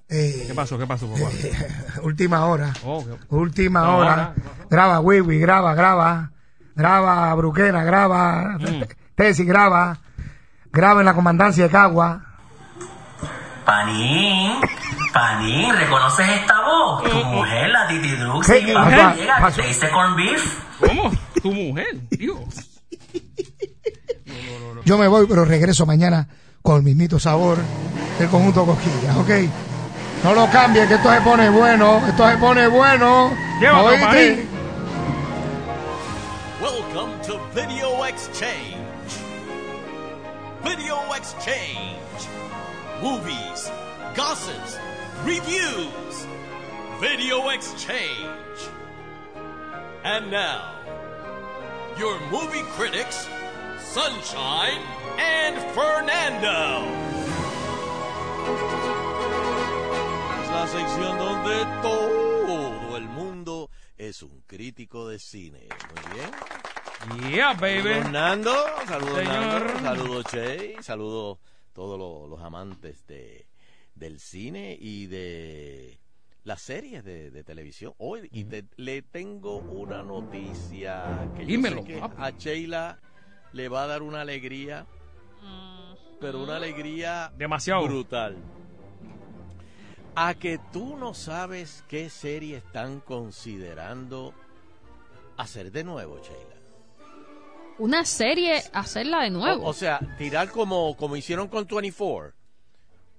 Eh, 0.09 0.45
¿Qué 0.47 0.53
pasó? 0.53 0.77
¿Qué 0.77 0.87
pasó, 0.87 1.07
papá? 1.07 1.29
última 2.03 2.45
hora. 2.45 2.71
Oh, 2.83 3.03
qué- 3.05 3.17
Última 3.35 3.81
No, 3.81 3.97
hora. 3.97 4.09
ahora. 4.11 4.33
Graba, 4.69 4.99
Wiwi, 5.01 5.39
graba, 5.39 5.73
graba. 5.73 6.31
Graba, 6.75 7.33
Bruquena, 7.35 7.83
graba. 7.83 8.57
Mm. 8.59 8.83
Tesi, 9.15 9.43
graba. 9.45 9.97
Graba 10.71 11.01
en 11.01 11.05
la 11.07 11.13
comandancia 11.13 11.63
de 11.65 11.69
Cagua. 11.69 12.23
Panín, 13.65 14.53
Panín, 15.13 15.73
¿reconoces 15.75 16.29
esta 16.29 16.61
voz? 16.61 17.03
Tu 17.03 17.17
mujer, 17.25 17.69
la 17.69 17.85
Titi 17.87 18.11
Druxy, 18.15 18.65
¿Qué? 18.65 18.73
Pasó, 18.73 19.15
llega, 19.17 19.51
te 19.55 19.69
hice 19.69 19.89
corn 19.91 20.15
beef. 20.15 20.59
¿Cómo? 20.79 21.11
Tu 21.41 21.51
mujer, 21.51 21.97
Dios. 22.11 22.81
Yo 24.85 24.97
me 24.97 25.07
voy, 25.09 25.25
pero 25.27 25.43
regreso 25.43 25.85
mañana 25.85 26.29
con 26.67 26.75
el 26.75 26.83
mismito 26.83 27.17
sabor 27.17 27.59
del 28.19 28.27
conjunto 28.27 28.65
Cosquilla, 28.65 29.17
¿ok? 29.19 29.29
No 30.21 30.33
lo 30.33 30.49
cambie, 30.49 30.85
que 30.85 30.95
esto 30.95 31.09
se 31.09 31.21
pone 31.21 31.49
bueno. 31.49 32.05
Esto 32.05 32.29
se 32.29 32.35
pone 32.35 32.67
bueno. 32.67 33.31
Panín. 34.01 34.49
Welcome 36.61 37.13
to 37.25 37.39
Video 37.55 38.03
Exchange. 38.03 38.75
Video 40.65 40.97
Exchange. 41.15 42.27
Movies, 43.01 43.71
gossips, 44.13 44.77
reviews. 45.23 46.27
Video 46.99 47.49
Exchange. 47.49 48.59
And 50.03 50.29
now, 50.29 50.73
your 51.97 52.19
movie 52.29 52.63
critics, 52.75 53.25
Sunshine 53.97 54.83
and 55.17 55.57
Fernando. 55.73 56.85
Es 60.43 60.49
la 60.51 60.67
sección 60.67 61.17
donde 61.17 61.65
todo 61.81 62.95
el 62.97 63.05
mundo 63.05 63.71
es 63.97 64.21
un 64.21 64.43
crítico 64.45 65.07
de 65.07 65.17
cine. 65.17 65.67
Muy 67.09 67.23
bien. 67.23 67.33
Yeah, 67.33 67.53
baby. 67.55 67.81
Saludos 67.89 68.11
Nando, 68.11 68.53
saludos 68.87 69.17
Señor. 69.17 69.35
Nando, 69.65 69.79
saludos 69.81 70.25
Che, 70.29 70.83
saludos 70.83 71.39
todos 71.73 71.97
los, 71.97 72.29
los 72.29 72.45
amantes 72.45 73.03
de, 73.07 73.47
del 73.95 74.19
cine 74.19 74.77
y 74.79 75.07
de 75.07 75.99
las 76.43 76.61
series 76.61 77.03
de, 77.03 77.31
de 77.31 77.43
televisión. 77.43 77.95
Hoy 77.97 78.29
y 78.31 78.43
te- 78.43 78.65
le 78.75 79.01
tengo 79.01 79.57
una 79.57 80.03
noticia 80.03 81.31
que 81.35 81.41
yo 81.41 81.47
Dímelo, 81.47 81.81
sé 81.81 81.87
que 81.87 81.99
a 81.99 82.29
Sheila 82.37 82.99
le 83.53 83.69
va 83.69 83.83
a 83.83 83.87
dar 83.87 84.01
una 84.01 84.21
alegría, 84.21 84.85
pero 86.19 86.41
una 86.43 86.55
alegría 86.57 87.31
Demasiado. 87.37 87.83
brutal. 87.83 88.35
A 90.15 90.33
que 90.33 90.59
tú 90.73 90.97
no 90.97 91.13
sabes 91.13 91.83
qué 91.87 92.09
serie 92.09 92.57
están 92.57 93.01
considerando 93.01 94.33
hacer 95.37 95.71
de 95.71 95.83
nuevo, 95.83 96.17
Sheila. 96.17 96.55
Una 97.77 98.03
serie, 98.05 98.63
hacerla 98.73 99.21
de 99.21 99.29
nuevo. 99.29 99.63
O, 99.63 99.69
o 99.69 99.73
sea, 99.73 99.99
tirar 100.17 100.49
como, 100.49 100.97
como 100.97 101.15
hicieron 101.15 101.47
con 101.47 101.67
24. 101.67 102.33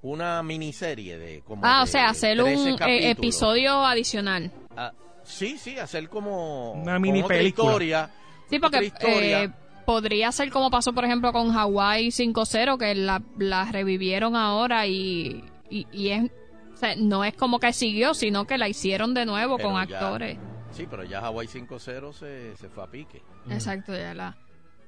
Una 0.02 0.42
miniserie 0.44 1.18
de 1.18 1.40
como 1.42 1.64
ah, 1.64 1.82
o 1.82 1.86
sea, 1.86 2.08
hacer 2.08 2.36
13 2.38 2.56
un 2.62 2.68
eh, 2.68 2.76
capítulos. 2.76 3.10
episodio 3.12 3.84
adicional. 3.84 4.50
Ah, 4.76 4.92
sí, 5.24 5.58
sí, 5.58 5.76
hacer 5.78 6.08
como 6.08 6.72
Una 6.72 6.98
mini 7.00 7.20
otra 7.22 7.36
película. 7.36 7.68
historia. 7.70 8.10
Sí, 8.48 8.58
porque 8.60 8.76
otra 8.76 8.86
historia. 8.86 9.42
eh, 9.44 9.52
podría 9.92 10.30
ser 10.32 10.50
como 10.50 10.70
pasó, 10.70 10.92
por 10.92 11.06
ejemplo, 11.06 11.32
con 11.32 11.50
Hawaii 11.50 12.08
5-0, 12.08 12.76
que 12.76 12.94
la, 12.94 13.22
la 13.38 13.64
revivieron 13.72 14.36
ahora 14.36 14.86
y, 14.86 15.42
y, 15.70 15.86
y 15.90 16.10
es, 16.10 16.30
o 16.74 16.76
sea, 16.76 16.94
no 16.96 17.24
es 17.24 17.32
como 17.34 17.58
que 17.58 17.72
siguió, 17.72 18.12
sino 18.12 18.46
que 18.46 18.58
la 18.58 18.68
hicieron 18.68 19.14
de 19.14 19.24
nuevo 19.24 19.56
Pero 19.56 19.70
con 19.70 19.88
ya- 19.88 19.98
actores. 19.98 20.36
sí, 20.72 20.86
pero 20.90 21.04
ya 21.04 21.20
Hawaii 21.20 21.48
5-0 21.48 22.12
se, 22.12 22.54
se 22.58 22.68
fue 22.68 22.84
a 22.84 22.86
pique. 22.86 23.22
Exacto, 23.48 23.94
ya 23.96 24.12
la... 24.12 24.36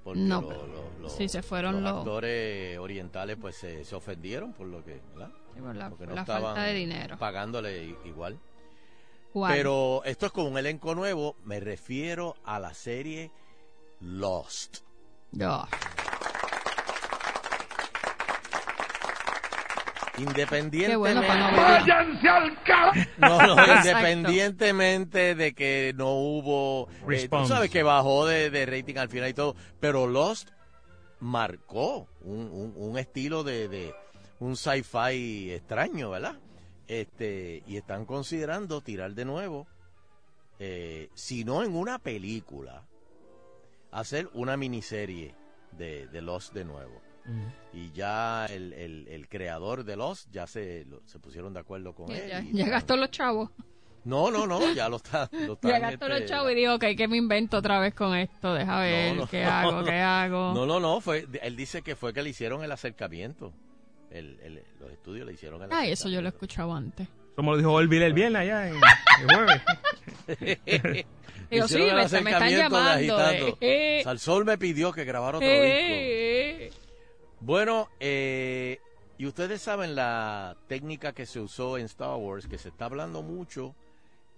Porque 0.04 0.20
No, 0.20 0.42
lo- 0.42 0.48
pero- 0.48 0.66
lo- 0.66 1.00
lo- 1.00 1.08
sí, 1.08 1.30
se 1.30 1.42
fueron 1.42 1.76
los 1.76 1.82
los- 1.92 1.98
actores 2.00 2.78
orientales 2.78 3.38
pues 3.40 3.56
se, 3.56 3.86
se 3.86 3.94
ofendieron 3.94 4.52
por 4.52 4.66
lo 4.66 4.84
que, 4.84 5.00
¿verdad? 5.14 5.30
Sí, 5.54 5.60
por 5.62 5.76
la- 5.76 5.88
Porque 5.88 6.04
por 6.04 6.14
la 6.14 6.24
falta 6.26 6.62
de 6.64 6.74
dinero. 6.74 7.16
pagándole 7.18 7.96
igual. 8.04 8.38
¿Cuál? 9.32 9.54
Pero 9.54 10.02
esto 10.04 10.26
es 10.26 10.32
con 10.32 10.44
un 10.46 10.58
elenco 10.58 10.94
nuevo, 10.94 11.36
me 11.44 11.58
refiero 11.58 12.34
a 12.44 12.58
la 12.60 12.74
serie 12.74 13.30
Lost. 14.00 14.78
Independientemente, 20.16 20.96
bueno 20.96 21.20
no 21.22 21.50
ver. 21.52 21.60
¡Váyanse 21.60 22.28
al 22.28 22.62
carajo! 22.62 22.98
No, 23.16 23.38
no, 23.46 23.62
Exacto. 23.62 23.88
independientemente 23.88 25.34
de 25.34 25.52
que 25.54 25.92
no 25.96 26.10
hubo, 26.14 26.88
eh, 27.10 27.28
tú 27.28 27.46
sabes 27.46 27.70
que 27.70 27.82
bajó 27.82 28.26
de, 28.26 28.50
de 28.50 28.66
rating 28.66 28.96
al 28.96 29.08
final 29.08 29.28
y 29.30 29.34
todo, 29.34 29.54
pero 29.78 30.06
Lost 30.06 30.48
marcó 31.20 32.08
un, 32.22 32.50
un- 32.50 32.74
un 32.76 32.98
estilo 32.98 33.44
de, 33.44 33.68
de 33.68 33.94
un 34.40 34.56
sci-fi 34.56 35.52
extraño, 35.52 36.10
¿verdad? 36.10 36.34
Este 36.88 37.62
y 37.66 37.76
están 37.76 38.04
considerando 38.04 38.80
tirar 38.80 39.12
de 39.12 39.24
nuevo, 39.24 39.66
eh, 40.58 41.08
si 41.14 41.44
no 41.44 41.62
en 41.62 41.76
una 41.76 41.98
película, 41.98 42.82
hacer 43.92 44.28
una 44.34 44.56
miniserie 44.56 45.34
de, 45.72 46.06
de 46.08 46.22
Lost 46.22 46.52
de 46.52 46.64
nuevo. 46.64 47.00
Y 47.72 47.92
ya 47.92 48.46
el, 48.46 48.72
el- 48.72 49.06
el 49.08 49.28
creador 49.28 49.84
de 49.84 49.94
Lost 49.96 50.28
ya 50.32 50.46
se, 50.48 50.84
lo- 50.86 51.02
se 51.06 51.18
pusieron 51.20 51.52
de 51.54 51.60
acuerdo 51.60 51.94
con 51.94 52.10
él. 52.10 52.28
ya, 52.28 52.40
y 52.40 52.52
ya 52.52 52.64
están- 52.64 52.70
gastó 52.70 52.96
los 52.96 53.10
chavos. 53.10 53.50
no, 54.04 54.30
no, 54.32 54.46
no, 54.48 54.72
ya 54.72 54.88
lo 54.88 54.96
está. 54.96 55.28
Lo 55.46 55.56
Ya 55.62 55.78
gastó 55.78 56.08
los 56.08 56.18
este, 56.20 56.28
chavos 56.30 56.50
y 56.50 56.54
dijo, 56.56 56.74
ok, 56.74 56.84
¿qué 56.96 57.06
me 57.06 57.16
invento 57.18 57.58
otra 57.58 57.78
vez 57.78 57.94
con 57.94 58.16
esto? 58.16 58.54
Deja 58.54 58.80
ver, 58.80 59.16
no, 59.16 59.26
¿qué 59.28 59.44
no, 59.44 59.50
hago? 59.50 59.72
no. 59.72 59.84
¿Qué 59.84 59.92
hago? 60.00 60.54
No, 60.54 60.66
no, 60.66 60.80
no, 60.80 61.00
fue, 61.00 61.26
él 61.42 61.56
dice 61.56 61.82
que 61.82 61.94
fue 61.94 62.12
que 62.12 62.22
le 62.22 62.30
hicieron 62.30 62.64
el 62.64 62.72
acercamiento. 62.72 63.52
El, 64.10 64.40
el- 64.40 64.64
los 64.80 64.90
estudios 64.90 65.24
le 65.26 65.34
hicieron 65.34 65.62
el 65.62 65.68
Ay, 65.72 65.92
eso 65.92 66.08
yo 66.08 66.20
lo 66.22 66.28
he 66.28 66.30
escuchado 66.30 66.74
antes. 66.74 67.06
Como 67.36 67.52
lo 67.52 67.58
dijo 67.58 67.78
Elvira 67.80 68.06
el 68.06 68.12
viernes 68.12 68.40
allá 68.42 68.68
en 68.68 68.74
el 68.74 69.34
jueves. 69.36 71.06
Digo, 71.50 71.68
sí, 71.68 71.74
me, 71.78 71.80
me 71.80 71.88
están 72.04 72.26
acercamiento 72.26 72.56
de 72.76 72.82
llamando. 72.82 72.90
agitando. 73.16 73.58
eh, 73.60 74.00
Salsol 74.04 74.44
me 74.44 74.56
pidió 74.58 74.92
que 74.92 75.04
grabara 75.04 75.38
otro 75.38 75.48
disco. 75.48 75.64
eh, 75.64 76.70
Bueno, 77.40 77.88
eh, 78.00 78.78
y 79.18 79.26
ustedes 79.26 79.60
saben 79.60 79.94
la 79.94 80.56
técnica 80.68 81.12
que 81.12 81.26
se 81.26 81.40
usó 81.40 81.76
en 81.78 81.86
Star 81.86 82.16
Wars, 82.16 82.46
que 82.46 82.58
se 82.58 82.68
está 82.68 82.84
hablando 82.86 83.22
mucho 83.22 83.74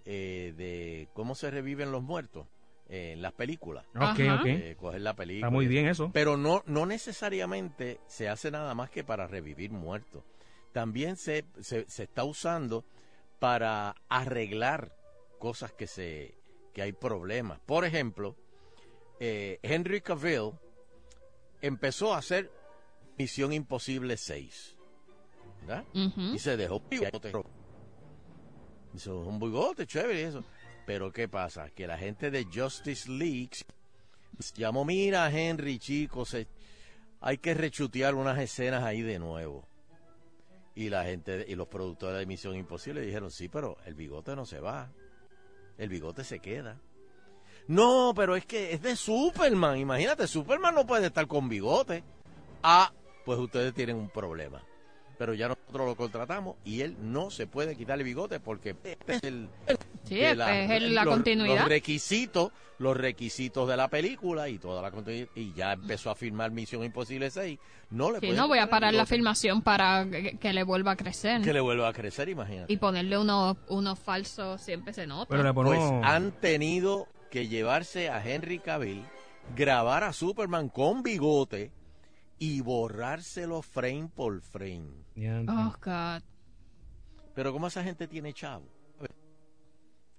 eh, 0.05 0.53
de 0.57 1.07
cómo 1.13 1.35
se 1.35 1.49
reviven 1.51 1.91
los 1.91 2.01
muertos 2.03 2.47
eh, 2.89 3.11
en 3.13 3.21
las 3.21 3.31
películas. 3.33 3.85
Ok, 3.95 4.01
Ajá. 4.01 4.35
ok. 4.35 4.45
Eh, 4.45 4.75
coger 4.77 5.01
la 5.01 5.13
película. 5.13 5.47
Está 5.47 5.53
muy 5.55 5.67
bien 5.67 5.87
eso. 5.87 6.09
Pero 6.13 6.35
no, 6.37 6.63
no 6.65 6.85
necesariamente 6.85 7.99
se 8.07 8.27
hace 8.27 8.51
nada 8.51 8.73
más 8.75 8.89
que 8.89 9.03
para 9.03 9.27
revivir 9.27 9.71
muertos. 9.71 10.23
También 10.73 11.15
se, 11.17 11.45
se, 11.61 11.85
se 11.87 12.03
está 12.03 12.23
usando 12.23 12.83
para 13.39 13.95
arreglar 14.09 14.95
cosas 15.39 15.71
que 15.73 15.87
se 15.87 16.33
que 16.73 16.81
hay 16.81 16.91
problemas. 16.93 17.59
Por 17.65 17.85
ejemplo, 17.85 18.35
eh, 19.19 19.59
Henry 19.61 20.01
Cavill 20.01 20.51
empezó 21.61 22.13
a 22.13 22.17
hacer 22.17 22.51
Misión 23.17 23.53
Imposible 23.53 24.17
6. 24.17 24.75
¿verdad? 25.61 25.85
Y 26.35 26.39
se 26.39 26.57
dejó 26.57 26.81
bigote. 26.89 27.31
Hizo 28.93 29.19
un 29.21 29.39
bigote 29.39 29.87
chévere 29.87 30.23
eso. 30.23 30.43
Pero 30.85 31.11
¿qué 31.13 31.27
pasa? 31.29 31.69
Que 31.69 31.87
la 31.87 31.97
gente 31.97 32.29
de 32.31 32.45
Justice 32.53 33.09
League 33.09 33.51
llamó, 34.55 34.83
mira 34.83 35.31
Henry, 35.31 35.79
chicos, 35.79 36.29
se- 36.29 36.47
hay 37.21 37.37
que 37.37 37.53
rechutear 37.53 38.15
unas 38.15 38.37
escenas 38.39 38.83
ahí 38.83 39.01
de 39.01 39.19
nuevo. 39.19 39.65
Y 40.75 40.89
la 40.89 41.05
gente, 41.05 41.45
y 41.47 41.55
los 41.55 41.67
productores 41.67 42.19
de 42.19 42.25
Misión 42.25 42.55
Imposible 42.57 42.99
dijeron, 43.01 43.31
sí, 43.31 43.47
pero 43.47 43.77
el 43.85 43.93
bigote 43.93 44.35
no 44.35 44.45
se 44.45 44.59
va. 44.59 44.91
El 45.77 45.89
bigote 45.89 46.23
se 46.23 46.39
queda. 46.39 46.79
No, 47.67 48.13
pero 48.15 48.35
es 48.35 48.45
que 48.45 48.73
es 48.73 48.81
de 48.81 48.95
Superman. 48.95 49.77
Imagínate, 49.77 50.27
Superman 50.27 50.75
no 50.75 50.85
puede 50.85 51.07
estar 51.07 51.27
con 51.27 51.49
bigote. 51.49 52.03
Ah, 52.61 52.91
pues 53.25 53.39
ustedes 53.39 53.73
tienen 53.73 53.95
un 53.95 54.09
problema. 54.09 54.63
Pero 55.17 55.33
ya 55.33 55.47
nosotros 55.47 55.87
lo 55.87 55.95
contratamos 55.95 56.55
y 56.65 56.81
él 56.81 56.95
no 56.99 57.29
se 57.29 57.45
puede 57.47 57.75
quitar 57.75 57.97
el 57.99 58.03
bigote 58.03 58.39
porque 58.39 58.75
es 59.07 59.23
el, 59.23 59.47
Sí, 60.03 60.15
de 60.15 60.31
es, 60.31 60.39
es 60.39 60.71
el- 60.71 60.95
la 60.95 61.05
los- 61.05 61.13
continuidad. 61.13 61.55
Los 61.59 61.67
requisitos, 61.67 62.51
los 62.79 62.97
requisitos 62.97 63.67
de 63.69 63.77
la 63.77 63.87
película 63.89 64.49
y 64.49 64.57
toda 64.57 64.81
la 64.81 64.91
continuidad. 64.91 65.27
Y 65.35 65.53
ya 65.53 65.73
empezó 65.73 66.09
a 66.09 66.15
filmar 66.15 66.51
Misión 66.51 66.83
Imposible 66.83 67.29
6. 67.29 67.59
No 67.91 68.11
le 68.11 68.19
Sí, 68.19 68.31
no 68.31 68.47
voy 68.47 68.57
a 68.59 68.69
parar 68.69 68.93
la 68.93 69.05
filmación 69.05 69.61
para 69.61 70.05
que, 70.09 70.37
que 70.37 70.51
le 70.51 70.63
vuelva 70.63 70.91
a 70.91 70.95
crecer. 70.95 71.41
Que 71.41 71.53
le 71.53 71.61
vuelva 71.61 71.87
a 71.89 71.93
crecer, 71.93 72.27
imagínate. 72.27 72.73
Y 72.73 72.77
ponerle 72.77 73.17
unos, 73.17 73.55
unos 73.69 73.99
falsos 73.99 74.61
siempre 74.61 74.93
se 74.93 75.05
nota. 75.05 75.27
Pero 75.29 75.43
le 75.43 75.53
Pues 75.53 75.79
han 76.03 76.31
tenido 76.31 77.07
que 77.29 77.47
llevarse 77.47 78.09
a 78.09 78.23
Henry 78.27 78.59
Cavill, 78.59 79.03
grabar 79.55 80.03
a 80.03 80.11
Superman 80.13 80.69
con 80.69 81.03
bigote 81.03 81.71
y 82.39 82.61
borrárselo 82.61 83.61
frame 83.61 84.09
por 84.13 84.41
frame. 84.41 85.02
Oh, 85.47 85.73
God. 85.83 86.21
Pero 87.35 87.51
como 87.51 87.67
esa 87.67 87.83
gente 87.83 88.07
tiene 88.07 88.33
chavo. 88.33 88.65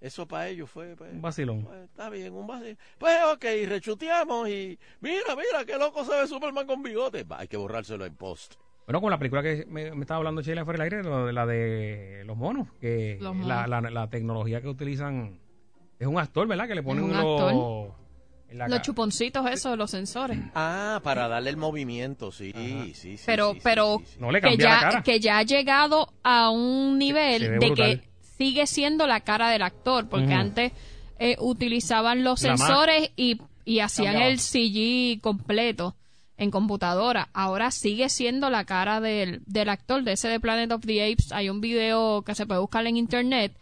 Eso 0.00 0.28
para 0.28 0.48
ellos 0.48 0.68
fue... 0.68 0.94
pues, 0.96 1.12
Un 1.12 1.22
vacilón. 1.22 1.64
pues, 1.64 1.84
está 1.84 2.10
bien, 2.10 2.34
un 2.34 2.46
vacío. 2.46 2.76
Pues 2.98 3.16
ok, 3.32 3.44
rechuteamos 3.66 4.48
y 4.50 4.78
mira, 5.00 5.34
mira, 5.34 5.64
qué 5.64 5.78
loco 5.78 6.04
se 6.04 6.14
ve 6.14 6.26
Superman 6.26 6.66
con 6.66 6.82
bigote. 6.82 7.24
Va, 7.24 7.38
hay 7.38 7.48
que 7.48 7.56
borrárselo 7.56 8.04
en 8.04 8.14
post. 8.14 8.54
Bueno, 8.86 9.00
con 9.00 9.10
la 9.10 9.18
película 9.18 9.42
que 9.42 9.64
me, 9.66 9.94
me 9.94 10.02
estaba 10.02 10.18
hablando 10.18 10.42
Sheila 10.42 10.64
fuera 10.66 10.84
del 10.84 10.92
aire, 10.92 11.08
lo 11.08 11.24
de 11.24 11.32
la 11.32 11.46
de 11.46 12.22
los 12.26 12.36
monos, 12.36 12.68
que 12.82 13.16
Los 13.18 13.34
La, 13.46 13.66
monos. 13.66 13.82
la, 13.82 13.90
la 13.90 14.10
tecnología 14.10 14.60
que 14.60 14.68
utilizan 14.68 15.40
es 15.98 16.06
un 16.06 16.18
actor, 16.18 16.46
¿verdad? 16.46 16.68
Que 16.68 16.74
le 16.74 16.82
ponen 16.82 17.04
un 17.04 17.12
los... 18.54 18.68
ca- 18.68 18.82
chuponcitos 18.82 19.46
esos, 19.50 19.76
los 19.76 19.90
sensores. 19.90 20.38
Ah, 20.54 21.00
para 21.02 21.28
darle 21.28 21.50
el 21.50 21.56
movimiento, 21.56 22.32
sí, 22.32 22.52
sí, 22.54 22.92
sí. 22.94 23.16
pero 23.26 23.52
sí, 23.54 23.60
pero 23.62 23.98
sí, 24.00 24.06
sí. 24.12 24.16
No 24.20 24.30
le 24.30 24.40
que 24.40 24.48
cambia 24.48 24.68
la 24.68 24.74
ya 24.74 24.80
cara. 24.80 25.02
que 25.02 25.20
ya 25.20 25.38
ha 25.38 25.42
llegado 25.42 26.12
a 26.22 26.50
un 26.50 26.98
nivel 26.98 27.42
ve 27.42 27.48
de 27.58 27.66
brutal. 27.66 28.00
que 28.00 28.08
sigue 28.38 28.66
siendo 28.66 29.06
la 29.06 29.20
cara 29.20 29.50
del 29.50 29.62
actor 29.62 30.08
porque 30.08 30.26
Ujú. 30.26 30.34
antes 30.34 30.72
eh, 31.18 31.36
utilizaban 31.38 32.24
los 32.24 32.42
La 32.42 32.50
ma- 32.50 32.56
sensores 32.56 33.10
y, 33.16 33.38
y 33.64 33.80
hacían 33.80 34.16
el 34.16 34.38
CG 34.40 35.20
completo 35.20 35.94
en 36.36 36.50
computadora. 36.50 37.28
Ahora 37.32 37.70
sigue 37.70 38.08
siendo 38.08 38.50
la 38.50 38.64
cara 38.64 39.00
del, 39.00 39.42
del 39.46 39.68
actor 39.68 40.02
de 40.02 40.12
ese 40.14 40.26
de 40.28 40.40
Planet 40.40 40.72
of 40.72 40.84
the 40.84 41.04
Apes. 41.12 41.30
Hay 41.30 41.48
un 41.48 41.60
video 41.60 42.22
que 42.22 42.34
se 42.34 42.44
puede 42.46 42.60
buscar 42.60 42.84
en 42.88 42.96
internet 42.96 43.56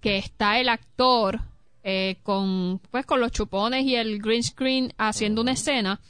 que 0.00 0.16
está 0.16 0.58
el 0.58 0.70
actor 0.70 1.40
eh, 1.86 2.16
con 2.22 2.80
pues 2.90 3.04
con 3.06 3.20
los 3.20 3.30
chupones 3.30 3.84
y 3.84 3.94
el 3.94 4.18
green 4.18 4.42
screen 4.42 4.92
haciendo 4.98 5.42
una 5.42 5.52
escena 5.52 6.00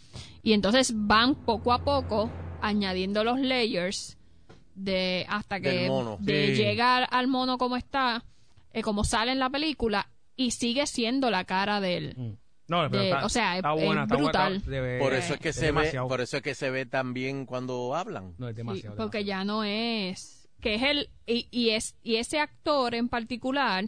y 0.42 0.52
entonces 0.52 0.92
van 0.94 1.34
poco 1.34 1.72
a 1.72 1.82
poco 1.84 2.30
añadiendo 2.62 3.24
los 3.24 3.40
layers 3.40 4.16
de 4.74 5.26
hasta 5.28 5.60
que 5.60 5.88
mono. 5.88 6.16
de 6.20 6.54
Sí. 6.56 6.62
llegar 6.62 7.06
al 7.10 7.26
mono 7.28 7.58
como 7.58 7.76
está 7.76 8.24
eh, 8.72 8.82
como 8.82 9.04
sale 9.04 9.32
en 9.32 9.38
la 9.38 9.50
película 9.50 10.08
y 10.36 10.50
sigue 10.52 10.86
siendo 10.86 11.30
la 11.30 11.44
cara 11.44 11.80
del 11.80 12.14
Mm. 12.16 12.36
No, 12.66 12.88
pero 12.90 13.02
de- 13.02 13.10
está, 13.10 13.26
o 13.26 13.28
sea, 13.28 13.56
está 13.58 13.74
es- 13.74 13.84
buena, 13.84 14.06
brutal. 14.06 14.56
está- 14.56 14.98
Por 14.98 15.12
eso 15.12 15.34
es 15.34 15.40
que 15.40 15.50
es 15.50 15.56
se 15.56 15.70
ve, 15.70 15.92
por 16.08 16.20
eso 16.22 16.36
es 16.38 16.42
que 16.42 16.54
se 16.54 16.70
ve 16.70 16.86
tan 16.86 17.12
bien 17.12 17.44
cuando 17.44 17.94
hablan. 17.94 18.34
No, 18.38 18.48
es 18.48 18.54
Sí, 18.54 18.56
demasiado. 18.56 18.96
porque 18.96 19.24
ya 19.24 19.44
no 19.44 19.64
es 19.64 20.48
que 20.62 20.76
es 20.76 20.82
el 20.82 21.10
y, 21.26 21.46
y 21.50 21.70
es 21.70 21.94
y 22.02 22.16
ese 22.16 22.38
actor 22.38 22.94
en 22.94 23.08
particular 23.10 23.84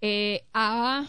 eh, 0.00 0.44
ha 0.52 1.04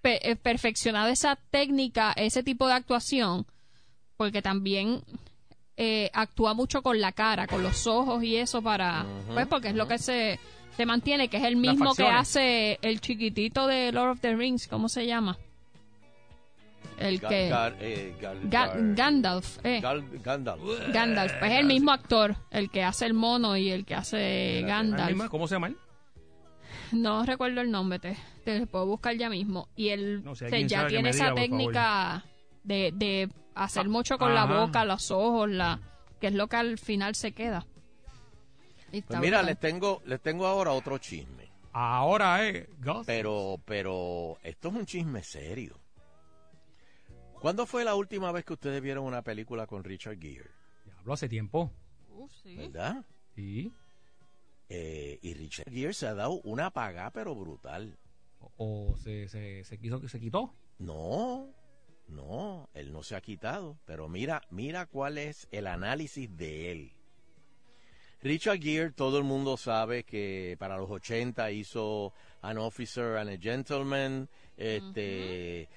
pe- 0.00 0.30
eh, 0.30 0.36
perfeccionado 0.36 1.08
esa 1.08 1.36
técnica 1.50 2.12
ese 2.16 2.42
tipo 2.42 2.66
de 2.66 2.74
actuación 2.74 3.46
porque 4.16 4.42
también 4.42 5.02
eh, 5.76 6.10
actúa 6.12 6.54
mucho 6.54 6.82
con 6.82 7.00
la 7.00 7.12
cara 7.12 7.46
con 7.46 7.62
los 7.62 7.86
ojos 7.86 8.22
y 8.22 8.36
eso 8.36 8.62
para 8.62 9.04
pues 9.32 9.46
porque 9.46 9.68
es 9.68 9.74
lo 9.74 9.88
que 9.88 9.98
se 9.98 10.38
se 10.76 10.86
mantiene 10.86 11.28
que 11.28 11.36
es 11.38 11.44
el 11.44 11.56
mismo 11.56 11.94
que 11.94 12.06
hace 12.08 12.78
el 12.82 13.00
chiquitito 13.00 13.66
de 13.66 13.92
Lord 13.92 14.10
of 14.10 14.20
the 14.20 14.34
Rings 14.36 14.68
cómo 14.68 14.88
se 14.88 15.06
llama 15.06 15.36
el 16.98 17.20
Ga- 17.20 17.28
que 17.28 17.50
Gar- 17.50 17.76
eh, 17.80 18.14
Ga- 18.20 18.94
Gandalf 18.94 19.58
eh. 19.64 19.80
Gal- 19.82 20.04
Gandalf. 20.22 20.62
Gandalf, 20.92 21.32
pues 21.40 21.50
es 21.50 21.58
el 21.58 21.66
mismo 21.66 21.90
actor, 21.90 22.36
el 22.52 22.70
que 22.70 22.84
hace 22.84 23.06
el 23.06 23.14
mono 23.14 23.56
y 23.56 23.70
el 23.70 23.84
que 23.84 23.96
hace 23.96 24.60
¿La 24.60 24.68
Gandalf. 24.68 25.26
¿Cómo 25.28 25.48
se 25.48 25.56
llama 25.56 25.66
él? 25.68 25.76
No 26.92 27.24
recuerdo 27.24 27.60
el 27.60 27.70
nombre, 27.70 27.98
te, 27.98 28.16
te 28.44 28.60
lo 28.60 28.66
puedo 28.66 28.86
buscar 28.86 29.16
ya 29.16 29.28
mismo. 29.28 29.68
Y 29.76 29.90
él 29.90 30.22
No, 30.24 30.34
si 30.34 30.44
ya 30.66 30.86
tiene 30.86 31.10
esa 31.10 31.30
diga, 31.30 31.34
técnica 31.34 32.24
de, 32.62 32.92
de 32.94 33.28
hacer 33.54 33.88
mucho 33.88 34.18
con 34.18 34.34
la 34.34 34.44
boca, 34.44 34.84
los 34.84 35.10
ojos, 35.10 35.48
la 35.48 35.80
que 36.20 36.28
es 36.28 36.34
lo 36.34 36.48
que 36.48 36.56
al 36.56 36.78
final 36.78 37.14
se 37.14 37.32
queda. 37.32 37.66
Y 38.92 39.02
Pues 39.02 39.18
mira, 39.18 39.42
les 39.42 39.58
tengo, 39.58 40.02
les 40.06 40.20
tengo 40.20 40.46
ahora 40.46 40.72
otro 40.72 40.98
chisme. 40.98 41.50
Ahora 41.72 42.46
es 42.46 42.68
Gus. 42.80 43.04
Pero, 43.04 43.60
pero, 43.64 44.38
esto 44.42 44.68
es 44.68 44.74
un 44.74 44.86
chisme 44.86 45.22
serio. 45.24 45.76
¿Cuándo 47.40 47.66
fue 47.66 47.84
la 47.84 47.94
última 47.96 48.30
vez 48.32 48.44
que 48.44 48.52
ustedes 48.52 48.80
vieron 48.80 49.04
una 49.04 49.22
película 49.22 49.66
con 49.66 49.82
Richard 49.82 50.18
Gere? 50.18 50.50
Habló 50.98 51.12
hace 51.12 51.28
tiempo. 51.28 51.72
Uh, 52.10 52.28
sí. 52.28 52.56
¿Verdad? 52.56 53.04
Sí. 53.34 53.72
Eh, 54.76 55.18
y 55.22 55.34
Richard 55.34 55.70
Gere 55.70 55.94
se 55.94 56.08
ha 56.08 56.14
dado 56.14 56.40
una 56.42 56.66
apagada, 56.66 57.10
pero 57.12 57.34
brutal. 57.34 57.96
O, 58.40 58.52
o 58.56 58.96
se, 58.96 59.28
se, 59.28 59.62
se 59.64 59.78
quiso 59.78 60.00
que 60.00 60.08
se 60.08 60.18
quitó. 60.18 60.52
No, 60.78 61.54
no, 62.08 62.68
él 62.74 62.92
no 62.92 63.04
se 63.04 63.14
ha 63.14 63.20
quitado. 63.20 63.78
Pero 63.84 64.08
mira, 64.08 64.42
mira 64.50 64.86
cuál 64.86 65.18
es 65.18 65.46
el 65.52 65.68
análisis 65.68 66.36
de 66.36 66.72
él. 66.72 66.92
Richard 68.20 68.58
Gere, 68.58 68.90
todo 68.90 69.18
el 69.18 69.24
mundo 69.24 69.56
sabe 69.56 70.02
que 70.02 70.56
para 70.58 70.78
los 70.78 70.90
80 70.90 71.52
hizo 71.52 72.12
An 72.40 72.58
Officer 72.58 73.18
and 73.18 73.30
a 73.30 73.36
Gentleman, 73.38 74.28
este, 74.56 75.68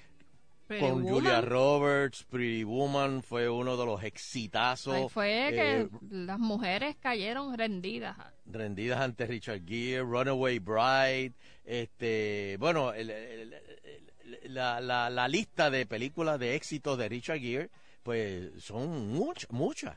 Pretty 0.68 0.84
con 0.86 1.02
Woman. 1.02 1.14
Julia 1.14 1.40
Roberts, 1.40 2.22
Pretty 2.24 2.62
Woman 2.62 3.22
fue 3.22 3.48
uno 3.48 3.76
de 3.76 3.86
los 3.86 4.02
exitazos. 4.04 4.94
Ahí 4.94 5.08
fue 5.08 5.48
eh, 5.48 5.52
que 5.52 5.88
las 6.10 6.38
mujeres 6.38 6.94
cayeron 7.00 7.56
rendidas. 7.58 8.16
rendidas 8.46 9.00
ante 9.00 9.26
Richard 9.26 9.64
Gere, 9.66 10.02
Runaway 10.02 10.58
Bride, 10.60 11.32
este, 11.64 12.56
bueno, 12.60 12.92
el- 12.92 13.10
el- 13.10 13.54
el- 13.54 14.54
la, 14.54 14.78
la, 14.80 15.08
la 15.10 15.26
lista 15.26 15.70
de 15.70 15.86
películas 15.86 16.38
de 16.38 16.54
éxitos 16.54 16.96
de 16.98 17.08
Richard 17.08 17.38
Gere, 17.40 17.70
pues 18.02 18.62
son 18.62 19.08
muchas, 19.08 19.50
muchas. 19.50 19.96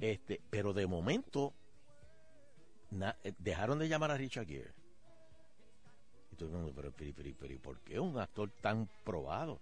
Este, 0.00 0.40
pero 0.50 0.72
de 0.72 0.86
momento 0.86 1.54
na- 2.90 3.16
eh, 3.24 3.32
dejaron 3.38 3.78
de 3.78 3.88
llamar 3.88 4.10
a 4.10 4.16
Richard 4.16 4.46
Gere. 4.46 4.72
Y 6.32 6.36
todo 6.36 6.48
el 6.48 6.54
mundo, 6.56 6.72
pero, 6.74 6.92
pero, 6.92 7.12
pero, 7.16 7.30
pero, 7.38 7.52
¿y 7.54 7.58
¿por 7.58 7.80
qué 7.80 7.98
un 8.00 8.18
actor 8.18 8.50
tan 8.60 8.88
probado? 9.04 9.60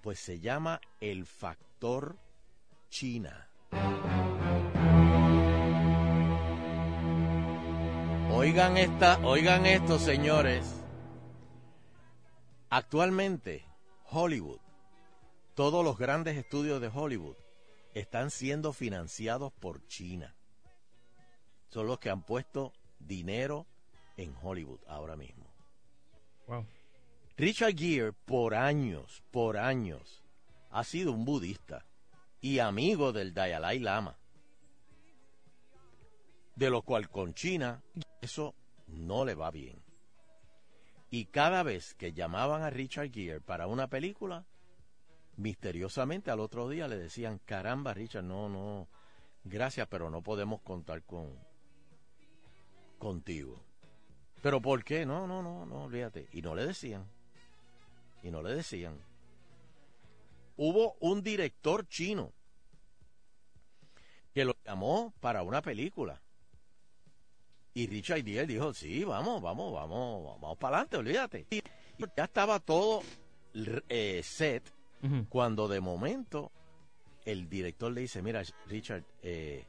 Pues 0.00 0.18
se 0.18 0.40
llama 0.40 0.80
el 1.00 1.26
factor 1.26 2.16
China. 2.88 3.48
Oigan 8.32 8.76
esta, 8.78 9.18
oigan 9.18 9.66
esto, 9.66 9.98
señores. 9.98 10.82
Actualmente, 12.70 13.66
Hollywood, 14.10 14.60
todos 15.54 15.84
los 15.84 15.98
grandes 15.98 16.36
estudios 16.36 16.80
de 16.80 16.88
Hollywood 16.88 17.36
están 17.92 18.30
siendo 18.30 18.72
financiados 18.72 19.52
por 19.52 19.86
China. 19.88 20.34
Son 21.68 21.86
los 21.86 21.98
que 21.98 22.08
han 22.08 22.22
puesto 22.22 22.72
dinero 22.98 23.66
en 24.16 24.34
Hollywood 24.40 24.80
ahora 24.86 25.16
mismo. 25.16 25.46
Wow. 26.46 26.64
Richard 27.40 27.74
Gere, 27.74 28.12
por 28.12 28.54
años, 28.54 29.22
por 29.30 29.56
años, 29.56 30.22
ha 30.68 30.84
sido 30.84 31.10
un 31.12 31.24
budista 31.24 31.86
y 32.42 32.58
amigo 32.58 33.14
del 33.14 33.32
Dalai 33.32 33.78
Lama. 33.78 34.18
De 36.54 36.68
lo 36.68 36.82
cual 36.82 37.08
con 37.08 37.32
China 37.32 37.82
eso 38.20 38.54
no 38.88 39.24
le 39.24 39.34
va 39.34 39.50
bien. 39.50 39.82
Y 41.08 41.24
cada 41.24 41.62
vez 41.62 41.94
que 41.94 42.12
llamaban 42.12 42.62
a 42.62 42.68
Richard 42.68 43.10
Gere 43.10 43.40
para 43.40 43.68
una 43.68 43.88
película, 43.88 44.44
misteriosamente 45.36 46.30
al 46.30 46.40
otro 46.40 46.68
día 46.68 46.88
le 46.88 46.98
decían, 46.98 47.40
caramba 47.46 47.94
Richard, 47.94 48.24
no, 48.24 48.50
no, 48.50 48.86
gracias, 49.44 49.88
pero 49.88 50.10
no 50.10 50.20
podemos 50.20 50.60
contar 50.60 51.04
con 51.04 51.38
contigo. 52.98 53.64
¿Pero 54.42 54.60
por 54.60 54.84
qué? 54.84 55.06
No, 55.06 55.26
no, 55.26 55.42
no, 55.42 55.64
no, 55.64 55.84
olvídate. 55.84 56.28
Y 56.34 56.42
no 56.42 56.54
le 56.54 56.66
decían. 56.66 57.08
Y 58.22 58.30
no 58.30 58.42
le 58.42 58.54
decían. 58.54 58.98
Hubo 60.56 60.96
un 61.00 61.22
director 61.22 61.86
chino 61.88 62.32
que 64.34 64.44
lo 64.44 64.54
llamó 64.64 65.14
para 65.20 65.42
una 65.42 65.62
película. 65.62 66.20
Y 67.72 67.86
Richard 67.86 68.24
Gere 68.24 68.46
dijo, 68.46 68.74
sí, 68.74 69.04
vamos, 69.04 69.40
vamos, 69.40 69.72
vamos, 69.72 70.40
vamos 70.40 70.58
para 70.58 70.76
adelante, 70.76 70.96
olvídate. 70.96 71.46
Y 71.50 71.62
ya 72.16 72.24
estaba 72.24 72.58
todo 72.58 73.02
eh, 73.88 74.20
set 74.24 74.70
cuando 75.28 75.66
de 75.68 75.80
momento 75.80 76.50
el 77.24 77.48
director 77.48 77.92
le 77.92 78.02
dice, 78.02 78.22
mira, 78.22 78.42
Richard, 78.66 79.04
eh, 79.22 79.64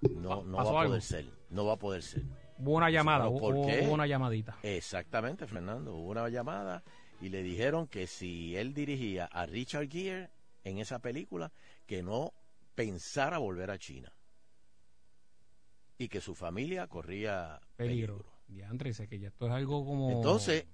no, 0.00 0.42
no 0.42 0.56
va 0.56 0.62
a 0.62 0.66
algo. 0.66 0.84
poder 0.88 1.02
ser, 1.02 1.26
no 1.50 1.66
va 1.66 1.74
a 1.74 1.76
poder 1.76 2.02
ser. 2.02 2.22
Hubo 2.58 2.76
una 2.76 2.90
llamada, 2.90 3.28
hubo 3.28 3.48
una 3.48 4.06
llamadita. 4.06 4.58
Exactamente, 4.62 5.46
Fernando. 5.46 5.94
Hubo 5.94 6.10
una 6.10 6.28
llamada 6.28 6.82
y 7.20 7.28
le 7.28 7.42
dijeron 7.42 7.86
que 7.86 8.06
si 8.06 8.56
él 8.56 8.72
dirigía 8.72 9.26
a 9.26 9.46
Richard 9.46 9.88
Gere 9.88 10.30
en 10.64 10.78
esa 10.78 11.00
película, 11.00 11.52
que 11.86 12.02
no 12.02 12.32
pensara 12.74 13.38
volver 13.38 13.70
a 13.70 13.78
China. 13.78 14.12
Y 15.98 16.08
que 16.08 16.20
su 16.20 16.34
familia 16.34 16.86
corría 16.86 17.60
Peligro. 17.76 18.24
Diantre, 18.46 18.92
que 19.06 19.18
ya 19.18 19.28
esto 19.28 19.46
es 19.46 19.52
algo 19.52 19.84
como... 19.84 20.10
Entonces, 20.10 20.66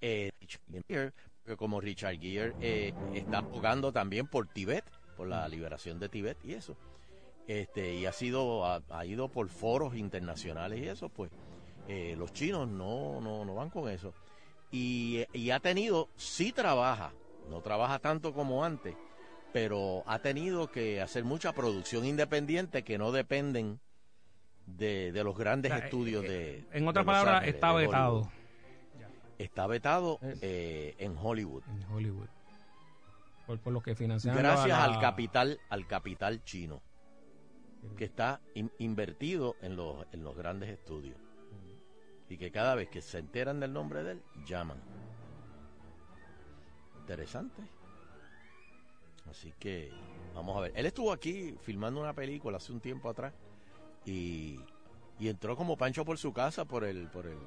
eh, 0.00 0.30
Richard 0.40 0.84
Gere, 0.86 1.12
porque 1.42 1.56
como 1.56 1.80
Richard 1.80 2.18
Gere 2.18 2.54
eh, 2.60 2.94
está 3.14 3.38
abogando 3.38 3.92
también 3.92 4.26
por 4.26 4.46
Tibet, 4.48 4.84
por 5.16 5.26
la 5.28 5.48
liberación 5.48 5.98
de 5.98 6.08
Tibet 6.08 6.38
y 6.44 6.54
eso, 6.54 6.76
este 7.46 7.94
y 7.94 8.06
ha 8.06 8.12
sido 8.12 8.64
ha, 8.64 8.82
ha 8.88 9.04
ido 9.04 9.28
por 9.28 9.48
foros 9.48 9.96
internacionales 9.96 10.80
y 10.80 10.88
eso, 10.88 11.08
pues 11.08 11.30
eh, 11.88 12.14
los 12.16 12.32
chinos 12.32 12.68
no, 12.68 13.20
no, 13.20 13.44
no 13.44 13.54
van 13.54 13.70
con 13.70 13.90
eso. 13.90 14.14
Y, 14.76 15.24
y 15.32 15.50
ha 15.50 15.60
tenido, 15.60 16.08
sí 16.16 16.50
trabaja, 16.50 17.14
no 17.48 17.60
trabaja 17.60 18.00
tanto 18.00 18.34
como 18.34 18.64
antes, 18.64 18.96
pero 19.52 20.02
ha 20.04 20.18
tenido 20.18 20.66
que 20.66 21.00
hacer 21.00 21.22
mucha 21.22 21.52
producción 21.52 22.04
independiente 22.04 22.82
que 22.82 22.98
no 22.98 23.12
dependen 23.12 23.78
de, 24.66 25.12
de 25.12 25.22
los 25.22 25.38
grandes 25.38 25.70
O 25.70 25.76
sea, 25.76 25.84
estudios 25.84 26.24
eh, 26.24 26.28
de... 26.28 26.64
En 26.72 26.82
de 26.82 26.90
otras 26.90 27.06
palabras, 27.06 27.46
está 27.46 27.72
vetado 27.72 28.14
Hollywood. 28.16 28.30
Está 29.38 29.66
vetado 29.68 30.18
eh, 30.40 30.96
en 30.98 31.16
Hollywood. 31.16 31.62
en 31.68 31.84
Hollywood. 31.92 32.28
Por, 33.46 33.60
por 33.60 33.72
lo 33.72 33.80
que 33.80 33.94
financian... 33.94 34.34
Gracias 34.36 34.76
la- 34.76 34.84
al 34.84 34.98
capital, 35.00 35.60
al 35.70 35.86
capital 35.86 36.42
chino, 36.42 36.82
que 37.96 38.06
está 38.06 38.40
in- 38.54 38.72
invertido 38.78 39.54
en 39.60 39.76
los, 39.76 40.04
en 40.12 40.24
los 40.24 40.36
grandes 40.36 40.70
estudios. 40.70 41.16
Y 42.28 42.36
que 42.36 42.50
cada 42.50 42.74
vez 42.74 42.88
que 42.88 43.02
se 43.02 43.18
enteran 43.18 43.60
del 43.60 43.72
nombre 43.72 44.02
de 44.02 44.12
él, 44.12 44.22
llaman. 44.46 44.78
Interesante. 47.00 47.62
Así 49.30 49.52
que 49.58 49.92
vamos 50.34 50.56
a 50.56 50.60
ver. 50.60 50.72
Él 50.74 50.86
estuvo 50.86 51.12
aquí 51.12 51.54
filmando 51.62 52.00
una 52.00 52.14
película 52.14 52.56
hace 52.56 52.72
un 52.72 52.80
tiempo 52.80 53.08
atrás 53.08 53.32
y, 54.04 54.58
y 55.18 55.28
entró 55.28 55.56
como 55.56 55.76
Pancho 55.76 56.04
por 56.04 56.18
su 56.18 56.32
casa 56.32 56.64
por 56.64 56.84
el 56.84 57.08
por 57.08 57.26
el, 57.26 57.38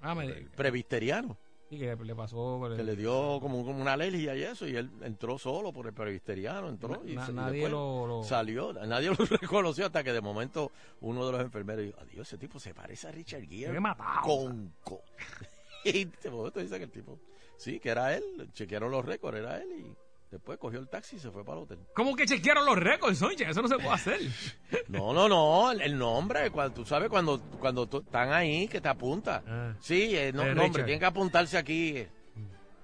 Ah, 0.00 0.14
por 0.14 0.24
el 0.24 0.46
previsteriano. 0.50 1.36
Sí, 1.68 1.78
que 1.78 1.96
le 1.96 2.14
pasó. 2.14 2.64
el- 2.68 2.76
Que 2.76 2.84
le 2.84 2.94
dio 2.94 3.38
como, 3.40 3.64
como 3.64 3.80
una 3.82 3.94
alergia 3.94 4.36
y 4.36 4.42
eso, 4.44 4.68
y 4.68 4.76
él 4.76 4.88
entró 5.02 5.36
solo 5.38 5.72
por 5.72 5.86
el 5.88 5.92
previsteriano, 5.92 6.68
entró 6.68 7.02
y, 7.04 7.14
Na- 7.16 7.26
y 7.28 7.32
nadie 7.32 7.68
lo- 7.68 8.06
lo- 8.06 8.22
salió, 8.22 8.72
nadie 8.72 9.08
lo 9.18 9.24
reconoció 9.24 9.86
hasta 9.86 10.04
que 10.04 10.12
de 10.12 10.20
momento 10.20 10.70
uno 11.00 11.26
de 11.26 11.32
los 11.32 11.40
enfermeros 11.40 11.84
dijo, 11.84 11.98
adiós, 12.00 12.28
ese 12.28 12.38
tipo 12.38 12.60
se 12.60 12.72
parece 12.72 13.08
a 13.08 13.10
Richard 13.10 13.42
Gere. 13.48 13.72
Qué 13.72 13.80
matado. 13.80 14.20
Con, 14.22 14.72
con-". 14.84 15.00
Y 15.84 16.04
de 16.04 16.30
momento 16.30 16.60
dice 16.60 16.78
que 16.78 16.84
el 16.84 16.90
tipo, 16.90 17.18
sí, 17.56 17.78
que 17.80 17.88
era 17.90 18.14
él, 18.16 18.48
chequearon 18.52 18.90
los 18.90 19.04
récords, 19.04 19.38
era 19.38 19.58
él, 19.60 19.68
y 19.72 19.96
después 20.30 20.58
cogió 20.58 20.78
el 20.78 20.88
taxi 20.88 21.16
y 21.16 21.18
se 21.18 21.30
fue 21.30 21.44
para 21.44 21.58
el 21.58 21.64
hotel. 21.64 21.78
¿Cómo 21.94 22.14
que 22.16 22.26
chequearon 22.26 22.66
los 22.66 22.76
récords, 22.78 23.22
oye? 23.22 23.48
Eso 23.48 23.62
no 23.62 23.68
se 23.68 23.76
puede 23.76 23.90
hacer. 23.90 24.20
No, 24.88 25.12
no, 25.12 25.28
no, 25.28 25.72
el, 25.72 25.96
nombre, 25.98 26.50
cuando, 26.50 26.74
tú 26.74 26.84
sabes 26.84 27.08
cuando, 27.08 27.40
cuando 27.58 27.86
tú- 27.88 27.98
están 27.98 28.32
ahí 28.32 28.68
que 28.68 28.80
te 28.80 28.88
apunta. 28.88 29.42
Ah. 29.46 29.74
Sí, 29.80 30.16
el 30.16 30.34
no- 30.34 30.42
Eh, 30.42 30.46
nombre, 30.48 30.64
Richard. 30.68 30.84
tienen 30.84 31.00
que 31.00 31.06
apuntarse 31.06 31.58
aquí. 31.58 31.96
eh. 31.96 32.08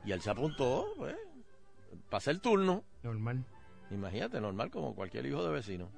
Y 0.04 0.10
él 0.12 0.20
se 0.20 0.30
apuntó, 0.30 0.86
pues, 0.96 1.14
pasa 2.10 2.30
el 2.32 2.40
turno. 2.40 2.82
Normal. 3.02 3.44
Imagínate, 3.90 4.40
normal 4.40 4.70
como 4.70 4.94
cualquier 4.96 5.26
hijo 5.26 5.44
de 5.44 5.52
vecino. 5.52 5.90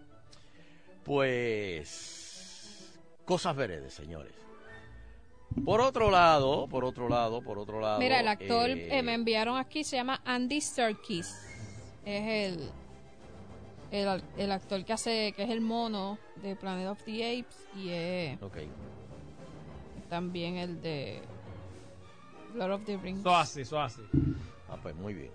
Pues, 1.05 2.92
cosas 3.24 3.55
veredes, 3.57 3.95
señores. 3.95 4.32
Por 5.64 5.80
otro 5.80 6.11
lado, 6.11 6.66
por 6.68 6.84
otro 6.84 7.09
lado, 7.09 7.40
por 7.42 7.59
otro 7.59 7.80
lado. 7.80 7.99
Mira, 7.99 8.20
el 8.20 8.28
actor 8.28 8.70
eh, 8.70 8.99
eh, 8.99 9.03
me 9.03 9.14
enviaron 9.14 9.57
aquí, 9.57 9.84
se 9.84 9.97
llama 9.97 10.20
Andy 10.24 10.61
Serkis. 10.61 11.32
Es 12.05 12.53
el, 12.53 12.70
el, 13.92 14.22
el 14.36 14.53
actor 14.53 14.84
que 14.84 14.92
hace, 14.92 15.32
que 15.36 15.45
es 15.45 15.51
el 15.51 15.61
mono 15.61 16.18
de 16.42 16.57
Planet 16.57 16.88
of 16.88 17.03
the 17.05 17.40
Apes 17.40 17.57
y 17.76 17.88
es 17.90 18.42
Ok. 18.42 18.59
también 20.11 20.57
el 20.57 20.80
de 20.82 21.22
Lord 22.55 22.72
of 22.72 22.84
the 22.84 22.97
Rings. 22.97 23.20
Eso 23.20 23.36
hace, 23.36 23.62
eso 23.62 23.80
hace. 23.80 24.03
Ah, 24.68 24.76
pues 24.82 24.95
muy 24.97 25.14
bien. 25.14 25.30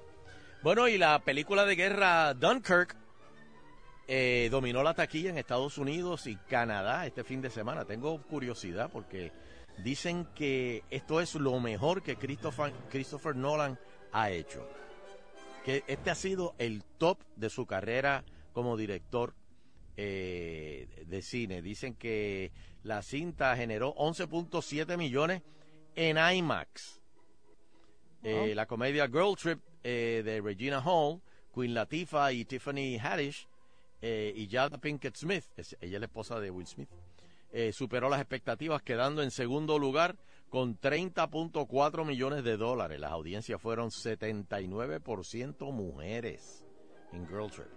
Bueno, 0.62 0.88
y 0.89 0.97
la 0.97 1.20
película 1.20 1.66
de 1.66 1.76
guerra 1.76 2.34
Dunkirk 2.34 2.95
eh, 4.07 4.49
dominó 4.51 4.84
la 4.84 4.93
taquilla 4.93 5.30
en 5.30 5.38
Estados 5.38 5.78
Unidos 5.78 6.28
y 6.28 6.36
Canadá 6.36 7.05
este 7.05 7.24
fin 7.24 7.41
de 7.41 7.49
semana. 7.49 7.86
Tengo 7.86 8.22
curiosidad 8.24 8.89
porque 8.91 9.32
dicen 9.84 10.27
que 10.36 10.84
esto 10.89 11.21
es 11.21 11.36
lo 11.36 11.59
mejor 11.59 12.01
que 12.03 12.15
Christopher, 12.17 12.71
Christopher 12.89 13.36
Nolan 13.36 13.77
ha 14.11 14.32
hecho. 14.32 14.67
Que 15.65 15.84
este 15.88 16.09
ha 16.09 16.15
sido 16.15 16.55
el 16.57 16.84
top 16.97 17.19
de 17.36 17.49
su 17.49 17.65
carrera 17.65 18.23
como 18.53 18.77
director 18.77 19.34
eh, 19.97 20.88
de 21.07 21.21
cine. 21.21 21.61
Dicen 21.61 21.93
que 21.95 22.51
la 22.84 23.01
cinta 23.01 23.55
generó 23.55 23.93
11.7 23.95 24.97
millones 24.97 25.41
en 25.95 26.17
IMAX. 26.17 27.01
Eh, 28.23 28.53
la 28.55 28.65
comedia 28.65 29.07
Girl 29.07 29.36
Trip 29.38 29.59
eh, 29.84 30.21
de 30.25 30.41
Regina 30.41 30.82
Hall, 30.84 31.21
Queen 31.53 31.73
Latifah 31.73 32.32
y 32.34 32.45
Tiffany 32.45 32.97
Haddish 33.01 33.47
y 34.01 34.47
Jada 34.49 34.77
Pinkett 34.77 35.15
Smith, 35.17 35.43
es- 35.57 35.75
ella 35.82 35.97
es 35.97 35.99
la 35.99 36.05
esposa 36.05 36.39
de 36.39 36.49
Will 36.51 36.65
Smith, 36.67 36.89
eh, 37.52 37.72
superó 37.74 38.10
las 38.10 38.20
expectativas 38.20 38.82
quedando 38.82 39.24
en 39.24 39.32
segundo 39.32 39.80
lugar 39.80 40.18
con 40.50 40.80
30.4 40.80 42.06
millones 42.06 42.43
de 42.43 42.58
dólares. 42.58 43.00
Las 43.00 43.12
audiencias 43.12 43.62
fueron 43.62 43.89
79% 43.89 45.72
mujeres 45.72 46.66
en 47.12 47.28
Girl 47.28 47.50
Trip. 47.52 47.68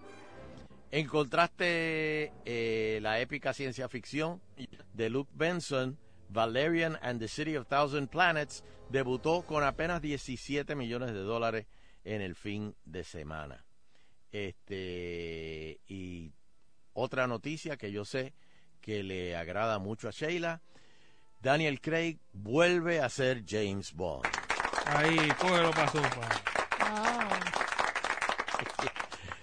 En 0.90 1.06
contraste, 1.06 2.32
eh, 2.44 2.98
la 3.00 3.18
épica 3.20 3.54
ciencia 3.54 3.88
ficción 3.88 4.42
de 4.92 5.08
Luke 5.08 5.30
Benson, 5.34 5.98
Valerian 6.28 6.98
and 7.00 7.18
the 7.18 7.28
City 7.28 7.56
of 7.56 7.66
Thousand 7.66 8.08
Planets, 8.08 8.62
debutó 8.90 9.42
con 9.42 9.64
apenas 9.64 10.02
17 10.02 10.74
millones 10.74 11.12
de 11.12 11.20
dólares 11.20 11.66
en 12.04 12.20
el 12.20 12.34
fin 12.34 12.74
de 12.84 13.04
semana. 13.04 13.64
Este, 14.32 15.80
y 15.86 16.32
otra 16.92 17.26
noticia 17.26 17.76
que 17.76 17.90
yo 17.90 18.04
sé 18.04 18.34
que 18.82 19.02
le 19.02 19.34
agrada 19.36 19.78
mucho 19.78 20.08
a 20.08 20.10
Sheila, 20.10 20.60
Daniel 21.40 21.80
Craig 21.80 22.18
vuelve 22.32 23.00
a 23.00 23.08
ser 23.08 23.44
James 23.48 23.94
Bond. 23.94 24.26
Ahí, 24.88 25.16
cógelo 25.40 25.70
para 25.70 25.88
sopa. 25.88 26.28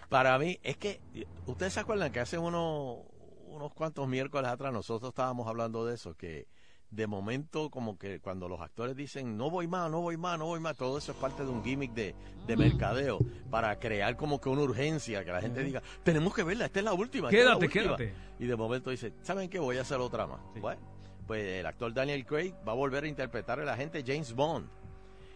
Para 0.10 0.38
mí, 0.38 0.60
es 0.64 0.78
que, 0.78 1.02
ustedes 1.46 1.74
se 1.74 1.80
acuerdan 1.80 2.12
que 2.12 2.20
hace 2.20 2.38
uno- 2.38 3.04
unos 3.48 3.74
cuantos 3.74 4.08
miércoles 4.08 4.50
atrás 4.50 4.74
nosotros 4.74 5.10
estábamos 5.10 5.48
hablando 5.48 5.86
de 5.86 5.96
eso, 5.96 6.16
que 6.16 6.48
de 6.92 7.06
momento 7.08 7.70
como 7.70 7.98
que 8.00 8.20
cuando 8.20 8.48
los 8.50 8.60
actores 8.62 8.96
dicen 8.96 9.38
no 9.38 9.50
voy 9.52 9.68
más, 9.68 9.92
no 9.92 10.02
voy 10.02 10.18
más, 10.18 10.40
no 10.40 10.46
voy 10.48 10.60
más, 10.60 10.76
todo 10.76 10.98
eso 10.98 11.12
es 11.12 11.18
parte 11.20 11.44
de 11.44 11.50
un 11.50 11.64
gimmick 11.64 11.94
de, 11.94 12.16
de 12.48 12.58
mercadeo 12.58 13.20
para 13.52 13.78
crear 13.78 14.16
como 14.18 14.42
que 14.42 14.50
una 14.50 14.62
urgencia, 14.64 15.24
que 15.24 15.32
la 15.32 15.42
gente 15.42 15.64
diga, 15.64 15.82
tenemos 16.04 16.34
que 16.34 16.44
verla, 16.44 16.66
esta 16.66 16.80
es 16.80 16.86
la 16.86 16.94
última. 16.94 17.28
la 17.28 17.32
Quédate, 17.32 17.66
última". 17.66 17.84
quédate. 17.98 18.14
Y 18.40 18.46
de 18.48 18.56
momento 18.56 18.90
dice, 18.90 19.14
¿saben 19.22 19.50
qué? 19.50 19.60
Voy 19.60 19.78
a 19.78 19.82
hacer 19.82 20.00
otra 20.00 20.26
más. 20.26 20.40
Bueno, 20.60 20.82
pues 21.28 21.44
el 21.46 21.66
actor 21.66 21.94
Daniel 21.94 22.26
Craig 22.26 22.54
va 22.68 22.72
a 22.72 22.76
volver 22.76 23.04
a 23.04 23.08
interpretar 23.08 23.60
al 23.60 23.70
agente 23.70 24.04
James 24.06 24.34
Bond 24.34 24.68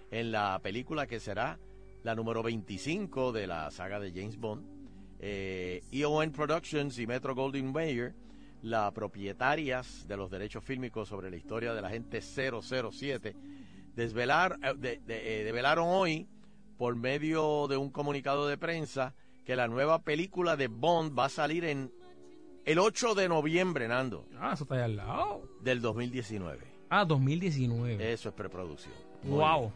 en 0.10 0.32
la 0.32 0.60
película 0.60 1.06
que 1.06 1.20
será 1.20 1.60
la 2.04 2.16
número 2.16 2.42
25 2.44 3.32
de 3.32 3.46
la 3.48 3.70
saga 3.72 4.00
de 4.00 4.12
James 4.12 4.38
Bond. 4.38 4.66
Eh, 5.20 5.82
EON 5.92 6.32
Productions 6.32 6.98
y 7.00 7.08
Metro 7.08 7.34
Goldwyn 7.36 7.72
Mayer, 7.72 8.14
las 8.64 8.92
propietarias 8.94 10.08
de 10.08 10.18
los 10.18 10.32
derechos 10.32 10.64
fílmicos 10.64 11.08
sobre 11.10 11.30
la 11.30 11.36
historia 11.38 11.74
de 11.74 11.82
la 11.82 11.90
gente 11.90 12.22
007, 12.22 13.36
desvelar, 13.96 14.58
eh, 14.64 14.74
de- 14.76 15.00
de- 15.06 15.42
eh, 15.42 15.44
develaron 15.44 15.86
hoy, 15.88 16.28
por 16.78 16.96
medio 16.96 17.68
de 17.68 17.78
un 17.78 17.92
comunicado 17.92 18.48
de 18.48 18.58
prensa, 18.58 19.14
que 19.46 19.56
la 19.56 19.68
nueva 19.68 20.00
película 20.04 20.56
de 20.56 20.68
Bond 20.70 21.18
va 21.18 21.26
a 21.26 21.30
salir 21.30 21.66
en 21.66 21.92
el 22.66 22.80
8 22.80 23.14
de 23.14 23.28
noviembre, 23.30 23.88
Nando, 23.88 24.26
Ah, 24.40 24.52
eso 24.54 24.64
está 24.64 24.76
ahí 24.76 24.82
al 24.82 24.96
lado. 24.96 25.42
del 25.62 25.82
2019. 25.82 26.66
Ah, 26.90 27.06
2019. 27.06 28.14
Eso 28.14 28.30
es 28.30 28.36
preproducción. 28.36 28.94
Wow. 29.24 29.72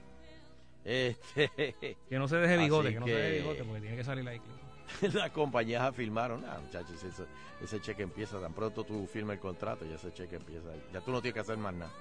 Este, 0.86 1.50
Que 2.10 2.18
no 2.18 2.28
se 2.28 2.38
deje 2.38 2.58
bigote, 2.58 2.88
Así 2.90 2.94
que 2.96 3.00
no 3.02 3.06
se 3.08 3.12
deje 3.14 3.38
bigote, 3.40 3.64
porque 3.66 3.82
tiene 3.82 3.98
que 3.98 4.04
salir 4.06 4.28
ahí. 4.28 4.40
las 5.14 5.32
compañías 5.32 5.82
afirmaron, 5.84 6.44
ah, 6.46 6.60
muchachos, 6.64 7.04
eso- 7.04 7.28
ese 7.62 7.82
cheque 7.82 8.04
empieza 8.04 8.40
tan 8.40 8.54
pronto 8.54 8.84
tú 8.84 9.08
firmas 9.08 9.36
el 9.36 9.40
contrato, 9.40 9.86
ya 9.86 9.96
ese 9.96 10.14
cheque 10.14 10.36
empieza, 10.36 10.68
ya 10.94 11.02
tú 11.02 11.12
no 11.12 11.22
tienes 11.22 11.34
que 11.34 11.40
hacer 11.42 11.58
más 11.58 11.74
nada. 11.74 11.92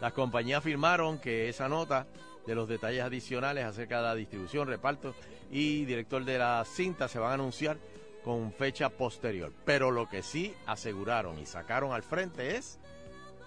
Las 0.00 0.12
compañías 0.12 0.58
afirmaron 0.58 1.18
que 1.18 1.48
esa 1.48 1.68
nota 1.68 2.06
de 2.46 2.54
los 2.54 2.68
detalles 2.68 3.02
adicionales 3.02 3.64
acerca 3.64 3.98
de 3.98 4.02
la 4.04 4.14
distribución, 4.14 4.68
reparto 4.68 5.14
y 5.50 5.84
director 5.84 6.24
de 6.24 6.38
la 6.38 6.64
cinta 6.64 7.08
se 7.08 7.18
van 7.18 7.30
a 7.30 7.34
anunciar 7.34 7.78
con 8.22 8.52
fecha 8.52 8.88
posterior. 8.90 9.52
Pero 9.64 9.90
lo 9.90 10.08
que 10.08 10.22
sí 10.22 10.54
aseguraron 10.66 11.38
y 11.38 11.46
sacaron 11.46 11.92
al 11.92 12.02
frente 12.02 12.56
es 12.56 12.78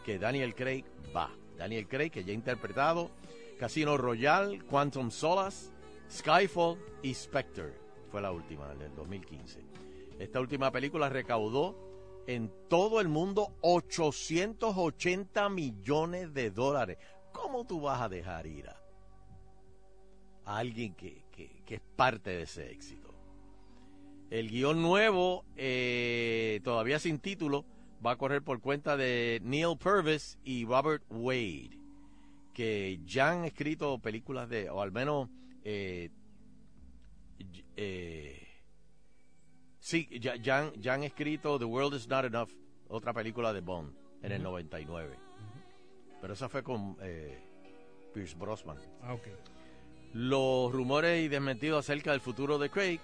que 0.05 0.17
Daniel 0.19 0.55
Craig 0.55 0.83
va. 1.15 1.29
Daniel 1.57 1.87
Craig, 1.87 2.11
que 2.11 2.23
ya 2.23 2.31
ha 2.31 2.35
interpretado 2.35 3.11
Casino 3.59 3.97
Royale, 3.97 4.59
Quantum 4.63 5.11
Solace, 5.11 5.69
Skyfall 6.11 6.77
y 7.01 7.13
Spectre. 7.13 7.73
Fue 8.11 8.21
la 8.21 8.31
última, 8.31 8.73
del 8.75 8.95
2015. 8.95 9.61
Esta 10.19 10.39
última 10.39 10.71
película 10.71 11.09
recaudó 11.09 11.75
en 12.27 12.51
todo 12.69 12.99
el 12.99 13.07
mundo 13.07 13.53
880 13.61 15.49
millones 15.49 16.33
de 16.33 16.51
dólares. 16.51 16.97
¿Cómo 17.31 17.65
tú 17.65 17.81
vas 17.81 18.01
a 18.01 18.09
dejar 18.09 18.47
ir 18.47 18.69
a, 18.69 18.77
alguien 20.45 20.93
que, 20.95 21.25
es 21.67 21.81
parte 21.95 22.31
de 22.31 22.41
ese 22.43 22.71
éxito? 22.71 23.13
El 24.29 24.49
guion 24.49 24.81
nuevo, 24.81 25.45
eh, 25.55 26.59
todavía 26.63 26.99
sin 26.99 27.19
título, 27.19 27.65
va 28.05 28.11
a 28.11 28.17
correr 28.17 28.41
por 28.41 28.59
cuenta 28.59 28.97
de 28.97 29.39
Neil 29.43 29.77
Purvis 29.77 30.37
y 30.43 30.65
Robert 30.65 31.03
Wade, 31.09 31.79
que 32.53 32.99
ya 33.05 33.31
han 33.31 33.45
escrito 33.45 33.99
películas 33.99 34.49
de, 34.49 34.69
o 34.69 34.81
al 34.81 34.91
menos, 34.91 35.29
eh, 35.63 36.09
eh, 37.77 38.47
sí, 39.79 40.09
ya, 40.19 40.35
ya 40.35 40.59
han, 40.59 40.73
ya 40.73 40.95
han 40.95 41.03
escrito 41.03 41.57
The 41.57 41.65
World 41.65 41.95
Is 41.95 42.07
Not 42.07 42.25
Enough, 42.25 42.49
otra 42.89 43.13
película 43.13 43.53
de 43.53 43.61
Bond, 43.61 43.95
en 44.21 44.31
el 44.31 44.43
99. 44.43 45.17
Pero 46.19 46.33
esa 46.33 46.49
fue 46.49 46.63
con 46.63 46.97
eh, 47.01 47.39
Pierce 48.13 48.35
Brosnan. 48.35 48.77
Ah. 49.01 49.15
Los 50.13 50.71
rumores 50.71 51.23
y 51.23 51.27
desmentidos 51.27 51.85
acerca 51.85 52.11
del 52.11 52.21
futuro 52.21 52.57
de 52.57 52.69
Craig 52.69 52.99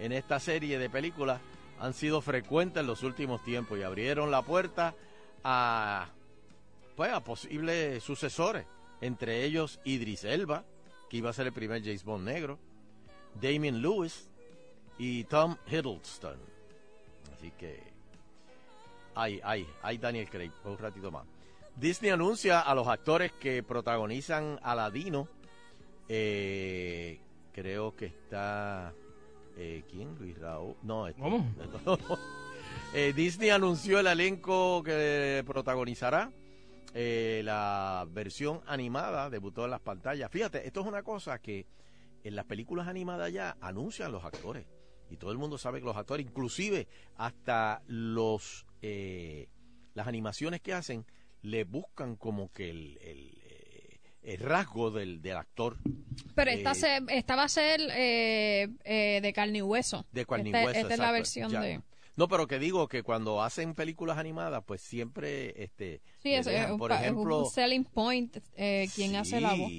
en 0.00 0.12
esta 0.12 0.40
serie 0.40 0.78
de 0.78 0.90
películas 0.90 1.40
han 1.78 1.94
sido 1.94 2.20
frecuentes 2.20 2.80
en 2.80 2.86
los 2.86 3.02
últimos 3.04 3.42
tiempos 3.44 3.78
y 3.78 3.82
abrieron 3.82 4.30
la 4.30 4.42
puerta 4.42 4.94
a, 5.44 6.08
pues, 6.96 7.12
a 7.12 7.22
posibles 7.22 8.02
sucesores, 8.02 8.66
entre 9.00 9.44
ellos 9.44 9.80
Idris 9.84 10.24
Elba, 10.24 10.64
que 11.08 11.18
iba 11.18 11.30
a 11.30 11.32
ser 11.32 11.46
el 11.46 11.52
primer 11.52 11.82
James 11.82 12.02
Bond 12.02 12.24
negro, 12.24 12.58
Damien 13.40 13.80
Lewis, 13.82 14.28
y 14.98 15.24
Tom 15.24 15.56
Hiddleston. 15.66 16.36
Así 17.36 17.52
que 17.52 17.80
hay, 19.14 19.40
hay, 19.44 19.66
hay 19.82 19.98
Daniel 19.98 20.28
Craig, 20.28 20.50
un 20.64 20.76
ratito 20.76 21.10
más. 21.10 21.24
Disney 21.76 22.10
anuncia 22.10 22.60
a 22.60 22.74
los 22.74 22.88
actores 22.88 23.32
que 23.32 23.62
protagonizan 23.62 24.58
Aladino. 24.62 25.28
Eh, 26.08 27.20
creo 27.52 27.94
que 27.94 28.06
está. 28.06 28.92
Eh, 29.56 29.84
¿Quién? 29.88 30.16
Luis 30.18 30.36
Raúl. 30.38 30.74
No, 30.82 31.06
este- 31.06 31.20
¿Cómo? 31.22 31.46
Eh, 32.94 33.12
Disney 33.14 33.50
anunció 33.50 34.00
el 34.00 34.06
elenco 34.06 34.82
que 34.82 35.44
protagonizará 35.46 36.32
eh, 36.94 37.42
la 37.44 38.06
versión 38.10 38.62
animada, 38.66 39.28
debutó 39.28 39.66
en 39.66 39.72
las 39.72 39.80
pantallas. 39.80 40.30
Fíjate, 40.30 40.66
esto 40.66 40.80
es 40.80 40.86
una 40.86 41.02
cosa 41.02 41.38
que 41.38 41.66
en 42.28 42.36
las 42.36 42.44
películas 42.44 42.86
animadas 42.88 43.32
ya 43.32 43.56
anuncian 43.60 44.12
los 44.12 44.24
actores. 44.24 44.66
Y 45.10 45.16
todo 45.16 45.32
el 45.32 45.38
mundo 45.38 45.56
sabe 45.56 45.80
que 45.80 45.86
los 45.86 45.96
actores, 45.96 46.26
inclusive 46.26 46.86
hasta 47.16 47.82
los 47.86 48.66
eh, 48.82 49.48
las 49.94 50.06
animaciones 50.06 50.60
que 50.60 50.74
hacen, 50.74 51.06
le 51.42 51.64
buscan 51.64 52.16
como 52.16 52.52
que 52.52 52.68
el, 52.70 52.98
el, 53.00 53.38
eh, 53.44 53.98
el 54.22 54.38
rasgo 54.40 54.90
del, 54.90 55.22
del 55.22 55.36
actor. 55.38 55.78
Pero 56.34 56.50
esta, 56.50 56.72
Eh, 56.72 56.74
se, 56.74 57.00
esta 57.08 57.36
va 57.36 57.44
a 57.44 57.48
ser 57.48 57.80
eh, 57.96 58.68
eh, 58.84 59.20
de 59.22 59.32
carne 59.32 59.58
y 59.58 59.62
hueso. 59.62 60.04
De 60.12 60.26
carne 60.26 60.50
y 60.50 60.52
hueso, 60.52 60.78
Esta 60.78 60.94
es 60.94 61.00
la 61.00 61.10
versión 61.12 61.50
ya. 61.50 61.60
de... 61.62 61.80
No, 62.16 62.28
pero 62.28 62.46
que 62.46 62.58
digo 62.58 62.88
que 62.88 63.02
cuando 63.02 63.42
hacen 63.42 63.74
películas 63.74 64.18
animadas, 64.18 64.62
pues 64.66 64.82
siempre, 64.82 65.62
este, 65.62 66.02
Sí, 66.22 66.30
le 66.30 66.38
es, 66.40 66.70
por 66.76 66.90
es 66.92 67.00
ejemplo, 67.00 67.44
un 67.44 67.50
selling 67.50 67.84
point 67.84 68.36
eh, 68.56 68.88
quien 68.94 69.16
hace 69.16 69.40
la 69.40 69.54
voz. 69.54 69.72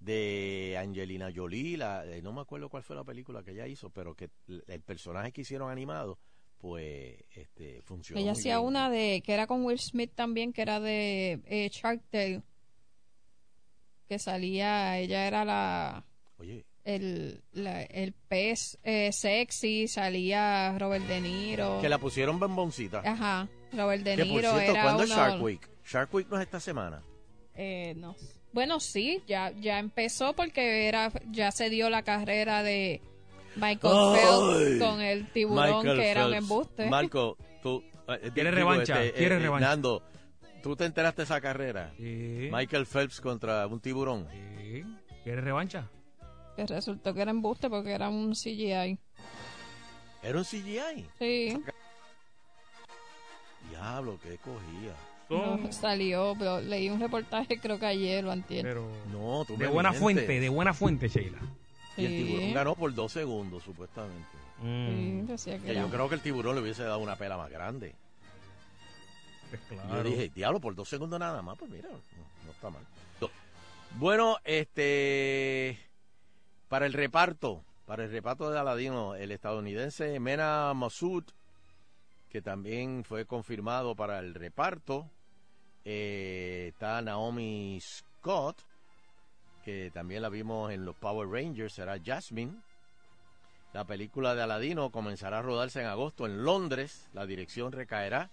De 0.00 0.76
Angelina 0.78 1.30
Jolie, 1.34 1.76
la, 1.76 2.06
eh, 2.06 2.22
no 2.22 2.32
me 2.32 2.40
acuerdo 2.40 2.68
cuál 2.70 2.82
fue 2.82 2.96
la 2.96 3.04
película 3.04 3.42
que 3.42 3.50
ella 3.52 3.66
hizo, 3.66 3.90
pero 3.90 4.14
que 4.14 4.30
el, 4.66 4.80
personaje 4.80 5.30
que 5.30 5.42
hicieron 5.42 5.70
animado, 5.70 6.18
pues, 6.58 7.16
este, 7.34 7.82
funcionó. 7.82 8.18
Ella 8.20 8.32
muy 8.32 8.40
hacía 8.40 8.56
bien. 8.56 8.66
una 8.68 8.88
de 8.90 9.22
que 9.24 9.32
era 9.34 9.46
con 9.46 9.62
Will 9.64 9.78
Smith 9.78 10.12
también, 10.14 10.52
que 10.54 10.62
era 10.62 10.80
de 10.80 11.40
eh, 11.44 11.68
Shark 11.70 12.02
Tale. 12.10 12.42
Que 14.08 14.18
salía, 14.18 14.98
ella 14.98 15.26
era 15.26 15.44
la 15.44 16.04
Oye, 16.38 16.64
el, 16.82 17.42
la- 17.52 17.82
el 17.82 18.12
pez 18.12 18.78
eh, 18.82 19.12
sexy, 19.12 19.86
salía 19.86 20.76
Robert 20.78 21.04
De 21.06 21.20
Niro. 21.20 21.78
que 21.80 21.88
la 21.90 21.98
pusieron 21.98 22.40
bomboncita. 22.40 23.02
Ajá, 23.04 23.48
Robert 23.72 24.02
De 24.02 24.16
que 24.16 24.24
por 24.24 24.32
Niro 24.36 24.52
cierto, 24.54 24.72
era 24.72 24.82
¿cuándo 24.82 25.02
es 25.04 25.10
uno- 25.10 25.16
Shark 25.18 25.42
Week? 25.42 25.70
Shark 25.84 26.14
Week 26.14 26.26
no 26.28 26.36
es 26.38 26.42
esta 26.42 26.58
semana. 26.58 27.02
Eh, 27.54 27.92
no. 27.96 28.16
Bueno, 28.52 28.80
sí, 28.80 29.22
ya, 29.26 29.52
ya 29.60 29.78
empezó 29.78 30.34
porque 30.34 30.88
era 30.88 31.12
ya 31.30 31.52
se 31.52 31.70
dio 31.70 31.88
la 31.88 32.02
carrera 32.02 32.62
de 32.62 33.00
Michael. 33.56 34.16
Phelps 34.16 34.80
con 34.80 35.00
el 35.00 35.30
tiburón 35.32 35.78
Michael 35.78 35.98
que 35.98 36.10
era 36.10 36.26
un 36.26 36.34
embuste. 36.34 36.88
Marco, 36.88 37.36
tú... 37.62 37.82
eh, 38.08 38.30
¿Quieres 38.34 38.54
digo, 38.54 38.70
revancha? 38.70 39.04
este, 39.04 39.18
¿Quieres 39.18 39.38
eh, 39.38 39.42
revancha? 39.42 39.68
Nando, 39.68 40.02
¿tú 40.62 40.74
te 40.74 40.84
enteraste 40.84 41.22
de 41.22 41.24
esa 41.24 41.40
carrera? 41.40 41.92
Sí. 41.96 42.48
Michael 42.52 42.86
Phelps 42.86 43.20
contra 43.20 43.66
un 43.66 43.80
tiburón. 43.80 44.26
Sí. 44.32 44.82
¿Quieres 45.22 45.44
revancha? 45.44 45.88
Que 46.56 46.66
resultó 46.66 47.14
que 47.14 47.22
era 47.22 47.30
embuste 47.30 47.70
porque 47.70 47.92
era 47.92 48.08
un 48.08 48.32
CGI. 48.32 48.98
¿Era 50.22 50.38
un 50.38 50.44
CGI? 50.44 51.06
Sí, 51.18 51.62
Diablo, 53.70 54.18
que 54.20 54.36
cogía. 54.38 54.94
No, 55.30 55.72
salió, 55.72 56.34
pero 56.38 56.60
leí 56.60 56.90
un 56.90 57.00
reportaje 57.00 57.58
creo 57.60 57.78
que 57.78 57.86
ayer 57.86 58.24
o 58.26 58.30
antier. 58.30 58.62
Pero 58.64 58.88
No, 59.12 59.44
tú 59.46 59.54
de 59.56 59.66
me 59.66 59.70
buena 59.72 59.90
mientes. 59.90 60.02
fuente, 60.02 60.40
de 60.40 60.48
buena 60.48 60.74
fuente, 60.74 61.08
Sheila. 61.08 61.38
Y 61.96 62.04
el 62.06 62.12
Sí. 62.12 62.24
tiburón 62.24 62.54
ganó 62.54 62.74
por 62.74 62.94
dos 62.94 63.12
segundos, 63.12 63.62
supuestamente. 63.62 64.28
Mm, 64.62 64.88
Sí, 64.88 65.22
decía 65.26 65.58
que 65.58 65.64
Que 65.64 65.70
era- 65.72 65.80
yo 65.82 65.90
creo 65.90 66.08
que 66.08 66.14
el 66.16 66.20
tiburón 66.20 66.54
le 66.56 66.62
hubiese 66.62 66.82
dado 66.82 66.98
una 66.98 67.16
pela 67.16 67.36
más 67.36 67.50
grande. 67.50 67.94
pues 69.50 69.60
Y 69.70 69.74
claro. 69.74 69.96
Yo 70.04 70.10
dije, 70.10 70.30
diablo, 70.34 70.60
por 70.60 70.74
dos 70.76 70.88
segundos 70.88 71.18
nada 71.18 71.42
más, 71.42 71.58
pues 71.58 71.70
mira, 71.70 71.88
no, 71.88 71.96
no 72.46 72.52
está 72.52 72.70
mal. 72.70 72.82
Bueno, 73.98 74.36
este, 74.44 75.76
para 76.68 76.86
el 76.86 76.92
reparto, 76.92 77.64
para 77.84 78.04
el 78.04 78.12
reparto 78.12 78.48
de 78.50 78.56
Aladino, 78.60 79.16
el 79.16 79.32
estadounidense 79.32 80.20
Mena 80.20 80.72
Massoud, 80.74 81.24
que 82.28 82.40
también 82.40 83.02
fue 83.02 83.26
confirmado 83.26 83.96
para 83.96 84.20
el 84.20 84.34
reparto, 84.34 85.10
eh, 85.84 86.66
está 86.68 87.00
Naomi 87.02 87.78
Scott, 87.80 88.62
que 89.64 89.90
también 89.92 90.22
la 90.22 90.28
vimos 90.28 90.72
en 90.72 90.84
los 90.84 90.96
Power 90.96 91.28
Rangers, 91.28 91.74
será 91.74 91.98
Jasmine. 92.02 92.54
La 93.72 93.84
película 93.84 94.34
de 94.34 94.42
Aladino 94.42 94.90
comenzará 94.90 95.38
a 95.38 95.42
rodarse 95.42 95.80
en 95.80 95.86
agosto 95.86 96.26
en 96.26 96.44
Londres. 96.44 97.08
La 97.12 97.26
dirección 97.26 97.72
recaerá 97.72 98.30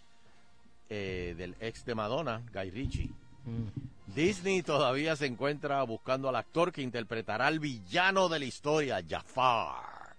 eh, 0.89 1.35
del 1.37 1.55
ex 1.59 1.85
de 1.85 1.95
Madonna, 1.95 2.41
Guy 2.53 2.71
Ritchie. 2.71 3.11
Mm. 3.45 4.13
Disney 4.15 4.63
todavía 4.63 5.15
se 5.15 5.25
encuentra 5.25 5.83
buscando 5.83 6.29
al 6.29 6.35
actor 6.37 6.71
que 6.71 6.81
interpretará 6.81 7.47
al 7.47 7.59
villano 7.59 8.29
de 8.29 8.39
la 8.39 8.45
historia, 8.45 9.03
Jafar. 9.07 10.15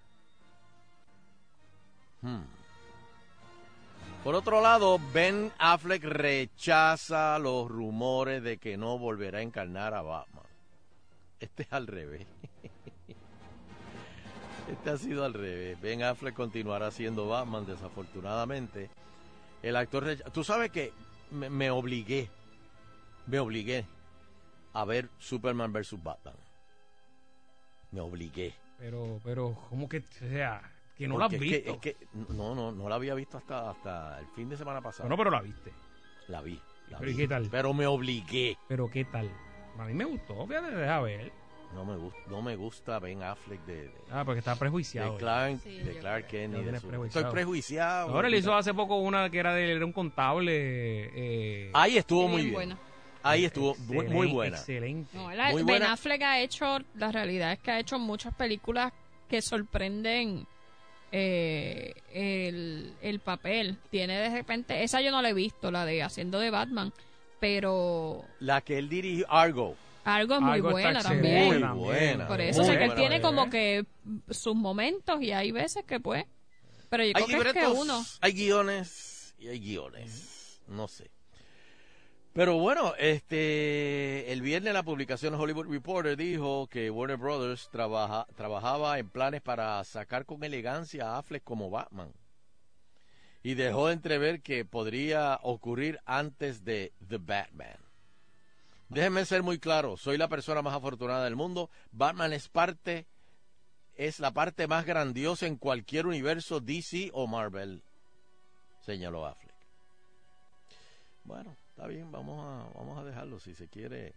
Hmm. 2.20 2.57
Por 4.28 4.34
otro 4.34 4.60
lado, 4.60 5.00
Ben 5.14 5.50
Affleck 5.56 6.04
rechaza 6.04 7.38
los 7.38 7.66
rumores 7.66 8.42
de 8.42 8.58
que 8.58 8.76
no 8.76 8.98
volverá 8.98 9.38
a 9.38 9.40
encarnar 9.40 9.94
a 9.94 10.02
Batman. 10.02 10.44
Este 11.40 11.62
es 11.62 11.72
al 11.72 11.86
revés. 11.86 12.26
Este 14.70 14.90
ha 14.90 14.98
sido 14.98 15.24
al 15.24 15.32
revés. 15.32 15.80
Ben 15.80 16.02
Affleck 16.02 16.34
continuará 16.34 16.90
siendo 16.90 17.26
Batman, 17.26 17.64
desafortunadamente. 17.64 18.90
El 19.62 19.76
actor... 19.76 20.04
recha- 20.04 20.28
Tú 20.30 20.44
sabes 20.44 20.70
que 20.70 20.92
me, 21.30 21.48
me 21.48 21.70
obligué, 21.70 22.28
me 23.28 23.38
obligué 23.38 23.86
a 24.74 24.84
ver 24.84 25.08
Superman 25.18 25.72
vs. 25.72 26.04
Batman. 26.04 26.34
Me 27.92 28.02
obligué. 28.02 28.52
Pero, 28.76 29.22
pero, 29.24 29.56
¿cómo 29.70 29.88
que, 29.88 30.02
sea, 30.02 30.70
que 30.98 31.08
no 31.08 31.18
la 31.18 31.26
has 31.26 31.30
Porque 31.32 31.46
es 31.46 31.50
que- 31.52 31.58
visto? 31.58 31.72
es 31.74 31.78
que, 31.80 31.96
no, 32.34 32.54
no, 32.54 32.72
no 32.72 32.88
la 32.88 32.94
había 32.96 33.14
visto 33.14 33.38
hasta, 33.38 33.70
hasta 33.70 34.18
el 34.20 34.26
fin 34.28 34.48
de 34.48 34.56
semana 34.56 34.80
pasado. 34.80 35.08
No, 35.08 35.16
pero 35.16 35.30
la 35.30 35.40
viste. 35.40 35.72
La 36.28 36.40
vi. 36.42 36.60
la 36.90 36.98
¿Pero 36.98 37.10
y 37.10 37.14
vi. 37.14 37.20
qué 37.20 37.28
tal? 37.28 37.48
Pero 37.50 37.72
me 37.72 37.86
obligué. 37.86 38.56
Pero, 38.68 38.90
¿qué 38.90 39.04
tal? 39.04 39.30
A 39.78 39.84
mí 39.84 39.94
me 39.94 40.04
gustó, 40.04 40.46
fíjate, 40.46 40.74
deja 40.74 41.00
ver. 41.00 41.32
No 41.74 41.84
me, 41.84 41.96
gusta, 41.96 42.18
no 42.30 42.40
me 42.42 42.56
gusta 42.56 42.98
Ben 42.98 43.22
Affleck 43.22 43.60
de, 43.66 43.82
de, 43.82 43.90
Ah, 44.10 44.24
porque 44.24 44.38
está 44.38 44.56
prejuiciado. 44.56 45.12
de 45.12 45.18
Clark, 45.18 45.60
Sí, 45.62 45.78
de 45.80 45.98
Clark 45.98 46.26
Kent. 46.26 46.54
Lo 46.54 46.62
y 46.62 46.64
de 46.64 46.80
su- 46.80 46.88
prejuiciado. 46.88 47.26
Estoy 47.26 47.32
prejuiciado. 47.34 48.08
Ahora 48.14 48.28
le 48.30 48.38
hizo 48.38 48.54
hace 48.54 48.72
poco 48.72 48.96
una 48.96 49.28
que 49.28 49.38
era 49.38 49.52
de 49.54 49.72
era 49.72 49.84
un 49.84 49.92
contable. 49.92 50.50
Eh, 51.14 51.70
Ahí 51.74 51.98
estuvo 51.98 52.26
muy 52.26 52.42
bien 52.42 52.54
buena. 52.54 52.78
Ahí 53.22 53.44
estuvo 53.44 53.74
muy, 53.86 54.28
buena. 54.32 54.56
Excelente. 54.56 55.10
No, 55.14 55.30
la- 55.30 55.50
Muy 55.50 55.56
Ben 55.62 55.66
buena. 55.66 55.92
Affleck 55.92 56.22
ha 56.22 56.40
hecho, 56.40 56.78
la 56.94 57.12
realidad 57.12 57.52
es 57.52 57.58
que 57.58 57.70
ha 57.70 57.78
hecho 57.80 57.98
muchas 57.98 58.34
películas 58.34 58.90
que 59.28 59.42
sorprenden 59.42 60.46
eh, 61.12 61.94
el, 62.12 62.92
el 63.02 63.20
papel. 63.20 63.76
Tiene 63.90 64.18
de 64.18 64.30
repente, 64.30 64.82
esa 64.82 65.00
yo 65.00 65.10
no 65.10 65.22
la 65.22 65.30
he 65.30 65.34
visto, 65.34 65.70
la 65.70 65.84
de 65.84 66.02
haciendo 66.02 66.38
de 66.38 66.50
Batman, 66.50 66.92
pero 67.40 68.24
La 68.40 68.60
que 68.60 68.78
él 68.78 68.88
dirigió, 68.88 69.26
Argo. 69.30 69.76
algo 70.04 70.34
es 70.36 70.40
muy 70.40 70.60
buena 70.60 71.02
también. 71.02 71.46
Muy 71.46 71.60
también. 71.60 71.84
buena. 71.86 72.26
Por 72.28 72.40
eso, 72.40 72.62
o 72.62 72.64
sea 72.64 72.76
que 72.78 72.84
él 72.84 72.90
buena. 72.90 73.00
tiene 73.08 73.20
como 73.20 73.48
que 73.50 73.84
sus 74.30 74.54
momentos 74.54 75.22
y 75.22 75.32
hay 75.32 75.50
veces 75.52 75.84
que 75.84 76.00
pues, 76.00 76.24
pero 76.88 77.04
yo 77.04 77.12
Hay 77.14 77.24
creo 77.24 77.42
que 77.42 77.48
es 77.48 77.52
que 77.52 77.60
libretos, 77.60 77.78
uno. 77.78 78.04
hay 78.20 78.32
guiones 78.32 79.34
y 79.38 79.48
hay 79.48 79.60
guiones. 79.60 80.60
No 80.66 80.88
sé. 80.88 81.10
Pero 82.38 82.56
bueno, 82.56 82.94
este 82.98 84.30
el 84.32 84.42
viernes 84.42 84.72
la 84.72 84.84
publicación 84.84 85.34
Hollywood 85.34 85.66
Reporter 85.66 86.16
dijo 86.16 86.68
que 86.68 86.88
Warner 86.88 87.16
Brothers 87.16 87.68
trabaja, 87.68 88.28
trabajaba 88.36 88.96
en 89.00 89.10
planes 89.10 89.42
para 89.42 89.82
sacar 89.82 90.24
con 90.24 90.44
elegancia 90.44 91.08
a 91.08 91.18
Affleck 91.18 91.42
como 91.42 91.68
Batman. 91.68 92.12
Y 93.42 93.54
dejó 93.54 93.88
de 93.88 93.94
entrever 93.94 94.40
que 94.40 94.64
podría 94.64 95.40
ocurrir 95.42 95.98
antes 96.04 96.64
de 96.64 96.92
The 97.08 97.18
Batman. 97.18 97.76
Déjenme 98.88 99.24
ser 99.24 99.42
muy 99.42 99.58
claro, 99.58 99.96
soy 99.96 100.16
la 100.16 100.28
persona 100.28 100.62
más 100.62 100.74
afortunada 100.74 101.24
del 101.24 101.34
mundo. 101.34 101.70
Batman 101.90 102.32
es 102.32 102.48
parte 102.48 103.08
es 103.96 104.20
la 104.20 104.30
parte 104.30 104.68
más 104.68 104.86
grandiosa 104.86 105.48
en 105.48 105.56
cualquier 105.56 106.06
universo 106.06 106.60
DC 106.60 107.10
o 107.14 107.26
Marvel, 107.26 107.82
señaló 108.78 109.26
Affleck. 109.26 109.56
Bueno, 111.24 111.57
está 111.78 111.86
bien, 111.86 112.10
vamos 112.10 112.44
a, 112.44 112.76
vamos 112.76 112.98
a 112.98 113.04
dejarlo 113.04 113.38
si 113.38 113.54
se 113.54 113.68
quiere. 113.68 114.12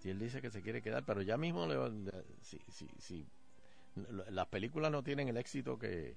Si 0.00 0.10
él 0.10 0.18
dice 0.18 0.42
que 0.42 0.50
se 0.50 0.62
quiere 0.62 0.82
quedar, 0.82 1.04
pero 1.04 1.22
ya 1.22 1.36
mismo 1.36 1.64
le, 1.64 1.76
si, 2.42 2.58
si, 2.68 2.88
si 2.98 3.24
las 4.30 4.48
películas 4.48 4.90
no 4.90 5.04
tienen 5.04 5.28
el 5.28 5.36
éxito 5.36 5.78
que, 5.78 6.16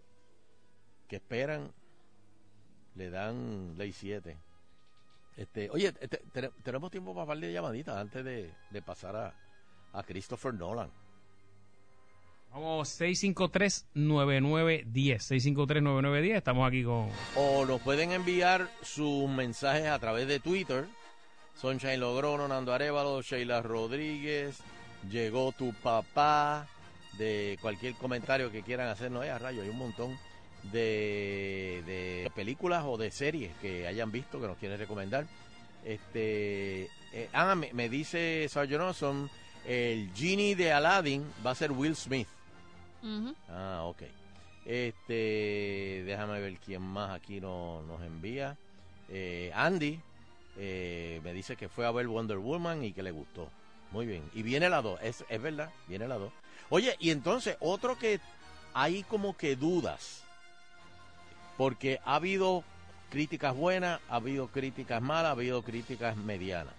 que 1.07 1.17
esperan, 1.17 1.71
le 2.95 3.11
dan 3.11 3.77
ley 3.77 3.93
7. 3.93 4.39
Este, 5.37 5.69
oye, 5.69 5.91
te- 5.91 6.07
te- 6.07 6.49
tenemos 6.63 6.89
tiempo 6.89 7.13
para 7.13 7.27
darle 7.27 7.53
llamadita 7.53 7.99
antes 7.99 8.25
de, 8.25 8.51
de 8.71 8.81
pasar 8.81 9.15
a, 9.15 9.35
a 9.93 10.01
Christopher 10.01 10.55
Nolan. 10.55 10.89
Vamos, 12.53 13.01
653-9910. 13.01 14.93
653-9910. 14.93 16.35
Estamos 16.35 16.67
aquí 16.67 16.83
con. 16.83 17.09
O 17.35 17.65
nos 17.65 17.81
pueden 17.81 18.11
enviar 18.11 18.69
sus 18.83 19.27
mensajes 19.27 19.87
a 19.87 19.97
través 19.97 20.27
de 20.27 20.39
Twitter. 20.39 20.85
Sunshine 21.59 21.99
Logrono, 21.99 22.47
Nando 22.47 22.71
Arevalo, 22.73 23.21
Sheila 23.21 23.61
Rodríguez, 23.61 24.59
llegó 25.09 25.51
tu 25.51 25.73
papá, 25.73 26.67
de 27.17 27.57
cualquier 27.61 27.95
comentario 27.95 28.51
que 28.51 28.63
quieran 28.63 28.87
hacernos. 28.87 29.25
a 29.25 29.37
rayo, 29.37 29.61
hay 29.61 29.69
un 29.69 29.77
montón 29.77 30.17
de, 30.71 31.83
de 31.85 32.31
películas 32.35 32.83
o 32.85 32.97
de 32.97 33.11
series 33.11 33.51
que 33.61 33.87
hayan 33.87 34.11
visto 34.11 34.39
que 34.39 34.47
nos 34.47 34.57
quieren 34.57 34.79
recomendar. 34.79 35.25
Este, 35.85 36.89
eh, 37.13 37.29
ah, 37.33 37.55
me, 37.55 37.73
me 37.73 37.89
dice 37.89 38.47
Sargent 38.49 38.81
Awesome, 38.81 39.29
el 39.65 40.11
genie 40.15 40.55
de 40.55 40.71
Aladdin 40.71 41.25
va 41.45 41.51
a 41.51 41.55
ser 41.55 41.71
Will 41.71 41.95
Smith. 41.95 42.27
Ah, 43.49 43.81
ok. 43.85 44.03
Este, 44.65 46.03
déjame 46.05 46.39
ver 46.39 46.57
quién 46.57 46.81
más 46.81 47.11
aquí 47.11 47.41
no- 47.41 47.81
nos 47.83 48.01
envía. 48.01 48.57
Eh, 49.09 49.51
Andy 49.53 49.99
eh, 50.57 51.19
me 51.23 51.33
dice 51.33 51.55
que 51.55 51.67
fue 51.69 51.85
a 51.85 51.91
ver 51.91 52.07
Wonder 52.07 52.37
Woman 52.37 52.83
y 52.83 52.93
que 52.93 53.03
le 53.03 53.11
gustó. 53.11 53.49
Muy 53.91 54.05
bien. 54.05 54.23
Y 54.33 54.41
viene 54.43 54.69
la 54.69 54.81
2, 54.81 54.99
es, 55.01 55.23
es 55.29 55.41
verdad, 55.41 55.69
viene 55.87 56.07
la 56.07 56.17
2. 56.17 56.31
Oye, 56.69 56.95
y 56.99 57.09
entonces 57.11 57.57
otro 57.59 57.97
que 57.97 58.19
hay 58.73 59.03
como 59.03 59.35
que 59.35 59.55
dudas. 59.55 60.23
Porque 61.57 61.99
ha 62.05 62.15
habido 62.15 62.63
críticas 63.09 63.55
buenas, 63.55 63.99
ha 64.09 64.15
habido 64.15 64.47
críticas 64.47 65.01
malas, 65.01 65.29
ha 65.29 65.31
habido 65.31 65.61
críticas 65.61 66.15
medianas. 66.17 66.73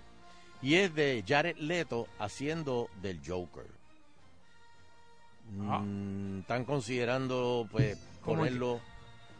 Y 0.62 0.75
es 0.77 0.95
de 0.95 1.22
Jared 1.27 1.57
Leto 1.59 2.09
haciendo 2.18 2.89
del 3.03 3.20
Joker. 3.25 3.66
Mm, 5.51 6.40
están 6.40 6.64
considerando 6.64 7.68
pues 7.70 7.99
¿Cómo 8.22 8.38
ponerlo 8.38 8.80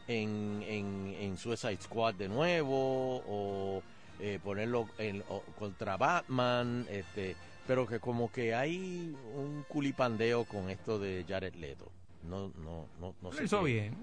en, 0.07 0.63
en, 0.67 1.15
en 1.19 1.37
Suicide 1.39 1.79
Squad 1.81 2.15
de 2.15 2.29
nuevo 2.29 3.23
o 3.27 3.83
eh, 4.21 4.39
ponerlo 4.43 4.89
en, 4.99 5.23
o- 5.29 5.43
contra 5.59 5.97
Batman 5.97 6.87
este 6.91 7.37
pero 7.67 7.87
que 7.87 7.99
como 7.99 8.31
que 8.31 8.55
hay 8.55 9.17
un 9.35 9.65
culipandeo 9.69 10.45
con 10.45 10.69
esto 10.69 10.99
de 10.99 11.25
Jared 11.27 11.55
Leto 11.55 11.91
no 12.29 12.49
no 12.59 12.87
no 13.01 13.15
no 13.23 13.33
sé 13.33 13.45
hizo 13.45 13.61
qué- 13.61 13.67
bien. 13.67 13.97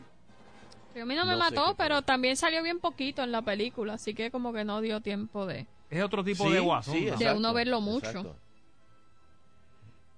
A 1.00 1.06
mí 1.06 1.16
no 1.16 1.24
me 1.26 1.32
No 1.34 1.38
mató, 1.38 1.74
pero 1.78 2.02
también 2.02 2.36
salió 2.36 2.62
bien 2.64 2.80
poquito 2.82 3.24
en 3.24 3.32
la 3.32 3.42
película, 3.42 3.94
así 3.94 4.14
que 4.14 4.30
como 4.30 4.52
que 4.52 4.66
no 4.66 4.82
dio 4.82 5.00
tiempo 5.00 5.46
de, 5.46 5.66
Es 5.90 6.04
otro 6.04 6.22
tipo 6.22 6.44
Sí, 6.48 6.52
de 6.52 6.60
guasón. 6.60 6.94
sí, 6.96 7.06
¿no? 7.06 7.16
de 7.18 7.34
uno 7.34 7.54
verlo 7.54 7.80
mucho. 7.80 8.06
exacto. 8.08 8.36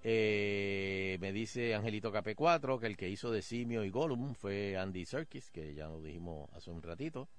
Eh, 0.06 1.18
me 1.22 1.32
dice 1.32 1.74
Angelito 1.76 2.12
KP4 2.12 2.80
que 2.80 2.88
el 2.88 2.97
que 2.97 3.10
hizo 3.10 3.32
de 3.32 3.41
Simio 3.41 3.86
y 3.86 3.89
Gollum 3.89 4.36
fue 4.36 4.76
Andy 4.78 5.06
Serkis, 5.06 5.49
que 5.49 5.74
ya 5.74 5.88
lo 5.88 6.01
dijimos 6.01 6.49
hace 6.54 6.72
un 6.72 6.82
ratito. 6.82 7.30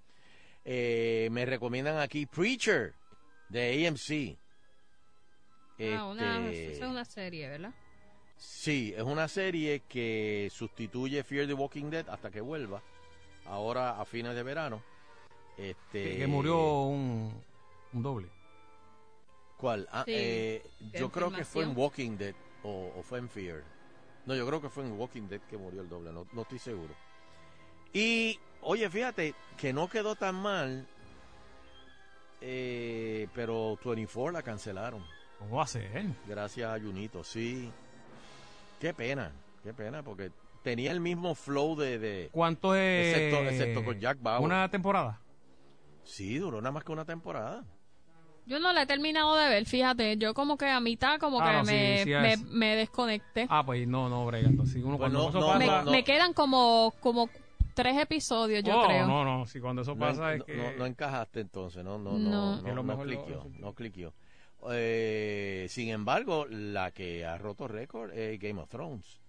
Eh, 0.65 1.29
me 1.31 1.45
recomiendan 1.45 1.99
aquí 1.99 2.25
Preacher 2.25 2.95
de 3.51 3.87
AMC. 3.87 4.39
Ah, 5.95 6.07
una, 6.07 6.49
Este, 6.51 6.73
es 6.73 6.81
una 6.81 7.05
serie, 7.05 7.49
¿verdad? 7.49 7.75
Sí, 8.37 8.95
es 8.97 9.03
una 9.03 9.29
serie 9.29 9.81
que 9.89 10.49
sustituye 10.51 11.23
Fear 11.23 11.47
the 11.47 11.55
Walking 11.55 11.91
Dead 11.91 12.09
hasta 12.09 12.31
que 12.31 12.41
vuelva. 12.41 12.83
Ahora 13.45 14.01
a 14.01 14.05
fines 14.07 14.35
de 14.35 14.43
verano. 14.43 14.83
Este, 15.59 16.03
Que, 16.13 16.17
que 16.19 16.27
murió 16.27 16.85
un, 16.85 17.33
un 17.93 18.03
doble. 18.03 18.29
¿Cuál? 19.59 19.87
Ah, 19.93 20.03
Sí, 20.07 20.13
eh, 20.15 20.63
yo 20.95 21.11
creo 21.11 21.31
que 21.31 21.45
fue 21.45 21.65
en. 21.65 21.77
Walking 21.77 22.17
Dead 22.17 22.35
o, 22.65 22.93
o 22.97 23.03
fue 23.03 23.19
en 23.21 23.29
Fear. 23.29 23.63
No, 24.27 24.35
yo 24.35 24.47
creo 24.47 24.61
que 24.61 24.69
fue 24.71 24.85
en 24.85 24.93
Walking 24.99 25.29
Dead 25.29 25.41
que 25.43 25.57
murió 25.57 25.81
el 25.83 25.89
doble, 25.89 26.13
no, 26.13 26.27
no 26.33 26.43
estoy 26.43 26.59
seguro. 26.59 26.95
Y, 27.93 28.41
oye, 28.63 28.89
fíjate 28.91 29.35
que 29.57 29.73
no 29.73 29.89
quedó 29.89 30.17
tan 30.17 30.35
mal, 30.35 30.87
eh, 32.41 33.29
pero 33.35 33.79
24 33.85 34.33
la 34.33 34.43
cancelaron. 34.43 35.05
¿Cómo 35.39 35.57
va 35.57 35.65
a 35.65 35.67
ser? 35.67 36.07
Gracias 36.27 36.71
a 36.73 36.81
Junito, 36.81 37.23
sí. 37.25 37.71
Qué 38.81 38.93
pena, 38.95 39.33
qué 39.63 39.73
pena, 39.73 40.03
porque 40.03 40.31
tenía 40.63 40.91
el 40.93 41.01
mismo 41.01 41.35
flow 41.35 41.77
de... 41.77 41.99
de 41.99 42.29
¿Cuánto 42.33 42.75
es? 42.75 43.15
Excepto- 43.17 43.49
excepto 43.51 43.85
con 43.85 44.01
Jack 44.01 44.19
Bauer. 44.21 44.45
Una 44.45 44.69
temporada. 44.71 45.21
Sí, 46.05 46.39
duró 46.39 46.61
nada 46.61 46.73
más 46.73 46.85
que 46.85 46.93
una 46.93 47.05
temporada. 47.05 47.65
Yo 48.47 48.59
no 48.61 48.73
la 48.73 48.83
he 48.83 48.87
terminado 48.87 49.35
de 49.37 49.49
ver, 49.49 49.65
fíjate, 49.65 50.17
yo 50.19 50.35
como 50.35 50.59
que 50.59 50.67
a 50.69 50.79
mitad 50.81 51.19
como 51.19 51.41
Ah, 51.41 51.45
que 51.47 51.53
no, 51.53 51.65
me, 51.65 52.05
sí, 52.05 52.11
me, 52.11 52.37
me 52.51 52.77
desconecté. 52.77 53.47
Ah, 53.49 53.65
pues 53.65 53.89
no, 53.89 54.09
no, 54.11 54.27
brega. 54.27 54.49
Entonces, 54.49 54.77
uno 54.85 54.99
Pues 54.99 55.11
cuando 55.11 55.19
no, 55.23 55.29
eso 55.31 55.41
no, 55.41 55.47
pasa. 55.47 55.59
me, 55.59 55.67
no, 55.67 55.91
me 55.91 56.05
quedan 56.05 56.35
como, 56.35 56.93
como 57.01 57.31
tres 57.73 57.97
episodios, 57.99 58.63
yo 58.63 58.79
Oh, 58.81 58.87
creo. 58.87 59.07
No, 59.07 59.25
no, 59.25 59.47
sí, 59.47 59.61
cuando 59.61 59.81
eso 59.83 59.95
No, 59.95 60.01
pasa 60.01 60.35
es 60.35 60.45
que. 60.45 60.55
no- 60.57 60.73
no 60.73 60.87
encajaste 60.87 61.41
entonces, 61.41 61.83
no, 61.83 61.99
no, 61.99 62.19
No. 62.19 62.61
no, 62.61 62.83
no, 62.83 62.99
cliqueó, 63.01 63.47
no 63.59 63.75
cliqueó. 63.75 64.13
Eh, 64.71 65.67
sin 65.71 65.89
embargo, 65.89 66.47
la 66.49 66.91
que 66.91 67.25
ha 67.25 67.37
roto 67.39 67.67
récord 67.69 68.13
es 68.13 68.39
Game 68.39 68.61
of 68.61 68.69
Thrones. 68.69 69.21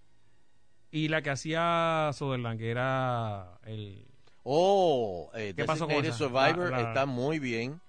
Y 0.91 1.07
la 1.09 1.22
que 1.22 1.30
hacía 1.30 2.09
Sutherland, 2.13 2.59
que 2.59 2.70
era 2.70 3.59
el. 3.66 4.05
Oh, 4.43 5.32
eh, 5.34 5.53
¿Qué 5.55 5.66
pasó 5.66 5.88
con? 5.88 6.05
Survivor 6.13 6.70
La- 6.72 6.82
la- 6.82 6.88
está 6.89 7.05
muy 7.05 7.39
bien. 7.39 7.82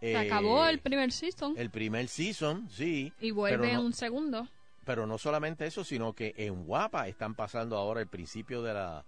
Se 0.00 0.12
Eh, 0.12 0.16
acabó 0.18 0.66
el 0.66 0.80
primer 0.80 1.12
season 1.12 1.54
el 1.56 1.70
primer 1.70 2.08
season, 2.08 2.68
sí. 2.70 3.12
y 3.20 3.30
vuelve 3.30 3.72
no, 3.74 3.82
un 3.82 3.92
segundo. 3.92 4.46
pero 4.84 5.06
no 5.06 5.16
solamente 5.18 5.66
eso, 5.66 5.82
sino 5.84 6.12
que 6.12 6.34
en 6.36 6.64
Guapa 6.66 7.08
están 7.08 7.34
pasando 7.34 7.76
ahora 7.78 8.00
el 8.00 8.06
principio 8.08 8.62
de 8.62 8.74
la 8.74 9.04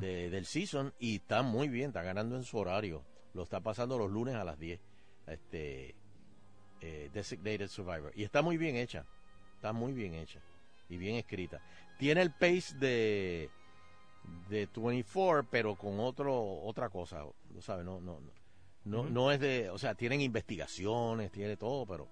de- 0.00 0.28
del 0.28 0.44
season 0.44 0.92
y 0.98 1.16
está 1.16 1.42
muy 1.42 1.68
bien, 1.68 1.88
está 1.88 2.02
ganando 2.02 2.36
en 2.36 2.44
su 2.44 2.58
horario. 2.58 3.02
Lo 3.34 3.42
está 3.44 3.60
pasando 3.60 3.96
los 3.96 4.10
lunes 4.10 4.34
a 4.34 4.44
las 4.44 4.58
10. 4.58 4.80
Este 5.26 5.94
eh, 6.80 7.08
Designated 7.14 7.68
Survivor. 7.68 8.12
Y 8.16 8.24
está 8.24 8.42
muy 8.42 8.56
bien 8.58 8.74
hecha. 8.76 9.06
Está 9.54 9.72
muy 9.72 9.92
bien 9.92 10.14
hecha. 10.14 10.40
Y 10.88 10.96
bien 10.98 11.14
escrita. 11.14 11.62
Tiene 11.98 12.20
el 12.22 12.32
pace 12.32 12.76
de 12.76 13.48
de 14.50 14.68
24, 14.74 15.46
pero 15.50 15.74
con 15.76 15.98
otro 16.00 16.34
otra 16.64 16.88
cosa, 16.90 17.24
¿no 17.54 17.62
sabes? 17.62 17.84
No 17.86 18.00
no 18.00 18.20
no. 18.20 18.30
No, 18.84 19.04
no 19.04 19.30
es 19.30 19.38
de, 19.40 19.70
o 19.70 19.78
sea, 19.78 19.94
tienen 19.94 20.20
investigaciones, 20.20 21.30
tiene 21.30 21.56
todo, 21.56 21.86
pero 21.86 22.08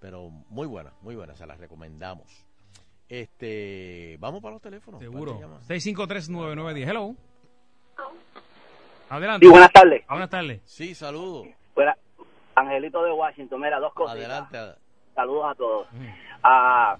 pero 0.00 0.28
muy 0.50 0.66
buena, 0.66 0.92
muy 1.00 1.16
buena, 1.16 1.34
se 1.36 1.46
las 1.46 1.58
recomendamos. 1.58 2.44
Este, 3.08 4.16
vamos 4.20 4.42
para 4.42 4.52
los 4.54 4.62
teléfonos. 4.62 5.00
¿Cuál 5.00 5.10
Seguro. 5.12 5.34
te 5.34 5.40
llama? 5.40 5.60
6539910. 5.60 6.88
Hello. 6.88 7.14
Adelante. 9.08 9.46
Sí, 9.46 9.50
buenas 9.50 9.72
tardes. 9.72 10.02
Ah, 10.08 10.14
Buenas 10.14 10.30
tardes. 10.30 10.60
Sí, 10.64 10.94
saludos. 10.94 11.46
Buena- 11.74 11.96
Angelito 12.56 13.02
de 13.04 13.12
Washington, 13.12 13.60
mira, 13.60 13.78
dos 13.78 13.92
cosas. 13.92 14.16
Adelante. 14.16 14.58
Saludos 15.14 15.44
a 15.50 15.54
todos. 15.54 15.86
Ah, 16.42 16.96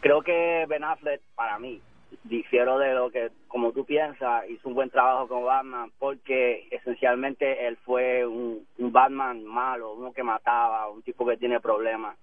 creo 0.00 0.22
que 0.22 0.64
Ben 0.68 0.84
Affleck, 0.84 1.20
para 1.34 1.58
mí, 1.58 1.80
difiero 2.24 2.78
de 2.78 2.94
lo 2.94 3.10
que, 3.10 3.30
como 3.48 3.72
tú 3.72 3.84
piensas, 3.84 4.48
hizo 4.48 4.68
un 4.68 4.74
buen 4.74 4.90
trabajo 4.90 5.28
con 5.28 5.44
Batman, 5.44 5.90
porque 5.98 6.66
esencialmente 6.70 7.66
él 7.66 7.76
fue 7.78 8.26
un, 8.26 8.66
un 8.78 8.92
Batman 8.92 9.44
malo, 9.44 9.92
uno 9.92 10.12
que 10.12 10.22
mataba, 10.22 10.88
un 10.88 11.02
tipo 11.02 11.26
que 11.26 11.36
tiene 11.36 11.60
problemas. 11.60 12.16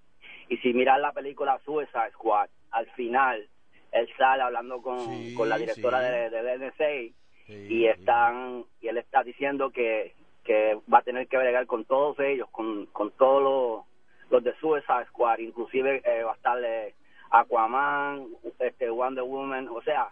Y 0.49 0.57
si 0.57 0.73
miras 0.73 0.99
la 0.99 1.11
película 1.11 1.59
Suicide 1.65 2.11
Squad, 2.13 2.49
al 2.71 2.85
final, 2.91 3.47
él 3.91 4.09
sale 4.17 4.43
hablando 4.43 4.81
con, 4.81 4.99
Sí, 4.99 5.33
con 5.35 5.49
la 5.49 5.57
directora 5.57 5.99
sí. 5.99 6.05
de, 6.35 6.41
de 6.43 6.57
NSA 6.57 7.15
Sí, 7.47 7.67
y 7.69 7.85
están 7.87 8.65
y 8.81 8.87
él 8.87 8.97
está 8.97 9.23
diciendo 9.23 9.69
que, 9.69 10.13
que 10.43 10.79
va 10.91 10.99
a 10.99 11.03
tener 11.03 11.27
que 11.27 11.37
bregar 11.37 11.67
con 11.67 11.85
todos 11.85 12.19
ellos, 12.19 12.49
con, 12.49 12.87
con 12.87 13.11
todos 13.11 13.41
los, 13.43 14.31
los 14.31 14.43
de 14.43 14.55
Suicide 14.59 15.05
Squad, 15.09 15.37
inclusive 15.39 16.01
eh, 16.03 16.23
va 16.23 16.31
a 16.31 16.35
estar 16.35 16.57
eh, 16.63 16.95
Aquaman, 17.31 18.27
este 18.59 18.89
Wonder 18.89 19.23
Woman, 19.23 19.67
o 19.69 19.81
sea, 19.81 20.09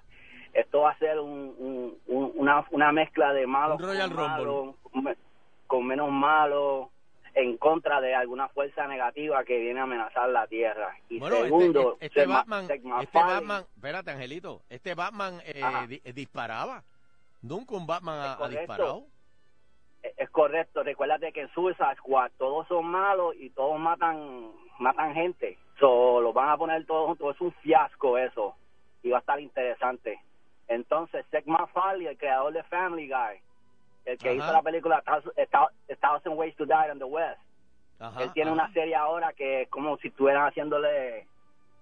esto 0.54 0.82
va 0.82 0.92
a 0.92 0.98
ser 1.00 1.20
un, 1.20 1.56
un- 1.58 1.98
un- 2.08 2.32
una, 2.36 2.66
una 2.72 2.92
mezcla 2.92 3.34
de 3.34 3.48
malos 3.48 3.82
Royal 3.82 4.12
con 5.68 5.88
menos 5.88 6.12
malos 6.12 6.90
en 7.34 7.58
contra 7.58 8.00
de 8.00 8.14
alguna 8.14 8.48
fuerza 8.50 8.86
negativa 8.86 9.44
que 9.44 9.58
viene 9.58 9.80
a 9.80 9.84
amenazar 9.84 10.30
la 10.30 10.46
Tierra. 10.46 10.96
Y 11.10 11.18
Bueno, 11.18 11.38
este- 11.38 11.46
segundo, 11.48 11.94
este, 11.94 12.06
este 12.06 12.26
Batman, 12.28 12.68
este 13.02 13.18
Batman, 13.18 13.64
espérate, 13.76 14.12
Angelito, 14.12 14.62
este 14.70 14.94
Batman 14.94 15.40
eh, 15.46 15.64
di- 15.88 16.02
eh, 16.04 16.14
disparaba. 16.14 16.84
Nunca 17.42 17.76
un 17.76 17.88
Batman 17.88 18.36
ha, 18.40 18.48
disparado. 18.50 19.06
Es 20.04 20.14
es 20.18 20.30
correcto, 20.30 20.84
recuérdate 20.84 21.32
que 21.32 21.42
en 21.42 21.50
Suicide 21.54 21.96
Squad 21.98 22.30
todos 22.38 22.68
son 22.68 22.86
malos 22.86 23.34
y 23.40 23.50
todos 23.52 23.80
matan 23.80 24.52
matan 24.78 25.14
gente. 25.16 25.58
So, 25.80 26.22
los 26.22 26.34
van 26.34 26.50
a 26.50 26.58
poner 26.58 26.86
todos 26.86 27.08
juntos, 27.08 27.36
es 27.36 27.42
un 27.42 27.52
fiasco 27.54 28.18
eso 28.18 28.56
y 29.02 29.10
va 29.10 29.18
a 29.18 29.20
estar 29.22 29.40
interesante. 29.40 30.20
Entonces, 30.68 31.26
Seth 31.32 31.46
MacFarlane, 31.46 32.10
el 32.12 32.18
creador 32.18 32.54
de 32.54 32.64
Family 32.64 33.08
Guy, 33.08 33.40
el 34.06 34.18
que 34.18 34.30
Ajá. 34.30 34.38
hizo 34.38 34.52
la 34.54 34.62
película 34.62 35.02
Thou- 35.04 35.70
A 35.90 35.96
Thousand 36.00 36.38
Ways 36.38 36.56
to 36.56 36.66
Die 36.66 36.92
in 36.92 37.00
the 37.00 37.06
West, 37.06 37.40
Ajá, 38.00 38.24
él 38.24 38.32
tiene 38.34 38.52
ajá. 38.52 38.62
una 38.64 38.74
serie 38.74 38.96
ahora 38.96 39.34
que 39.34 39.64
es 39.64 39.70
como 39.70 39.98
si 39.98 40.10
estuvieran 40.10 40.48
haciéndole 40.48 41.28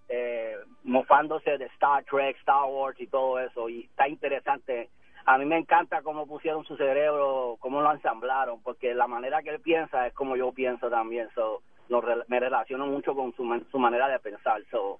eh, 0.10 0.58
mofándose 0.84 1.58
de 1.58 1.66
Star 1.68 2.04
Trek, 2.06 2.38
Star 2.39 2.66
Wars 2.66 3.00
y 3.00 3.08
todo 3.08 3.39
eso, 3.39 3.70
y 3.70 3.82
está 3.84 4.08
interesante. 4.08 4.89
A 5.26 5.38
mí 5.38 5.46
me 5.46 5.58
encanta 5.58 6.02
cómo 6.02 6.26
pusieron 6.28 6.66
su 6.66 6.76
cerebro, 6.76 7.56
cómo 7.60 7.82
lo 7.82 7.92
ensamblaron, 7.92 8.62
porque 8.62 8.94
la 8.94 9.08
manera 9.08 9.42
que 9.42 9.52
él 9.52 9.62
piensa 9.62 10.08
es 10.08 10.14
como 10.14 10.36
yo 10.36 10.52
pienso 10.52 10.89
también, 10.89 11.30
so, 11.36 11.62
re- 11.90 12.24
me 12.28 12.40
relaciono 12.40 12.86
mucho 12.88 13.14
con 13.16 13.34
su, 13.36 13.44
man- 13.44 13.66
su 13.72 13.80
manera 13.80 14.08
de 14.08 14.20
pensar, 14.20 14.62
so, 14.72 15.00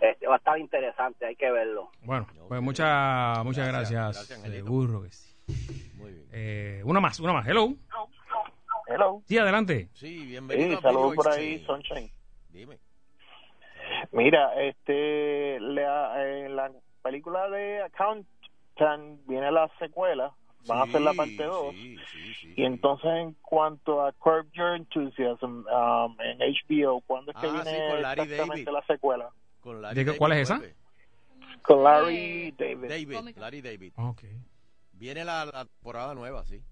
este, 0.00 0.26
va 0.26 0.34
a 0.34 0.38
estar 0.38 0.58
interesante, 0.58 1.26
hay 1.26 1.36
que 1.36 1.50
verlo. 1.50 1.90
Bueno, 2.02 2.26
pues 2.48 2.60
muchas 2.60 3.44
muchas 3.44 3.68
gracias, 3.68 4.16
gracias, 4.16 4.40
seguro 4.52 5.02
que 5.02 5.10
sí. 5.10 5.92
Muy 5.96 6.12
bien. 6.12 6.26
Eh, 6.32 6.82
una 6.84 7.00
más, 7.00 7.20
una 7.20 7.32
más. 7.32 7.46
Hello. 7.46 7.68
Hello. 8.86 9.22
Sí, 9.26 9.38
adelante. 9.38 9.88
Sí, 9.94 10.26
bienvenido 10.26 10.76
Sí, 10.76 10.82
saludos 10.82 11.14
por 11.14 11.28
ahí. 11.30 11.64
Sunshine. 11.64 12.10
Dime. 12.50 12.78
Mira, 14.12 14.54
este, 14.62 15.58
la, 15.60 16.22
en 16.44 16.56
la 16.56 16.70
película 17.02 17.48
de 17.48 17.82
Accountant 17.82 19.20
viene 19.26 19.50
la 19.50 19.68
secuela, 19.78 20.32
van 20.66 20.78
a 20.78 20.82
hacer 20.84 21.00
la 21.02 21.10
Sí, 21.12 21.16
parte 21.16 21.42
2. 21.44 21.74
sí, 21.76 21.96
sí, 22.12 22.34
sí, 22.40 22.54
y 22.56 22.64
entonces, 22.64 23.10
en 23.10 23.32
cuanto 23.42 24.04
a 24.04 24.12
Curb 24.12 24.50
Your 24.52 24.76
Enthusiasm 24.76 25.64
um, 25.66 26.20
en 26.20 26.38
HBO, 26.40 27.00
¿cuándo 27.02 27.32
es 27.32 27.36
que 27.38 27.46
Ah, 27.46 27.62
sí, 27.64 27.70
viene 27.70 28.00
exactamente 28.00 28.36
David. 28.46 28.68
la 28.68 28.86
secuela? 28.86 29.30
Con 29.60 29.82
Larry 29.82 29.94
¿De 29.94 30.00
qué- 30.02 30.06
David 30.06 30.18
cuál 30.18 30.32
es 30.32 30.50
esa? 30.50 30.62
Con 31.62 31.82
Larry 31.84 32.52
David. 32.52 32.88
David, 32.88 33.36
Larry 33.36 33.60
David. 33.62 33.92
Ok. 33.96 34.22
Viene 34.92 35.24
la, 35.24 35.44
la 35.46 35.64
temporada 35.64 36.14
nueva, 36.14 36.44
sí. 36.44 36.62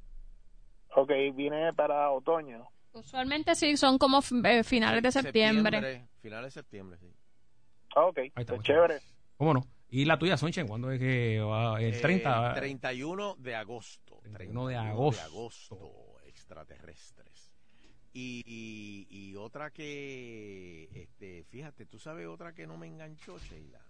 Ok, 0.95 1.11
viene 1.35 1.73
para 1.73 2.11
otoño. 2.11 2.69
Usualmente 2.93 3.55
sí, 3.55 3.77
son 3.79 3.97
como 3.97 4.21
eh, 4.45 4.63
finales 4.65 5.03
de 5.03 5.11
septiembre. 5.13 6.07
Finales 6.21 6.55
de 6.55 6.61
septiembre, 6.61 6.99
sí. 6.99 7.11
Ah, 7.97 8.05
ok, 8.07 8.19
Ahí 8.19 8.27
está, 8.37 8.45
pues 8.55 8.59
muchas 8.59 8.67
chévere. 8.77 8.99
¿Cómo 9.39 9.55
no? 9.55 9.61
¿Y 9.93 10.05
la 10.07 10.19
tuya, 10.19 10.37
Sonchen? 10.39 10.67
¿Cuándo 10.67 10.91
es 10.91 10.99
que 10.99 11.39
va? 11.41 11.81
El 11.81 12.01
30. 12.01 12.51
Eh, 12.53 12.55
31 12.55 13.37
de 13.39 13.55
agosto. 13.55 14.19
31 14.23 14.67
de 14.69 14.75
31 14.75 14.91
agosto. 14.91 15.21
de 15.21 15.27
agosto, 15.27 16.19
extraterrestres. 16.27 17.53
Y, 18.15 18.43
y, 18.47 19.07
y 19.11 19.37
otra 19.37 19.71
que, 19.71 20.89
este, 20.95 21.45
fíjate, 21.45 21.87
tú 21.87 21.99
sabes 21.99 22.27
otra 22.27 22.53
que 22.55 22.67
no 22.67 22.77
me 22.77 22.87
enganchó, 22.87 23.39
Sheila. 23.39 23.81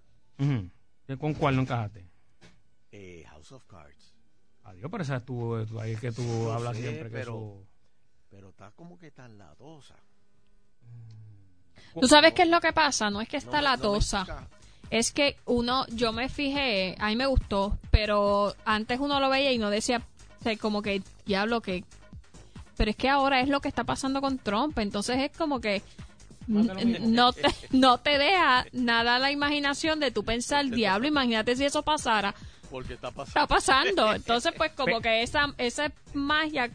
¿Con 1.18 1.34
cuál 1.34 1.54
no 1.56 1.62
encajaste? 1.62 2.04
Eh, 2.90 3.24
House 3.28 3.52
of 3.52 3.64
Cards. 3.66 4.14
Adiós, 4.64 4.88
pero 4.90 5.02
esa 5.04 5.16
es 5.16 5.24
tu, 5.24 5.64
tu- 5.66 5.80
ahí 5.80 5.92
es 5.92 6.00
que 6.00 6.12
tú 6.12 6.22
No 6.22 6.52
hablas 6.52 6.76
sé, 6.76 6.82
siempre 6.82 7.04
que 7.10 7.14
pero, 7.16 7.32
eso... 7.32 7.66
pero 8.28 8.48
está 8.50 8.70
como 8.72 8.98
que 8.98 9.10
tan 9.12 9.38
latosa. 9.38 9.96
¿Tú 12.00 12.06
sabes 12.08 12.32
qué 12.32 12.42
es 12.42 12.48
lo 12.48 12.60
que 12.60 12.72
pasa? 12.72 13.10
No 13.10 13.20
es 13.20 13.28
que 13.28 13.36
está 13.36 13.58
No 13.58 13.62
latosa. 13.62 14.48
Es 14.92 15.10
que 15.10 15.36
uno, 15.46 15.86
yo 15.86 16.12
me 16.12 16.28
fijé, 16.28 16.96
a 16.98 17.08
mí 17.08 17.16
me 17.16 17.24
gustó, 17.24 17.78
pero 17.90 18.54
antes 18.66 19.00
uno 19.00 19.20
lo 19.20 19.30
veía 19.30 19.50
y 19.50 19.56
no 19.56 19.70
decía, 19.70 20.02
o 20.38 20.42
sea, 20.42 20.54
como 20.58 20.82
que, 20.82 21.00
diablo, 21.24 21.62
que... 21.62 21.82
Pero 22.76 22.90
es 22.90 22.96
que 22.98 23.08
ahora 23.08 23.40
es 23.40 23.48
lo 23.48 23.62
que 23.62 23.68
está 23.68 23.84
pasando 23.84 24.20
con 24.20 24.36
Trump, 24.36 24.78
entonces 24.78 25.16
es 25.18 25.30
como 25.34 25.62
que 25.62 25.80
no 26.46 27.32
te, 27.32 27.46
no 27.70 27.98
te 28.00 28.18
deja 28.18 28.66
nada 28.72 29.18
la 29.18 29.30
imaginación 29.30 29.98
de 29.98 30.10
tú 30.10 30.24
pensar, 30.24 30.68
diablo, 30.68 31.08
imagínate 31.08 31.56
si 31.56 31.64
eso 31.64 31.82
pasara. 31.82 32.34
Porque 32.70 32.92
está 32.92 33.10
pasando. 33.10 33.40
Está 33.40 33.46
pasando. 33.46 34.12
Entonces, 34.14 34.52
pues 34.54 34.72
como 34.72 35.00
que 35.00 35.22
esa, 35.22 35.54
esa 35.56 35.90
magia, 36.12 36.70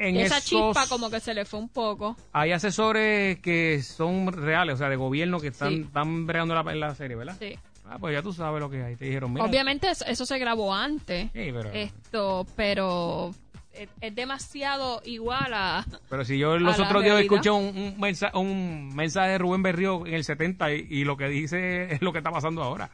En 0.00 0.16
esa 0.16 0.38
esos- 0.38 0.48
chispa 0.50 0.86
como 0.88 1.10
que 1.10 1.20
se 1.20 1.34
le 1.34 1.44
fue 1.44 1.60
un 1.60 1.68
poco. 1.68 2.16
Hay 2.32 2.52
asesores 2.52 3.38
que 3.40 3.82
son 3.82 4.32
reales, 4.32 4.74
o 4.74 4.78
sea, 4.78 4.88
de 4.88 4.96
gobierno 4.96 5.38
que 5.40 5.48
están, 5.48 5.68
Sí. 5.70 5.80
están 5.82 6.26
bregando 6.26 6.54
la, 6.54 6.94
serie, 6.94 7.16
¿verdad? 7.16 7.36
Sí. 7.38 7.56
Ah, 7.84 7.98
pues 7.98 8.14
ya 8.14 8.22
tú 8.22 8.32
sabes 8.32 8.60
lo 8.60 8.70
que 8.70 8.82
hay. 8.82 8.96
Te 8.96 9.04
dijeron, 9.06 9.32
mira. 9.32 9.44
Obviamente 9.44 9.90
eso, 9.90 10.04
eso 10.06 10.24
se 10.24 10.38
grabó 10.38 10.74
antes. 10.74 11.24
Sí, 11.32 11.50
pero- 11.52 11.70
Esto, 11.72 12.46
pero 12.56 13.34
es, 13.72 13.88
es 14.00 14.14
demasiado 14.14 15.02
igual 15.04 15.52
a... 15.52 15.84
Pero 16.08 16.24
si 16.24 16.38
yo 16.38 16.56
los 16.58 16.78
otros 16.78 17.02
días 17.02 17.20
escuché 17.20 17.50
un, 17.50 17.76
un, 17.76 18.00
mensaje, 18.00 18.36
un 18.38 18.94
mensaje 18.94 19.30
de 19.32 19.38
Rubén 19.38 19.62
Berrío 19.62 20.06
en 20.06 20.14
el 20.14 20.24
70 20.24 20.72
y, 20.72 20.86
y 20.88 21.04
lo 21.04 21.16
que 21.16 21.26
dice 21.28 21.92
es 21.92 22.00
lo 22.00 22.12
que 22.12 22.18
está 22.18 22.30
pasando 22.30 22.62
ahora. 22.62 22.90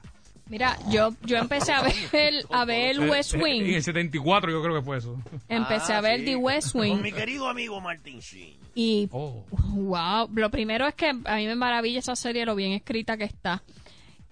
Mira, 0.49 0.79
yo 0.91 1.13
yo 1.25 1.39
empecé 1.39 1.73
a 1.73 1.83
ver 1.83 1.93
a 2.51 2.65
ver 2.65 2.91
el 2.91 3.11
West 3.11 3.35
Eh, 3.35 3.37
En 3.39 3.43
Wing. 3.43 3.75
el 3.75 3.83
74 3.83 4.51
yo 4.53 4.63
creo 4.63 4.75
que 4.77 4.83
fue 4.83 4.99
eso. 4.99 5.17
Empecé 5.49 5.93
Ah, 5.93 5.99
a 5.99 6.01
ver 6.01 6.21
sí, 6.21 6.27
The 6.27 6.37
West 6.37 6.73
Con 6.73 6.83
Wing 6.83 7.03
mi 7.03 7.13
querido 7.13 7.49
amigo 7.49 7.81
Martin 7.81 8.21
Sheen. 8.21 8.55
y 8.75 9.09
Oh. 9.11 9.45
wow, 9.75 10.29
lo 10.33 10.51
primero 10.51 10.87
es 10.87 10.95
que 10.95 11.09
a 11.09 11.37
mí 11.37 11.47
me 11.47 11.57
maravilla 11.57 11.99
esa 11.99 12.15
serie 12.15 12.47
lo 12.47 12.55
bien 12.55 12.73
escrita 12.73 13.17
que 13.17 13.25
está. 13.25 13.63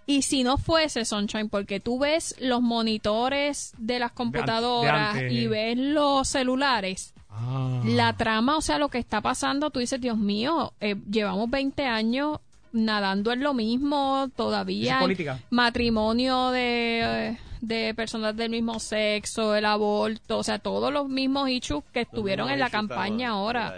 Y 0.07 0.23
si 0.23 0.45
no 0.45 0.59
fuese 0.59 1.05
Sunshine, 1.07 1.49
porque 1.49 1.81
tú 1.81 1.99
ves 1.99 2.37
los 2.39 2.61
monitores 2.61 3.73
de 3.79 3.99
las 3.99 4.13
computadoras 4.13 5.15
antes. 5.17 5.33
y 5.33 5.47
ves 5.47 5.77
los 5.79 6.29
celulares, 6.29 7.13
Ah. 7.31 7.81
la 7.85 8.13
trama, 8.17 8.57
o 8.57 8.61
sea, 8.61 8.79
lo 8.79 8.89
que 8.91 8.99
está 8.99 9.21
pasando, 9.21 9.71
tú 9.71 9.81
dices, 9.81 10.01
Dios 10.01 10.17
mío, 10.19 10.73
eh, 10.81 10.95
llevamos 11.11 11.51
20 11.51 11.85
años 11.87 12.39
nadando 12.75 13.33
en 13.33 13.41
lo 13.43 13.55
mismo, 13.55 14.29
todavía 14.37 14.99
política. 14.99 15.39
matrimonio 15.51 16.51
de, 16.51 17.39
de 17.61 17.95
personas 17.95 18.37
del 18.37 18.51
mismo 18.51 18.79
sexo, 18.81 19.55
el 19.55 19.65
aborto, 19.65 20.39
o 20.39 20.43
sea, 20.43 20.59
todos 20.59 20.93
los 20.93 21.09
mismos 21.09 21.49
issues 21.49 21.85
que 21.93 22.03
estuvieron 22.03 22.51
en 22.51 22.59
la 22.59 22.69
campaña 22.69 23.31
ahora. 23.31 23.75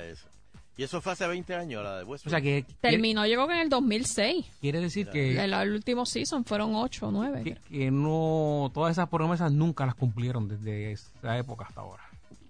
Y 0.79 0.83
eso 0.83 1.01
fue 1.01 1.13
hace 1.13 1.27
20 1.27 1.55
años, 1.55 1.83
la 1.83 1.99
de 1.99 2.05
West 2.05 2.27
O 2.27 2.31
sea, 2.31 2.41
que 2.43 2.67
Terminó, 2.83 3.25
yo 3.27 3.37
creo 3.37 3.49
que 3.49 3.55
en 3.55 3.61
el 3.61 3.69
2006. 3.71 4.45
quiere 4.61 4.81
decir 4.81 5.09
que, 5.09 5.43
El, 5.43 5.55
el 5.55 5.73
último 5.73 6.05
season 6.05 6.45
fueron 6.45 6.75
8 6.75 7.09
o 7.09 7.11
9. 7.13 7.43
que, 7.45 7.55
que 7.55 7.91
no 7.91 8.71
todas 8.75 8.93
esas 8.93 9.09
promesas 9.09 9.53
nunca 9.53 9.87
las 9.87 9.95
cumplieron 9.95 10.49
desde 10.49 10.93
esa 10.93 11.39
época 11.39 11.65
hasta 11.67 11.81
ahora. 11.81 12.03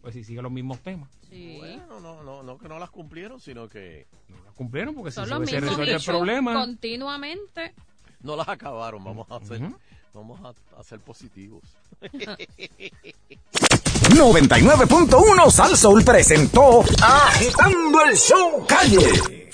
Pues 0.03 0.15
si 0.15 0.25
siguen 0.25 0.43
los 0.43 0.51
mismos 0.53 0.81
temas. 0.81 1.09
Bueno, 1.31 2.01
no, 2.01 2.23
no, 2.23 2.43
no 2.43 2.59
que 2.59 2.69
no 2.69 2.79
las 2.79 2.91
cumplieron, 2.91 3.41
sino 3.41 3.69
que 3.69 4.07
No 4.29 4.46
cumplieron 4.57 4.95
porque 4.95 5.11
si 5.13 5.21
se, 5.21 5.27
los 5.27 5.49
se 5.49 5.61
resuelve 5.61 5.93
el 5.93 6.03
problema. 6.03 6.55
continuamente. 6.55 7.75
no 8.23 8.35
las 8.37 8.49
acabaron. 8.49 9.05
Vamos 9.05 9.27
a 9.31 9.37
hacer, 9.37 9.61
vamos 10.13 10.41
a, 10.45 10.81
a 10.81 10.83
ser 10.83 10.99
positivos. 11.01 11.63
99.1 14.11 15.51
Sal 15.51 15.77
Soul 15.77 16.05
presentó 16.05 16.83
Agitando 17.03 18.03
el 18.03 18.17
Show 18.17 18.67
Calle. 18.67 19.51